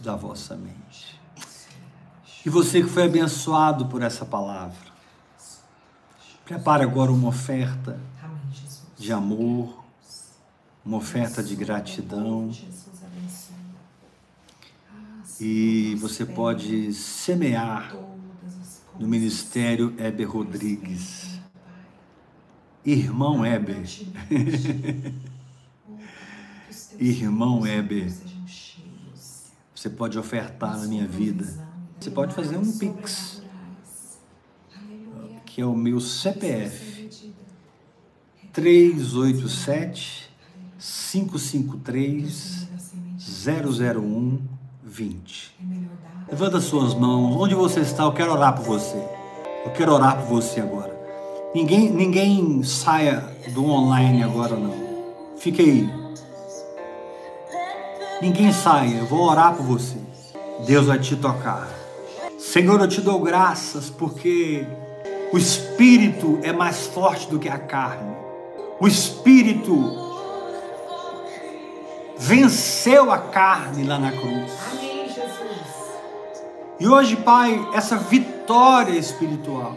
da 0.02 0.16
vossa 0.16 0.56
mente. 0.56 1.20
E 2.44 2.50
você 2.50 2.82
que 2.82 2.88
foi 2.88 3.04
abençoado 3.04 3.86
por 3.86 4.02
essa 4.02 4.24
palavra, 4.24 4.90
prepare 6.44 6.82
agora 6.82 7.12
uma 7.12 7.28
oferta 7.28 8.00
de 8.98 9.12
amor, 9.12 9.84
uma 10.84 10.96
oferta 10.96 11.44
de 11.44 11.54
gratidão. 11.54 12.50
Jesus 12.50 13.00
abençoe. 13.04 13.54
E 15.40 15.94
você 16.00 16.26
pode 16.26 16.92
semear 16.92 17.94
coisas. 18.92 19.08
Ministério 19.08 19.94
Heber 19.98 20.30
Rodrigues. 20.30 21.32
Irmão 22.84 23.46
Heber, 23.46 23.84
Irmão 26.98 27.64
Heber. 27.64 28.12
você 29.72 29.88
pode 29.88 30.18
ofertar 30.18 30.76
na 30.78 30.86
minha 30.86 31.06
vida, 31.06 31.46
Você 32.00 32.10
pode 32.10 32.34
fazer 32.34 32.56
um 32.56 32.78
Pix. 32.78 33.40
que 35.46 35.60
é 35.60 35.66
o 35.66 35.76
meu 35.76 36.00
CPF, 36.00 37.08
387 38.52 40.28
553 40.78 42.68
001 43.16 44.40
20. 44.82 45.54
Levanta 46.32 46.62
suas 46.62 46.94
mãos. 46.94 47.36
Onde 47.36 47.54
você 47.54 47.80
está? 47.80 48.04
Eu 48.04 48.12
quero 48.12 48.32
orar 48.32 48.56
por 48.56 48.64
você. 48.64 48.96
Eu 49.66 49.70
quero 49.72 49.92
orar 49.92 50.16
por 50.16 50.28
você 50.28 50.62
agora. 50.62 50.90
Ninguém, 51.54 51.90
ninguém 51.90 52.62
saia 52.62 53.22
do 53.52 53.66
online 53.66 54.22
agora 54.22 54.56
não. 54.56 54.74
Fique 55.36 55.60
aí. 55.60 55.90
Ninguém 58.22 58.50
saia. 58.50 59.00
Eu 59.00 59.06
vou 59.06 59.28
orar 59.28 59.54
por 59.54 59.66
você. 59.66 59.98
Deus 60.66 60.86
vai 60.86 60.98
te 60.98 61.16
tocar. 61.16 61.68
Senhor, 62.38 62.80
eu 62.80 62.88
te 62.88 63.02
dou 63.02 63.20
graças 63.20 63.90
porque 63.90 64.66
o 65.34 65.36
espírito 65.36 66.38
é 66.42 66.50
mais 66.50 66.86
forte 66.86 67.28
do 67.28 67.38
que 67.38 67.50
a 67.50 67.58
carne. 67.58 68.16
O 68.80 68.88
espírito 68.88 69.76
venceu 72.16 73.12
a 73.12 73.18
carne 73.18 73.84
lá 73.84 73.98
na 73.98 74.12
cruz. 74.12 74.91
E 76.82 76.88
hoje, 76.88 77.14
Pai, 77.14 77.64
essa 77.74 77.96
vitória 77.96 78.98
espiritual 78.98 79.76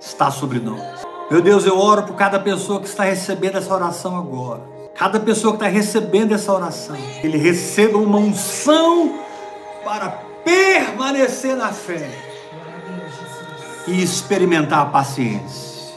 está 0.00 0.30
sobre 0.30 0.58
nós. 0.58 1.06
Meu 1.30 1.42
Deus, 1.42 1.66
eu 1.66 1.78
oro 1.78 2.04
por 2.04 2.16
cada 2.16 2.40
pessoa 2.40 2.80
que 2.80 2.86
está 2.86 3.04
recebendo 3.04 3.58
essa 3.58 3.74
oração 3.74 4.16
agora. 4.16 4.62
Cada 4.94 5.20
pessoa 5.20 5.52
que 5.52 5.58
está 5.58 5.68
recebendo 5.68 6.32
essa 6.32 6.50
oração, 6.50 6.96
ele 7.22 7.36
receba 7.36 7.98
uma 7.98 8.16
unção 8.16 9.18
para 9.84 10.18
permanecer 10.42 11.54
na 11.56 11.74
fé 11.74 12.08
e 13.86 14.02
experimentar 14.02 14.80
a 14.80 14.86
paciência. 14.86 15.92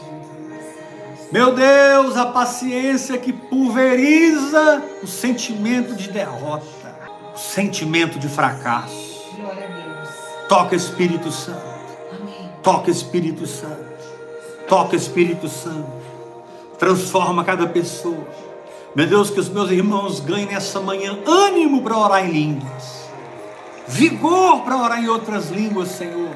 Meu 1.32 1.54
Deus, 1.54 2.18
a 2.18 2.26
paciência 2.26 3.16
que 3.16 3.32
pulveriza 3.32 4.82
o 5.02 5.06
sentimento 5.06 5.94
de 5.94 6.10
derrota, 6.10 6.66
o 7.34 7.38
sentimento 7.38 8.18
de 8.18 8.28
fracasso. 8.28 9.07
Toca 10.48 10.74
Espírito 10.74 11.30
Santo, 11.30 11.62
toca 12.62 12.90
Espírito 12.90 13.46
Santo, 13.46 13.84
toca 14.66 14.96
Espírito 14.96 15.46
Santo, 15.46 15.92
transforma 16.78 17.44
cada 17.44 17.66
pessoa. 17.66 18.26
Meu 18.94 19.06
Deus, 19.06 19.28
que 19.28 19.38
os 19.38 19.48
meus 19.50 19.70
irmãos 19.70 20.20
ganhem 20.20 20.46
nessa 20.46 20.80
manhã 20.80 21.18
ânimo 21.26 21.82
para 21.82 21.98
orar 21.98 22.24
em 22.24 22.32
línguas, 22.32 23.08
vigor 23.86 24.62
para 24.62 24.76
orar 24.78 25.04
em 25.04 25.08
outras 25.08 25.50
línguas, 25.50 25.88
Senhor. 25.88 26.34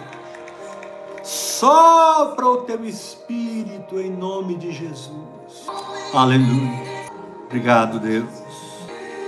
Sopra 1.23 2.47
o 2.47 2.59
teu 2.59 2.85
espírito 2.85 3.99
em 3.99 4.11
nome 4.11 4.57
de 4.57 4.73
Jesus. 4.73 5.67
Aleluia. 6.13 6.83
Obrigado, 7.47 7.99
Deus. 7.99 8.29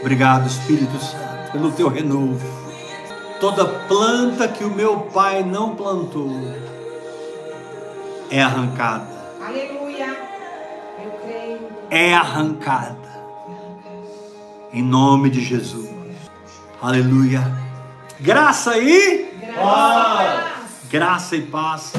Obrigado, 0.01 0.47
Espírito 0.47 0.99
Santo, 0.99 1.53
pelo 1.53 1.73
teu 1.73 1.89
renovo. 1.89 2.64
Toda 3.41 3.65
planta 3.65 4.49
que 4.49 4.65
o 4.65 4.71
meu 4.71 5.01
pai 5.13 5.43
não 5.43 5.75
plantou 5.75 6.31
é 8.31 8.43
arrancada. 8.43 9.07
Aleluia. 9.47 10.17
Eu 11.03 11.11
creio. 11.25 11.61
É 11.91 12.15
arrancada. 12.15 12.97
Em 14.73 14.83
nome 14.83 15.31
de 15.31 15.41
Jesus. 15.41 15.91
Aleluia. 16.81 17.41
Graça 18.21 18.79
e 18.79 19.31
Graças 19.41 19.59
a 19.59 20.23
Deus. 20.23 20.91
graça 20.91 21.37
e 21.37 21.43
paz 21.43 21.93